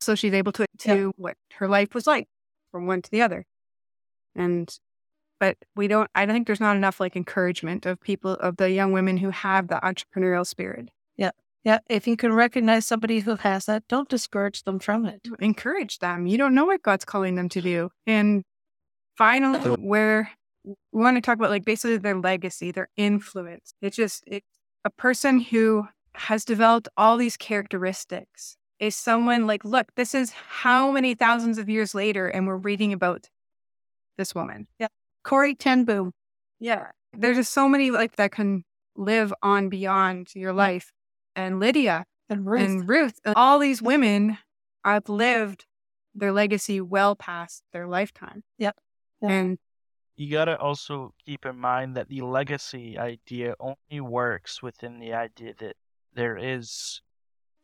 so 0.00 0.14
she's 0.14 0.34
able 0.34 0.52
to, 0.52 0.66
to 0.78 1.12
what 1.16 1.36
her 1.54 1.68
life 1.68 1.94
was 1.94 2.06
like 2.06 2.28
from 2.72 2.86
one 2.86 3.00
to 3.00 3.10
the 3.10 3.22
other. 3.22 3.46
And, 4.36 4.72
but 5.40 5.56
we 5.74 5.88
don't, 5.88 6.10
I 6.14 6.24
don't 6.24 6.34
think 6.34 6.46
there's 6.46 6.60
not 6.60 6.76
enough 6.76 7.00
like 7.00 7.16
encouragement 7.16 7.86
of 7.86 8.00
people, 8.00 8.32
of 8.34 8.56
the 8.58 8.70
young 8.70 8.92
women 8.92 9.16
who 9.16 9.30
have 9.30 9.68
the 9.68 9.80
entrepreneurial 9.82 10.46
spirit. 10.46 10.90
Yeah. 11.16 11.30
Yeah, 11.64 11.80
if 11.90 12.06
you 12.06 12.16
can 12.16 12.32
recognize 12.32 12.86
somebody 12.86 13.18
who 13.18 13.34
has 13.34 13.66
that, 13.66 13.88
don't 13.88 14.08
discourage 14.08 14.62
them 14.62 14.78
from 14.78 15.04
it. 15.04 15.26
encourage 15.40 15.98
them. 15.98 16.28
You 16.28 16.38
don't 16.38 16.54
know 16.54 16.66
what 16.66 16.82
God's 16.82 17.04
calling 17.04 17.34
them 17.34 17.48
to 17.48 17.60
do. 17.60 17.90
And 18.06 18.44
finally, 19.16 19.58
where 19.58 20.30
we 20.64 21.02
want 21.02 21.16
to 21.16 21.20
talk 21.20 21.36
about 21.36 21.50
like 21.50 21.64
basically 21.64 21.96
their 21.96 22.16
legacy, 22.16 22.70
their 22.70 22.88
influence. 22.96 23.74
It's 23.80 23.96
just 23.96 24.24
it, 24.26 24.44
a 24.84 24.90
person 24.90 25.40
who 25.40 25.88
has 26.14 26.44
developed 26.44 26.88
all 26.96 27.16
these 27.16 27.36
characteristics 27.36 28.56
is 28.78 28.94
someone 28.94 29.46
like, 29.46 29.64
look, 29.64 29.88
this 29.96 30.14
is 30.14 30.30
how 30.30 30.90
many 30.90 31.14
thousands 31.14 31.58
of 31.58 31.68
years 31.68 31.94
later, 31.94 32.28
and 32.28 32.46
we're 32.46 32.56
reading 32.56 32.92
about 32.92 33.28
this 34.16 34.34
woman. 34.34 34.66
Yeah. 34.78 34.88
Corrie 35.24 35.54
ten 35.54 35.84
Boom. 35.84 36.12
Yeah. 36.60 36.88
There's 37.12 37.36
just 37.36 37.52
so 37.52 37.68
many 37.68 37.90
like 37.90 38.16
that 38.16 38.32
can 38.32 38.64
live 38.96 39.32
on 39.42 39.68
beyond 39.68 40.28
your 40.34 40.52
life. 40.52 40.92
And 41.34 41.60
Lydia, 41.60 42.04
and 42.30 42.46
Ruth. 42.46 42.62
and 42.62 42.88
Ruth, 42.88 43.20
and 43.24 43.34
all 43.36 43.58
these 43.58 43.82
women 43.82 44.38
have 44.84 45.08
lived 45.08 45.66
their 46.14 46.32
legacy 46.32 46.80
well 46.80 47.14
past 47.14 47.62
their 47.72 47.86
lifetime. 47.86 48.42
Yep. 48.58 48.76
Yeah. 49.22 49.28
And 49.30 49.58
you 50.16 50.30
gotta 50.30 50.58
also 50.58 51.12
keep 51.24 51.44
in 51.44 51.58
mind 51.58 51.96
that 51.96 52.08
the 52.08 52.22
legacy 52.22 52.98
idea 52.98 53.54
only 53.60 54.00
works 54.00 54.62
within 54.62 54.98
the 54.98 55.12
idea 55.12 55.52
that 55.58 55.76
there 56.14 56.38
is, 56.38 57.02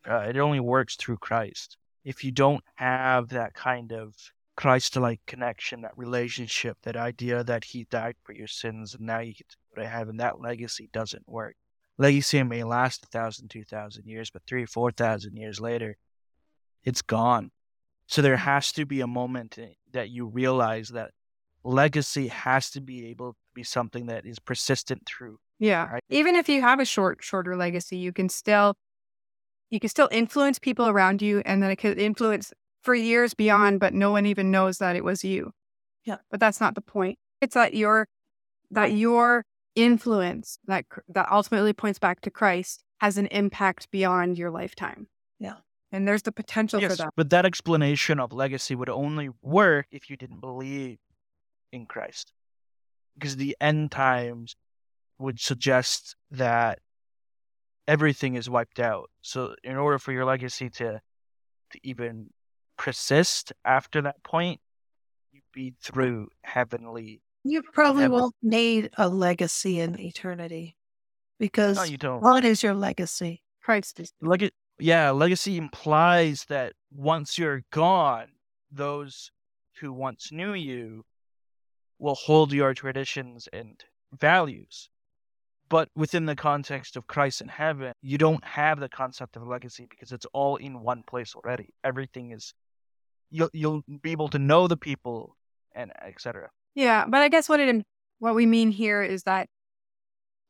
uh, 0.08 0.26
it 0.28 0.36
only 0.36 0.60
works 0.60 0.96
through 0.96 1.16
Christ. 1.16 1.78
If 2.04 2.24
you 2.24 2.30
don't 2.30 2.62
have 2.74 3.28
that 3.30 3.54
kind 3.54 3.92
of 3.92 4.14
Christ 4.62 4.94
like 4.94 5.18
connection, 5.26 5.80
that 5.80 5.98
relationship, 5.98 6.78
that 6.84 6.96
idea 6.96 7.42
that 7.42 7.64
He 7.64 7.84
died 7.90 8.14
for 8.22 8.32
your 8.32 8.46
sins 8.46 8.94
and 8.94 9.04
now 9.04 9.18
you 9.18 9.34
get 9.34 9.48
to 9.48 9.56
go 9.74 9.82
to 9.82 9.88
heaven, 9.88 10.18
that 10.18 10.40
legacy 10.40 10.88
doesn't 10.92 11.28
work. 11.28 11.56
Legacy 11.98 12.40
may 12.44 12.62
last 12.62 13.02
a 13.02 13.06
thousand, 13.08 13.48
two 13.48 13.64
thousand 13.64 14.06
years, 14.06 14.30
but 14.30 14.42
three, 14.46 14.64
four 14.64 14.92
thousand 14.92 15.34
years 15.34 15.60
later, 15.60 15.96
it's 16.84 17.02
gone. 17.02 17.50
So 18.06 18.22
there 18.22 18.36
has 18.36 18.70
to 18.74 18.86
be 18.86 19.00
a 19.00 19.06
moment 19.08 19.58
eh, 19.58 19.72
that 19.94 20.10
you 20.10 20.26
realize 20.26 20.90
that 20.90 21.10
legacy 21.64 22.28
has 22.28 22.70
to 22.70 22.80
be 22.80 23.06
able 23.06 23.32
to 23.32 23.38
be 23.56 23.64
something 23.64 24.06
that 24.06 24.24
is 24.24 24.38
persistent 24.38 25.02
through. 25.06 25.40
Yeah. 25.58 25.90
Right? 25.90 26.02
Even 26.08 26.36
if 26.36 26.48
you 26.48 26.60
have 26.60 26.78
a 26.78 26.84
short, 26.84 27.18
shorter 27.20 27.56
legacy, 27.56 27.96
you 27.96 28.12
can 28.12 28.28
still 28.28 28.76
you 29.70 29.80
can 29.80 29.88
still 29.88 30.08
influence 30.12 30.60
people 30.60 30.86
around 30.86 31.20
you 31.20 31.42
and 31.44 31.60
then 31.60 31.70
it 31.72 31.76
could 31.76 31.98
influence 31.98 32.52
for 32.82 32.94
years 32.94 33.34
beyond, 33.34 33.80
but 33.80 33.94
no 33.94 34.10
one 34.10 34.26
even 34.26 34.50
knows 34.50 34.78
that 34.78 34.96
it 34.96 35.04
was 35.04 35.24
you. 35.24 35.52
Yeah. 36.04 36.18
But 36.30 36.40
that's 36.40 36.60
not 36.60 36.74
the 36.74 36.80
point. 36.80 37.18
It's 37.40 37.54
that 37.54 37.74
your 37.74 38.08
that 38.70 38.92
your 38.92 39.44
influence 39.74 40.58
that 40.66 40.84
that 41.08 41.30
ultimately 41.30 41.72
points 41.72 41.98
back 41.98 42.20
to 42.22 42.30
Christ 42.30 42.84
has 43.00 43.16
an 43.18 43.26
impact 43.26 43.90
beyond 43.90 44.38
your 44.38 44.50
lifetime. 44.50 45.08
Yeah. 45.38 45.56
And 45.90 46.08
there's 46.08 46.22
the 46.22 46.32
potential 46.32 46.80
yes, 46.80 46.92
for 46.92 46.96
that. 46.96 47.12
But 47.16 47.30
that 47.30 47.44
explanation 47.44 48.18
of 48.18 48.32
legacy 48.32 48.74
would 48.74 48.88
only 48.88 49.28
work 49.42 49.86
if 49.90 50.08
you 50.08 50.16
didn't 50.16 50.40
believe 50.40 50.98
in 51.70 51.86
Christ. 51.86 52.32
Because 53.14 53.36
the 53.36 53.56
end 53.60 53.92
times 53.92 54.56
would 55.18 55.38
suggest 55.38 56.16
that 56.30 56.78
everything 57.86 58.34
is 58.34 58.48
wiped 58.48 58.80
out. 58.80 59.10
So 59.20 59.54
in 59.62 59.76
order 59.76 59.98
for 59.98 60.12
your 60.12 60.24
legacy 60.24 60.70
to 60.70 61.00
to 61.72 61.78
even 61.82 62.30
persist 62.82 63.52
after 63.64 64.02
that 64.02 64.20
point, 64.24 64.60
you'd 65.30 65.44
be 65.54 65.72
through 65.80 66.26
heavenly. 66.42 67.22
You 67.44 67.62
probably 67.62 68.02
heaven. 68.02 68.18
won't 68.18 68.34
need 68.42 68.90
a 68.98 69.08
legacy 69.08 69.78
in 69.78 70.00
eternity 70.00 70.76
because 71.38 71.76
no, 71.76 71.84
you 71.84 71.96
don't. 71.96 72.20
what 72.20 72.44
is 72.44 72.60
your 72.60 72.74
legacy? 72.74 73.40
Christ 73.62 74.00
is. 74.00 74.12
Leg- 74.20 74.50
yeah, 74.80 75.12
legacy 75.12 75.58
implies 75.58 76.44
that 76.48 76.72
once 76.92 77.38
you're 77.38 77.62
gone, 77.70 78.26
those 78.72 79.30
who 79.80 79.92
once 79.92 80.32
knew 80.32 80.54
you 80.54 81.04
will 82.00 82.16
hold 82.16 82.52
your 82.52 82.74
traditions 82.74 83.48
and 83.52 83.80
values. 84.18 84.90
But 85.68 85.88
within 85.94 86.26
the 86.26 86.34
context 86.34 86.96
of 86.96 87.06
Christ 87.06 87.42
in 87.42 87.48
heaven, 87.48 87.92
you 88.02 88.18
don't 88.18 88.44
have 88.44 88.80
the 88.80 88.88
concept 88.88 89.36
of 89.36 89.46
legacy 89.46 89.86
because 89.88 90.10
it's 90.10 90.26
all 90.32 90.56
in 90.56 90.82
one 90.82 91.04
place 91.04 91.36
already. 91.36 91.68
Everything 91.84 92.32
is 92.32 92.52
you'll 93.32 93.50
you'll 93.52 93.82
be 94.02 94.12
able 94.12 94.28
to 94.28 94.38
know 94.38 94.68
the 94.68 94.76
people 94.76 95.36
and 95.74 95.92
etc. 96.02 96.50
Yeah, 96.74 97.04
but 97.08 97.22
I 97.22 97.28
guess 97.28 97.48
what 97.48 97.60
it 97.60 97.84
what 98.18 98.34
we 98.34 98.46
mean 98.46 98.70
here 98.70 99.02
is 99.02 99.24
that 99.24 99.48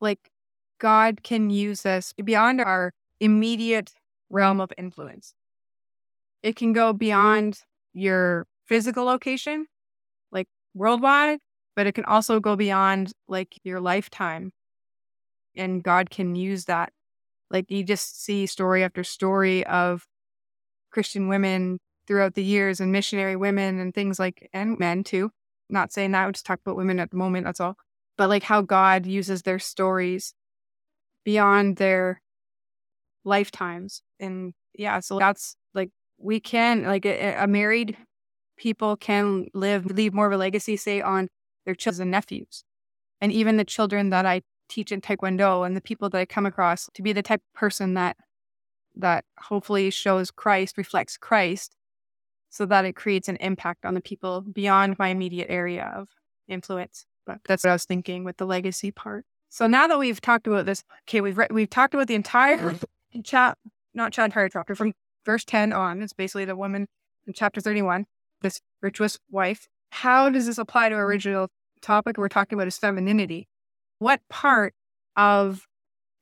like 0.00 0.30
God 0.78 1.22
can 1.22 1.48
use 1.48 1.86
us 1.86 2.12
beyond 2.12 2.60
our 2.60 2.92
immediate 3.20 3.92
realm 4.28 4.60
of 4.60 4.72
influence. 4.76 5.34
It 6.42 6.56
can 6.56 6.72
go 6.72 6.92
beyond 6.92 7.60
your 7.94 8.46
physical 8.66 9.04
location, 9.04 9.66
like 10.32 10.48
worldwide, 10.74 11.38
but 11.76 11.86
it 11.86 11.94
can 11.94 12.04
also 12.04 12.40
go 12.40 12.56
beyond 12.56 13.12
like 13.28 13.54
your 13.62 13.80
lifetime 13.80 14.52
and 15.54 15.82
God 15.82 16.10
can 16.10 16.34
use 16.34 16.64
that. 16.64 16.92
Like 17.50 17.70
you 17.70 17.84
just 17.84 18.22
see 18.24 18.46
story 18.46 18.82
after 18.82 19.04
story 19.04 19.64
of 19.66 20.06
Christian 20.90 21.28
women 21.28 21.78
throughout 22.06 22.34
the 22.34 22.44
years 22.44 22.80
and 22.80 22.92
missionary 22.92 23.36
women 23.36 23.78
and 23.78 23.94
things 23.94 24.18
like, 24.18 24.48
and 24.52 24.78
men 24.78 25.04
too. 25.04 25.30
Not 25.68 25.92
saying 25.92 26.12
that, 26.12 26.26
we 26.26 26.32
just 26.32 26.46
talk 26.46 26.60
about 26.64 26.76
women 26.76 26.98
at 26.98 27.10
the 27.10 27.16
moment, 27.16 27.46
that's 27.46 27.60
all. 27.60 27.76
But 28.18 28.28
like 28.28 28.42
how 28.42 28.60
God 28.60 29.06
uses 29.06 29.42
their 29.42 29.58
stories 29.58 30.34
beyond 31.24 31.76
their 31.76 32.20
lifetimes. 33.24 34.02
And 34.20 34.52
yeah, 34.74 35.00
so 35.00 35.18
that's 35.18 35.56
like, 35.74 35.90
we 36.18 36.40
can, 36.40 36.84
like 36.84 37.06
a, 37.06 37.36
a 37.36 37.46
married 37.46 37.96
people 38.56 38.96
can 38.96 39.46
live, 39.54 39.86
leave 39.86 40.12
more 40.12 40.26
of 40.26 40.32
a 40.32 40.36
legacy, 40.36 40.76
say, 40.76 41.00
on 41.00 41.28
their 41.64 41.74
children 41.74 42.02
and 42.02 42.10
nephews. 42.10 42.64
And 43.20 43.32
even 43.32 43.56
the 43.56 43.64
children 43.64 44.10
that 44.10 44.26
I 44.26 44.42
teach 44.68 44.90
in 44.90 45.00
Taekwondo 45.00 45.64
and 45.64 45.76
the 45.76 45.80
people 45.80 46.10
that 46.10 46.18
I 46.18 46.24
come 46.24 46.46
across 46.46 46.88
to 46.94 47.02
be 47.02 47.12
the 47.12 47.22
type 47.22 47.40
of 47.40 47.58
person 47.58 47.94
that 47.94 48.16
that 48.94 49.24
hopefully 49.38 49.90
shows 49.90 50.30
Christ, 50.30 50.76
reflects 50.76 51.16
Christ, 51.16 51.74
so 52.52 52.66
that 52.66 52.84
it 52.84 52.94
creates 52.94 53.28
an 53.28 53.36
impact 53.36 53.86
on 53.86 53.94
the 53.94 54.00
people 54.00 54.42
beyond 54.42 54.98
my 54.98 55.08
immediate 55.08 55.46
area 55.48 55.90
of 55.96 56.10
influence. 56.46 57.06
But 57.26 57.40
that's 57.48 57.64
what 57.64 57.70
I 57.70 57.72
was 57.72 57.86
thinking 57.86 58.24
with 58.24 58.36
the 58.36 58.44
legacy 58.44 58.90
part. 58.90 59.24
So 59.48 59.66
now 59.66 59.86
that 59.86 59.98
we've 59.98 60.20
talked 60.20 60.46
about 60.46 60.66
this, 60.66 60.84
okay, 61.08 61.22
we've 61.22 61.38
re- 61.38 61.48
we've 61.50 61.70
talked 61.70 61.94
about 61.94 62.08
the 62.08 62.14
entire 62.14 62.74
chat, 63.24 63.56
not 63.94 64.12
chat 64.12 64.26
entire 64.26 64.50
chapter 64.50 64.74
from 64.74 64.92
verse 65.24 65.44
ten 65.46 65.72
on. 65.72 66.02
It's 66.02 66.12
basically 66.12 66.44
the 66.44 66.54
woman 66.54 66.88
in 67.26 67.32
chapter 67.32 67.60
thirty-one, 67.60 68.06
this 68.42 68.60
virtuous 68.82 69.18
wife. 69.30 69.66
How 69.90 70.28
does 70.28 70.46
this 70.46 70.58
apply 70.58 70.90
to 70.90 70.94
our 70.94 71.06
original 71.06 71.48
topic 71.80 72.18
we're 72.18 72.28
talking 72.28 72.58
about 72.58 72.68
is 72.68 72.76
femininity? 72.76 73.48
What 73.98 74.20
part 74.28 74.74
of 75.16 75.66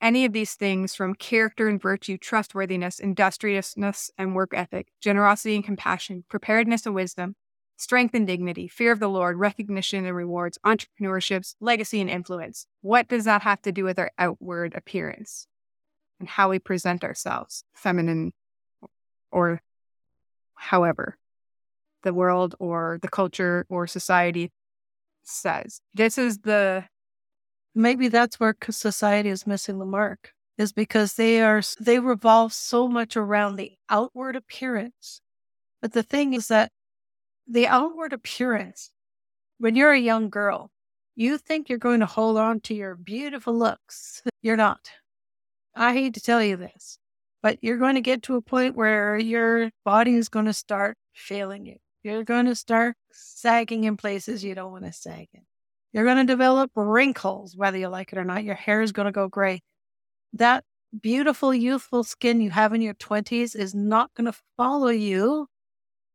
any 0.01 0.25
of 0.25 0.33
these 0.33 0.55
things 0.55 0.95
from 0.95 1.15
character 1.15 1.69
and 1.69 1.81
virtue, 1.81 2.17
trustworthiness, 2.17 2.99
industriousness 2.99 4.11
and 4.17 4.35
work 4.35 4.53
ethic, 4.55 4.89
generosity 5.01 5.55
and 5.55 5.65
compassion, 5.65 6.25
preparedness 6.29 6.87
and 6.87 6.95
wisdom, 6.95 7.37
strength 7.77 8.15
and 8.15 8.27
dignity, 8.27 8.69
fear 8.69 8.93
of 8.93 9.01
the 9.01 9.09
Lord, 9.09 9.39
recognition 9.39 10.05
and 10.05 10.17
rewards, 10.17 10.59
entrepreneurships, 10.65 11.55
legacy 11.61 12.01
and 12.01 12.11
influence. 12.11 12.67
What 12.83 13.09
does 13.09 13.25
that 13.25 13.43
have 13.43 13.63
to 13.63 13.73
do 13.73 13.85
with 13.85 13.99
our 13.99 14.11
outward 14.19 14.75
appearance 14.75 15.47
and 16.19 16.29
how 16.29 16.51
we 16.51 16.59
present 16.59 17.05
ourselves, 17.05 17.65
feminine 17.75 18.33
or 19.33 19.63
however 20.55 21.17
the 22.03 22.15
world 22.15 22.55
or 22.59 22.99
the 23.03 23.09
culture 23.09 23.67
or 23.69 23.87
society 23.87 24.51
says? 25.23 25.81
This 25.95 26.19
is 26.19 26.39
the 26.39 26.85
maybe 27.75 28.09
that's 28.09 28.41
where 28.41 28.57
society 28.71 29.29
is 29.29 29.47
missing 29.47 29.79
the 29.79 29.87
mark 29.87 30.33
is 30.59 30.73
because 30.73 31.15
they 31.15 31.41
are 31.41 31.63
they 31.81 31.99
revolve 31.99 32.53
so 32.53 32.89
much 32.89 33.17
around 33.17 33.57
the 33.57 33.73
outward 33.89 34.37
appearance. 34.37 35.21
But 35.81 35.93
the 35.93 36.03
thing 36.03 36.35
is 36.35 36.49
that 36.49 36.71
the 37.49 37.67
outward 37.67 38.13
appearance 38.13 38.91
when 39.59 39.77
you're 39.77 39.93
a 39.93 39.99
young 39.99 40.31
girl 40.31 40.71
you 41.17 41.37
think 41.37 41.69
you're 41.69 41.79
going 41.79 42.01
to 42.01 42.07
hold 42.07 42.39
on 42.39 42.61
to 42.61 42.75
your 42.75 42.95
beautiful 42.95 43.55
looks. 43.55 44.23
You're 44.43 44.57
not. 44.57 44.91
I 45.75 45.93
hate 45.93 46.15
to 46.15 46.21
tell 46.21 46.43
you 46.43 46.57
this 46.57 46.99
but 47.43 47.59
you're 47.63 47.79
going 47.79 47.95
to 47.95 48.01
get 48.01 48.23
to 48.25 48.37
a 48.37 48.43
point 48.43 48.77
where 48.77 49.19
your 49.19 49.71
body 49.85 50.15
is 50.15 50.29
going 50.29 50.45
to 50.47 50.53
start 50.53 50.97
failing 51.15 51.67
you. 51.67 51.77
You're 52.03 52.25
going 52.25 52.47
to 52.47 52.55
start 52.55 52.97
sagging 53.13 53.85
in 53.85 53.97
places 53.97 54.45
you 54.45 54.55
don't 54.55 54.73
want 54.73 54.85
to 54.85 54.93
sag 54.93 55.29
in 55.35 55.43
you're 55.93 56.05
going 56.05 56.25
to 56.25 56.33
develop 56.33 56.71
wrinkles, 56.75 57.57
whether 57.57 57.79
you 57.79 57.89
like 57.89 58.13
it 58.13 58.19
or 58.19 58.25
not. 58.25 58.45
Your 58.45 58.55
hair 58.55 58.83
is 58.83 58.93
going 58.93 59.07
to 59.07 59.13
go 59.13 59.29
gray. 59.29 59.61
That 60.33 60.65
beautiful, 60.99 61.55
youthful 61.55 62.05
skin 62.05 62.41
you 62.41 62.51
have 62.51 62.73
in 62.73 62.83
your 62.83 62.95
20s 62.95 63.57
is 63.57 63.75
not 63.75 64.13
going 64.15 64.31
to 64.31 64.39
follow 64.57 64.89
you 64.89 65.47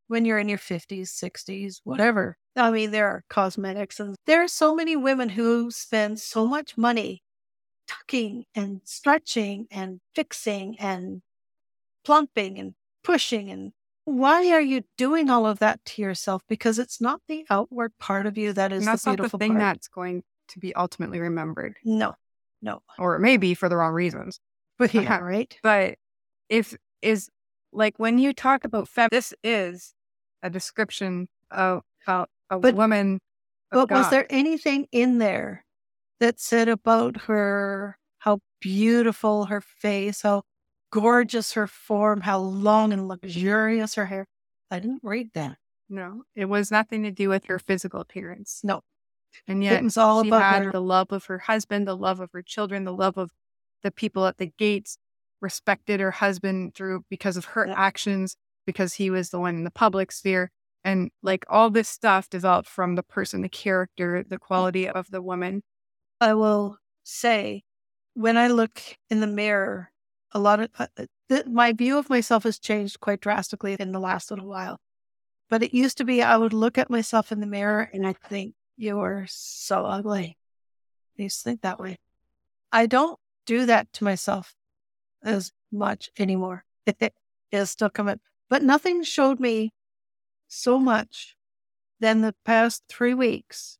when 0.07 0.25
you're 0.25 0.39
in 0.39 0.49
your 0.49 0.57
50s, 0.57 1.09
60s, 1.09 1.81
whatever. 1.83 2.37
I 2.55 2.71
mean, 2.71 2.91
there 2.91 3.07
are 3.07 3.23
cosmetics, 3.29 3.99
and 3.99 4.15
there 4.25 4.43
are 4.43 4.47
so 4.47 4.75
many 4.75 4.95
women 4.95 5.29
who 5.29 5.71
spend 5.71 6.19
so 6.19 6.45
much 6.45 6.77
money 6.77 7.21
tucking 7.87 8.45
and 8.55 8.81
stretching 8.85 9.67
and 9.71 9.99
fixing 10.13 10.77
and 10.79 11.21
plumping 12.05 12.57
and 12.59 12.75
pushing 13.03 13.49
and 13.49 13.73
why 14.05 14.51
are 14.51 14.61
you 14.61 14.83
doing 14.97 15.29
all 15.29 15.45
of 15.45 15.59
that 15.59 15.83
to 15.83 16.01
yourself? 16.01 16.43
Because 16.47 16.79
it's 16.79 17.01
not 17.01 17.21
the 17.27 17.45
outward 17.49 17.91
part 17.99 18.25
of 18.27 18.37
you 18.37 18.53
that 18.53 18.71
is 18.71 18.79
and 18.79 18.87
that's 18.87 19.03
the 19.03 19.15
not 19.15 19.31
the 19.31 19.37
thing 19.37 19.53
part. 19.53 19.61
that's 19.61 19.87
going 19.87 20.23
to 20.49 20.59
be 20.59 20.73
ultimately 20.75 21.19
remembered. 21.19 21.75
No, 21.83 22.13
no, 22.61 22.81
or 22.99 23.15
it 23.15 23.19
may 23.19 23.37
be 23.37 23.55
for 23.55 23.67
the 23.67 23.75
wrong 23.75 23.93
reasons. 23.93 24.39
But 24.77 24.93
yeah, 24.93 25.19
right. 25.19 25.57
But 25.63 25.95
if 26.49 26.75
is 27.01 27.29
like 27.71 27.93
when 27.95 28.17
you 28.17 28.33
talk 28.33 28.65
about 28.65 28.89
fem, 28.89 29.07
this 29.09 29.33
is 29.41 29.93
a 30.43 30.49
description 30.49 31.29
of 31.49 31.81
about 32.05 32.29
a 32.49 32.59
but, 32.59 32.75
woman. 32.75 33.21
But 33.71 33.87
God. 33.87 33.99
was 33.99 34.09
there 34.09 34.27
anything 34.29 34.87
in 34.91 35.19
there 35.19 35.63
that 36.19 36.41
said 36.41 36.67
about 36.67 37.21
her 37.21 37.97
how 38.19 38.39
beautiful 38.59 39.45
her 39.45 39.61
face, 39.61 40.23
how 40.23 40.43
gorgeous 40.95 41.51
her 41.53 41.67
form, 41.67 42.21
how 42.21 42.39
long 42.39 42.93
and 42.93 43.05
luxurious 43.09 43.95
her 43.95 44.05
hair. 44.05 44.25
I 44.71 44.79
didn't 44.79 45.01
read 45.03 45.31
that. 45.33 45.57
No, 45.89 46.23
it 46.35 46.45
was 46.45 46.71
nothing 46.71 47.03
to 47.03 47.11
do 47.11 47.27
with 47.27 47.45
her 47.45 47.59
physical 47.59 47.99
appearance. 47.99 48.61
No. 48.63 48.81
And 49.45 49.61
yet 49.61 49.83
It's 49.83 49.97
all 49.97 50.23
she 50.23 50.29
about 50.29 50.41
had 50.41 50.63
her. 50.63 50.71
the 50.71 50.81
love 50.81 51.11
of 51.11 51.25
her 51.25 51.39
husband, 51.39 51.85
the 51.85 51.97
love 51.97 52.21
of 52.21 52.31
her 52.31 52.41
children, 52.41 52.85
the 52.85 52.93
love 52.93 53.17
of 53.17 53.31
the 53.83 53.91
people 53.91 54.25
at 54.25 54.37
the 54.37 54.53
gates, 54.57 54.97
respected 55.41 55.99
her 55.99 56.11
husband 56.11 56.75
through 56.75 57.03
because 57.09 57.35
of 57.35 57.43
her 57.45 57.67
Yeah. 57.67 57.73
actions, 57.75 58.37
because 58.65 58.93
he 58.93 59.09
was 59.09 59.31
the 59.31 59.39
one 59.39 59.55
in 59.55 59.63
the 59.65 59.71
public 59.71 60.13
sphere. 60.13 60.49
And 60.85 61.11
like 61.21 61.43
all 61.49 61.69
this 61.69 61.89
stuff 61.89 62.29
developed 62.29 62.69
from 62.69 62.95
the 62.95 63.03
person, 63.03 63.41
the 63.41 63.49
character, 63.49 64.23
the 64.23 64.37
mm. 64.37 64.39
quality 64.39 64.87
of 64.87 65.11
the 65.11 65.21
woman. 65.21 65.61
I 66.21 66.33
will 66.35 66.77
say, 67.03 67.63
when 68.13 68.37
I 68.37 68.47
look 68.47 68.79
in 69.09 69.19
the 69.19 69.27
mirror, 69.27 69.91
a 70.35 70.39
lot 70.39 70.59
of 70.59 70.69
uh, 70.77 70.87
th- 71.29 71.45
my 71.45 71.71
view 71.71 71.97
of 71.97 72.09
myself 72.09 72.43
has 72.43 72.59
changed 72.59 72.99
quite 72.99 73.21
drastically 73.21 73.77
in 73.79 73.93
the 73.93 73.99
last 73.99 74.29
little 74.29 74.47
while. 74.47 74.77
But 75.49 75.63
it 75.63 75.73
used 75.73 75.97
to 75.99 76.03
be 76.03 76.21
I 76.21 76.35
would 76.35 76.51
look 76.51 76.77
at 76.77 76.89
myself 76.89 77.31
in 77.31 77.39
the 77.39 77.47
mirror 77.47 77.89
and 77.93 78.05
I 78.05 78.13
think 78.13 78.53
you 78.75 78.99
are 78.99 79.25
so 79.29 79.85
ugly. 79.85 80.37
I 81.17 81.23
used 81.23 81.39
to 81.39 81.43
think 81.45 81.61
that 81.61 81.79
way. 81.79 81.95
I 82.69 82.85
don't 82.85 83.17
do 83.45 83.65
that 83.65 83.93
to 83.93 84.03
myself 84.03 84.53
as 85.23 85.51
much 85.71 86.11
anymore. 86.19 86.65
It 86.85 87.61
is 87.61 87.71
still 87.71 87.89
coming, 87.89 88.19
but 88.49 88.63
nothing 88.63 89.03
showed 89.03 89.39
me 89.39 89.71
so 90.47 90.77
much 90.77 91.37
than 92.01 92.19
the 92.19 92.35
past 92.43 92.83
three 92.89 93.13
weeks 93.13 93.77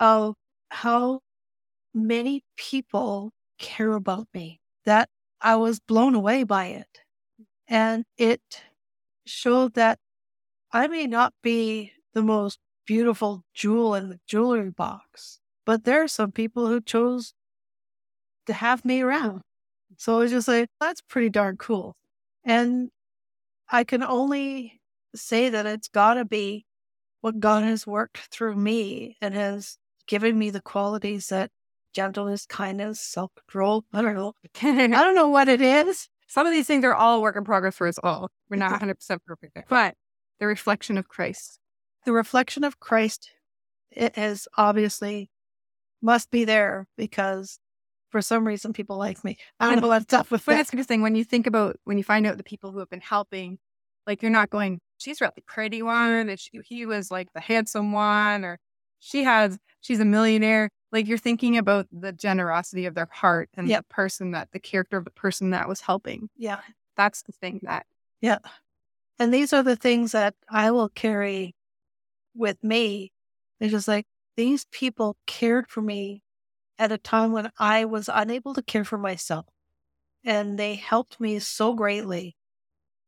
of 0.00 0.34
how 0.70 1.20
many 1.94 2.42
people 2.56 3.32
care 3.58 3.92
about 3.92 4.26
me 4.34 4.60
that 4.84 5.08
I 5.42 5.56
was 5.56 5.80
blown 5.80 6.14
away 6.14 6.44
by 6.44 6.66
it. 6.66 7.00
And 7.68 8.04
it 8.16 8.40
showed 9.26 9.74
that 9.74 9.98
I 10.72 10.86
may 10.86 11.06
not 11.06 11.34
be 11.42 11.92
the 12.14 12.22
most 12.22 12.58
beautiful 12.86 13.44
jewel 13.52 13.94
in 13.94 14.08
the 14.08 14.20
jewelry 14.26 14.70
box, 14.70 15.40
but 15.64 15.84
there 15.84 16.02
are 16.02 16.08
some 16.08 16.32
people 16.32 16.66
who 16.66 16.80
chose 16.80 17.34
to 18.46 18.52
have 18.52 18.84
me 18.84 19.00
around. 19.00 19.42
So 19.96 20.16
I 20.16 20.18
was 20.20 20.30
just 20.30 20.48
like, 20.48 20.68
that's 20.80 21.00
pretty 21.00 21.28
darn 21.28 21.56
cool. 21.56 21.96
And 22.44 22.90
I 23.70 23.84
can 23.84 24.02
only 24.02 24.80
say 25.14 25.48
that 25.50 25.66
it's 25.66 25.88
got 25.88 26.14
to 26.14 26.24
be 26.24 26.66
what 27.20 27.40
God 27.40 27.62
has 27.62 27.86
worked 27.86 28.18
through 28.18 28.56
me 28.56 29.16
and 29.20 29.34
has 29.34 29.78
given 30.06 30.38
me 30.38 30.50
the 30.50 30.60
qualities 30.60 31.28
that 31.28 31.50
gentleness, 31.92 32.46
kindness, 32.46 33.00
self 33.00 33.30
control. 33.34 33.84
I 33.92 34.02
don't 34.02 34.14
know. 34.14 34.32
I 34.62 34.86
don't 34.88 35.14
know 35.14 35.28
what 35.28 35.48
it 35.48 35.60
is. 35.60 36.08
Some 36.28 36.46
of 36.46 36.52
these 36.52 36.66
things 36.66 36.84
are 36.84 36.94
all 36.94 37.20
work 37.20 37.36
in 37.36 37.44
progress 37.44 37.76
for 37.76 37.86
us 37.86 37.98
all. 38.02 38.30
We're 38.48 38.56
not 38.56 38.80
100% 38.80 39.18
perfect 39.26 39.54
there, 39.54 39.64
but 39.68 39.94
the 40.40 40.46
reflection 40.46 40.96
of 40.96 41.08
Christ. 41.08 41.58
The 42.06 42.12
reflection 42.12 42.64
of 42.64 42.80
Christ, 42.80 43.30
it 43.90 44.16
is 44.16 44.48
obviously 44.56 45.30
must 46.00 46.30
be 46.30 46.44
there 46.44 46.86
because 46.96 47.58
for 48.10 48.20
some 48.22 48.46
reason 48.46 48.72
people 48.72 48.96
like 48.96 49.22
me. 49.24 49.36
I 49.60 49.70
don't 49.70 49.80
know 49.82 49.88
what's 49.88 50.12
up 50.12 50.30
with 50.30 50.44
But 50.44 50.52
that. 50.52 50.56
that's 50.58 50.70
the 50.70 50.84
thing 50.84 51.02
when 51.02 51.14
you 51.14 51.24
think 51.24 51.46
about 51.46 51.76
when 51.84 51.98
you 51.98 52.04
find 52.04 52.26
out 52.26 52.38
the 52.38 52.42
people 52.44 52.72
who 52.72 52.78
have 52.78 52.90
been 52.90 53.00
helping, 53.00 53.58
like 54.06 54.22
you're 54.22 54.30
not 54.30 54.50
going, 54.50 54.80
she's 54.98 55.20
really 55.20 55.32
pretty 55.46 55.82
one, 55.82 56.28
and 56.28 56.40
she, 56.40 56.50
he 56.64 56.86
was 56.86 57.10
like 57.10 57.28
the 57.34 57.40
handsome 57.40 57.92
one, 57.92 58.44
or 58.44 58.58
she 59.04 59.24
has 59.24 59.58
she's 59.80 59.98
a 60.00 60.04
millionaire. 60.04 60.70
Like 60.92 61.08
you're 61.08 61.18
thinking 61.18 61.58
about 61.58 61.88
the 61.90 62.12
generosity 62.12 62.86
of 62.86 62.94
their 62.94 63.08
heart 63.10 63.48
and 63.54 63.66
Yep. 63.68 63.88
the 63.88 63.94
person 63.94 64.30
that 64.30 64.52
the 64.52 64.60
character 64.60 64.96
of 64.96 65.04
the 65.04 65.10
person 65.10 65.50
that 65.50 65.68
was 65.68 65.80
helping. 65.80 66.28
Yeah. 66.36 66.60
That's 66.96 67.22
the 67.22 67.32
thing 67.32 67.60
that 67.64 67.84
Yeah. 68.20 68.38
And 69.18 69.34
these 69.34 69.52
are 69.52 69.62
the 69.62 69.76
things 69.76 70.12
that 70.12 70.34
I 70.48 70.70
will 70.70 70.88
carry 70.88 71.54
with 72.34 72.62
me. 72.62 73.12
It's 73.58 73.72
just 73.72 73.88
like 73.88 74.06
these 74.36 74.66
people 74.66 75.16
cared 75.26 75.68
for 75.68 75.82
me 75.82 76.22
at 76.78 76.92
a 76.92 76.98
time 76.98 77.32
when 77.32 77.50
I 77.58 77.84
was 77.84 78.08
unable 78.12 78.54
to 78.54 78.62
care 78.62 78.84
for 78.84 78.98
myself. 78.98 79.46
And 80.24 80.58
they 80.58 80.76
helped 80.76 81.20
me 81.20 81.38
so 81.40 81.74
greatly. 81.74 82.36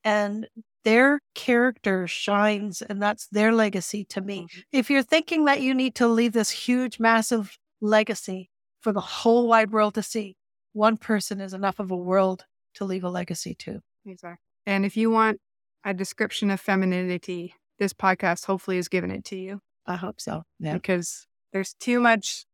And 0.02 0.48
their 0.84 1.20
character 1.34 2.06
shines, 2.06 2.82
and 2.82 3.02
that's 3.02 3.26
their 3.28 3.52
legacy 3.52 4.04
to 4.06 4.20
me. 4.20 4.42
Mm-hmm. 4.42 4.60
If 4.72 4.90
you're 4.90 5.02
thinking 5.02 5.46
that 5.46 5.60
you 5.60 5.74
need 5.74 5.94
to 5.96 6.08
leave 6.08 6.32
this 6.32 6.50
huge, 6.50 7.00
massive 7.00 7.58
legacy 7.80 8.50
for 8.80 8.92
the 8.92 9.00
whole 9.00 9.48
wide 9.48 9.72
world 9.72 9.94
to 9.94 10.02
see, 10.02 10.36
one 10.72 10.96
person 10.96 11.40
is 11.40 11.54
enough 11.54 11.78
of 11.78 11.90
a 11.90 11.96
world 11.96 12.44
to 12.74 12.84
leave 12.84 13.04
a 13.04 13.10
legacy 13.10 13.54
to. 13.54 13.80
Exactly. 14.06 14.38
And 14.66 14.84
if 14.84 14.96
you 14.96 15.10
want 15.10 15.40
a 15.84 15.94
description 15.94 16.50
of 16.50 16.60
femininity, 16.60 17.54
this 17.78 17.92
podcast 17.92 18.46
hopefully 18.46 18.76
has 18.76 18.88
given 18.88 19.10
it 19.10 19.24
to 19.26 19.36
you 19.36 19.60
I 19.86 19.96
hope 19.96 20.20
so. 20.20 20.44
Yeah. 20.58 20.74
because 20.74 21.26
there's 21.52 21.74
too 21.74 22.00
much. 22.00 22.46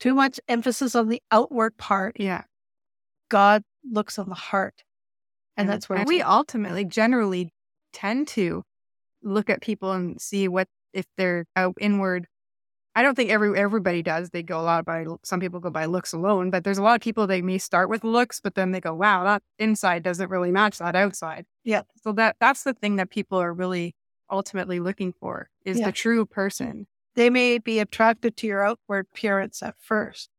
Too 0.00 0.14
much 0.14 0.40
emphasis 0.48 0.94
on 0.94 1.08
the 1.08 1.22
outward 1.30 1.76
part. 1.78 2.16
Yeah. 2.18 2.42
God 3.28 3.62
looks 3.88 4.18
on 4.18 4.28
the 4.28 4.34
heart. 4.34 4.82
And 5.56 5.68
that's 5.68 5.88
where 5.88 6.04
we 6.06 6.20
ultimately 6.22 6.84
generally 6.84 7.52
tend 7.92 8.28
to 8.28 8.64
look 9.22 9.48
at 9.48 9.60
people 9.62 9.92
and 9.92 10.20
see 10.20 10.48
what 10.48 10.68
if 10.92 11.06
they're 11.16 11.46
out 11.56 11.74
inward. 11.80 12.26
I 12.96 13.02
don't 13.02 13.16
think 13.16 13.30
every 13.30 13.58
everybody 13.58 14.02
does. 14.02 14.30
They 14.30 14.42
go 14.42 14.60
a 14.60 14.62
lot 14.62 14.84
by 14.84 15.04
some 15.24 15.40
people 15.40 15.58
go 15.60 15.70
by 15.70 15.86
looks 15.86 16.12
alone, 16.12 16.50
but 16.50 16.62
there's 16.62 16.78
a 16.78 16.82
lot 16.82 16.94
of 16.94 17.00
people 17.00 17.26
they 17.26 17.42
may 17.42 17.58
start 17.58 17.88
with 17.88 18.04
looks, 18.04 18.40
but 18.40 18.54
then 18.54 18.70
they 18.70 18.80
go, 18.80 18.94
"Wow, 18.94 19.24
that 19.24 19.42
inside 19.58 20.02
doesn't 20.04 20.30
really 20.30 20.52
match 20.52 20.78
that 20.78 20.94
outside." 20.94 21.46
Yeah. 21.64 21.82
So 22.02 22.12
that 22.12 22.36
that's 22.40 22.62
the 22.62 22.74
thing 22.74 22.96
that 22.96 23.10
people 23.10 23.38
are 23.40 23.52
really 23.52 23.94
ultimately 24.30 24.78
looking 24.80 25.12
for 25.12 25.50
is 25.64 25.78
Yeah. 25.80 25.86
the 25.86 25.92
true 25.92 26.24
person. 26.26 26.86
they 27.16 27.30
may 27.30 27.58
be 27.58 27.78
attracted 27.78 28.36
to 28.36 28.44
your 28.48 28.64
outward 28.66 29.06
appearance 29.12 29.62
at 29.62 29.76
first. 29.78 30.30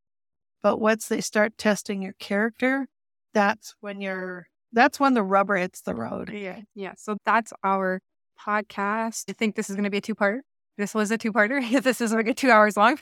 But 0.62 0.78
once 0.78 1.08
they 1.08 1.22
start 1.22 1.56
testing 1.56 2.02
your 2.02 2.12
character, 2.18 2.88
that's 3.32 3.74
when 3.80 4.02
you're 4.02 4.48
that's 4.72 4.98
when 5.00 5.14
the 5.14 5.22
rubber 5.22 5.56
hits 5.56 5.80
the 5.82 5.94
road. 5.94 6.30
Yeah. 6.32 6.60
Yeah. 6.74 6.94
So 6.96 7.16
that's 7.24 7.52
our 7.64 8.00
podcast. 8.40 9.24
I 9.28 9.32
think 9.32 9.54
this 9.56 9.70
is 9.70 9.76
going 9.76 9.84
to 9.84 9.90
be 9.90 9.98
a 9.98 10.02
two 10.02 10.14
part. 10.14 10.42
This 10.78 10.94
was 10.94 11.10
a 11.10 11.18
two 11.18 11.32
parter. 11.32 11.82
this 11.82 12.00
is 12.00 12.12
like 12.12 12.28
a 12.28 12.34
two 12.34 12.50
hours 12.50 12.76
long. 12.76 12.98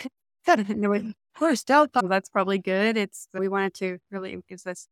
We're 0.46 1.56
still 1.56 1.86
So 2.00 2.06
that's 2.08 2.28
probably 2.28 2.58
good. 2.58 2.96
It's 2.96 3.28
we 3.34 3.48
wanted 3.48 3.74
to 3.74 3.98
really 4.10 4.38
gives 4.48 4.66
us 4.66 4.86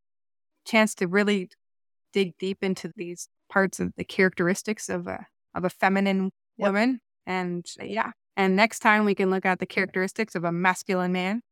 chance 0.64 0.94
to 0.96 1.06
really 1.06 1.50
dig 2.12 2.36
deep 2.38 2.58
into 2.62 2.92
these 2.96 3.28
parts 3.50 3.78
of 3.80 3.92
the 3.96 4.04
characteristics 4.04 4.88
of 4.88 5.06
a 5.06 5.26
of 5.54 5.64
a 5.64 5.70
feminine 5.70 6.30
Yep. 6.58 6.68
woman. 6.68 7.00
And 7.26 7.64
yeah. 7.80 8.12
And 8.36 8.56
next 8.56 8.80
time 8.80 9.04
we 9.04 9.14
can 9.14 9.30
look 9.30 9.46
at 9.46 9.58
the 9.58 9.66
characteristics 9.66 10.34
of 10.34 10.44
a 10.44 10.52
masculine 10.52 11.12
man. 11.12 11.42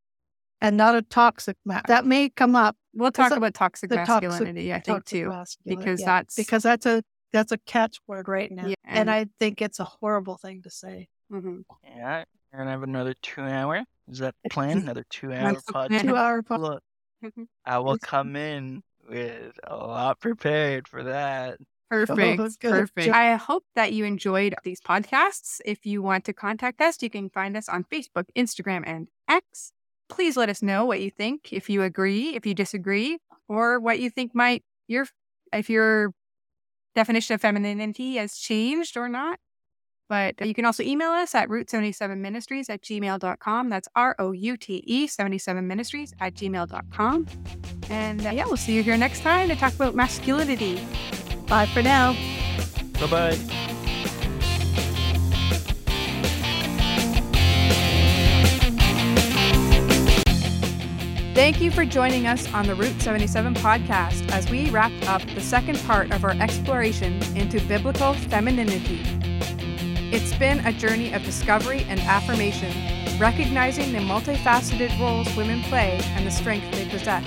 and 0.61 0.77
not 0.77 0.95
a 0.95 1.01
toxic 1.01 1.57
man. 1.65 1.81
That 1.87 2.05
may 2.05 2.29
come 2.29 2.55
up. 2.55 2.75
We'll 2.93 3.11
talk 3.11 3.31
about 3.31 3.53
toxic 3.53 3.89
the 3.89 3.97
toxic- 3.97 4.29
masculinity, 4.29 4.73
I 4.73 4.79
think 4.79 5.05
too. 5.05 5.31
because 5.65 6.01
yeah. 6.01 6.05
that's- 6.05 6.35
because 6.35 6.63
that's 6.63 6.85
a 6.85 7.03
that's 7.33 7.51
a 7.53 7.57
catchword 7.59 8.27
right 8.27 8.51
now. 8.51 8.67
Yeah, 8.67 8.75
and, 8.83 8.99
and- 8.99 9.11
I 9.11 9.25
think 9.39 9.61
it's 9.61 9.79
a 9.79 9.85
horrible 9.85 10.37
thing 10.37 10.61
to 10.63 10.69
say. 10.69 11.07
Mhm. 11.31 11.63
Yeah, 11.85 12.25
we're 12.51 12.59
gonna 12.59 12.71
have 12.71 12.83
another 12.83 13.13
two 13.21 13.41
hour. 13.41 13.83
Is 14.09 14.19
that 14.19 14.35
the 14.43 14.49
plan? 14.49 14.79
Another 14.79 15.05
two 15.09 15.31
hour 15.31 15.53
That's 15.53 15.63
the 15.63 15.71
podcast. 15.73 16.01
Two 16.01 16.15
hour 16.17 16.41
po- 16.43 16.57
Look, 16.57 16.83
Mhm. 17.23 17.47
I 17.65 17.77
will 17.79 17.97
come 17.97 18.35
in 18.35 18.83
with 19.07 19.57
a 19.63 19.75
lot 19.77 20.19
prepared 20.19 20.87
for 20.89 21.03
that. 21.03 21.57
Perfect. 21.89 22.37
good. 22.59 22.71
Perfect. 22.71 23.09
I 23.13 23.35
hope 23.35 23.65
that 23.75 23.91
you 23.93 24.05
enjoyed 24.05 24.55
these 24.63 24.79
podcasts. 24.79 25.59
If 25.65 25.85
you 25.85 26.01
want 26.01 26.23
to 26.25 26.33
contact 26.33 26.79
us, 26.81 27.01
you 27.01 27.09
can 27.09 27.29
find 27.29 27.55
us 27.57 27.67
on 27.67 27.83
Facebook, 27.85 28.25
Instagram, 28.35 28.83
and 28.85 29.09
X. 29.27 29.71
Please 30.11 30.37
let 30.37 30.49
us 30.49 30.61
know 30.61 30.85
what 30.85 31.01
you 31.01 31.09
think, 31.09 31.51
if 31.51 31.69
you 31.69 31.81
agree, 31.81 32.35
if 32.35 32.45
you 32.45 32.53
disagree, 32.53 33.17
or 33.47 33.79
what 33.79 33.99
you 33.99 34.09
think 34.09 34.35
might 34.35 34.63
your 34.87 35.07
if 35.53 35.69
your 35.69 36.13
definition 36.95 37.33
of 37.33 37.41
femininity 37.41 38.17
has 38.17 38.37
changed 38.37 38.97
or 38.97 39.09
not. 39.09 39.39
But 40.09 40.45
you 40.45 40.53
can 40.53 40.65
also 40.65 40.83
email 40.83 41.11
us 41.11 41.33
at 41.33 41.47
route77ministries 41.47 42.69
at 42.69 42.81
gmail.com. 42.81 43.69
That's 43.69 43.87
R 43.95 44.15
O 44.19 44.33
U 44.33 44.57
T 44.57 44.83
E 44.85 45.07
77 45.07 45.65
ministries 45.65 46.13
at 46.19 46.35
gmail.com. 46.35 47.27
And 47.89 48.25
uh, 48.25 48.31
yeah, 48.31 48.45
we'll 48.45 48.57
see 48.57 48.75
you 48.75 48.83
here 48.83 48.97
next 48.97 49.21
time 49.21 49.47
to 49.47 49.55
talk 49.55 49.73
about 49.73 49.95
masculinity. 49.95 50.85
Bye 51.47 51.65
for 51.67 51.81
now. 51.81 52.13
Bye 52.99 53.07
bye. 53.07 53.67
Thank 61.41 61.59
you 61.59 61.71
for 61.71 61.85
joining 61.85 62.27
us 62.27 62.53
on 62.53 62.67
the 62.67 62.75
Route 62.75 63.01
77 63.01 63.55
podcast 63.55 64.29
as 64.29 64.47
we 64.51 64.69
wrap 64.69 64.91
up 65.07 65.23
the 65.33 65.41
second 65.41 65.79
part 65.87 66.11
of 66.11 66.23
our 66.23 66.39
exploration 66.39 67.19
into 67.35 67.59
biblical 67.61 68.13
femininity. 68.13 69.01
It's 70.15 70.37
been 70.37 70.59
a 70.67 70.71
journey 70.71 71.11
of 71.13 71.23
discovery 71.23 71.83
and 71.89 71.99
affirmation, 72.01 72.71
recognizing 73.19 73.91
the 73.91 73.97
multifaceted 73.97 74.95
roles 74.99 75.35
women 75.35 75.63
play 75.63 75.99
and 76.13 76.27
the 76.27 76.29
strength 76.29 76.69
they 76.73 76.87
possess. 76.87 77.25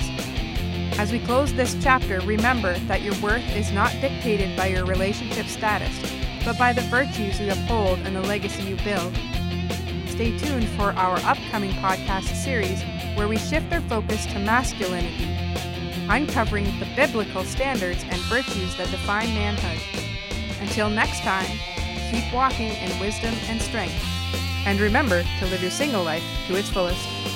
As 0.96 1.10
we 1.10 1.18
close 1.18 1.52
this 1.52 1.76
chapter, 1.82 2.20
remember 2.20 2.78
that 2.86 3.02
your 3.02 3.16
worth 3.20 3.44
is 3.56 3.72
not 3.72 3.90
dictated 4.00 4.56
by 4.56 4.68
your 4.68 4.86
relationship 4.86 5.46
status, 5.46 5.92
but 6.44 6.56
by 6.56 6.72
the 6.72 6.82
virtues 6.82 7.40
you 7.40 7.50
uphold 7.50 7.98
and 8.04 8.14
the 8.14 8.22
legacy 8.22 8.62
you 8.62 8.76
build. 8.84 9.12
stay 10.06 10.38
tuned 10.38 10.68
for 10.68 10.92
our 10.92 11.18
upcoming 11.24 11.72
podcast 11.82 12.32
series 12.44 12.80
where 13.14 13.28
we 13.28 13.36
shift 13.36 13.72
our 13.72 13.80
focus 13.82 14.26
to 14.26 14.38
masculinity, 14.38 15.28
uncovering 16.08 16.64
the 16.80 16.86
biblical 16.96 17.44
standards 17.44 18.04
and 18.04 18.20
virtues 18.22 18.76
that 18.76 18.90
define 18.90 19.28
manhood. 19.34 19.80
Until 20.60 20.90
next 20.90 21.20
time, 21.20 21.58
keep 22.10 22.32
walking 22.32 22.70
in 22.70 22.98
wisdom 22.98 23.34
and 23.48 23.60
strength. 23.60 23.94
And 24.66 24.80
remember 24.80 25.22
to 25.22 25.46
live 25.46 25.62
your 25.62 25.70
single 25.70 26.04
life 26.04 26.24
to 26.48 26.56
its 26.56 26.70
fullest. 26.70 27.33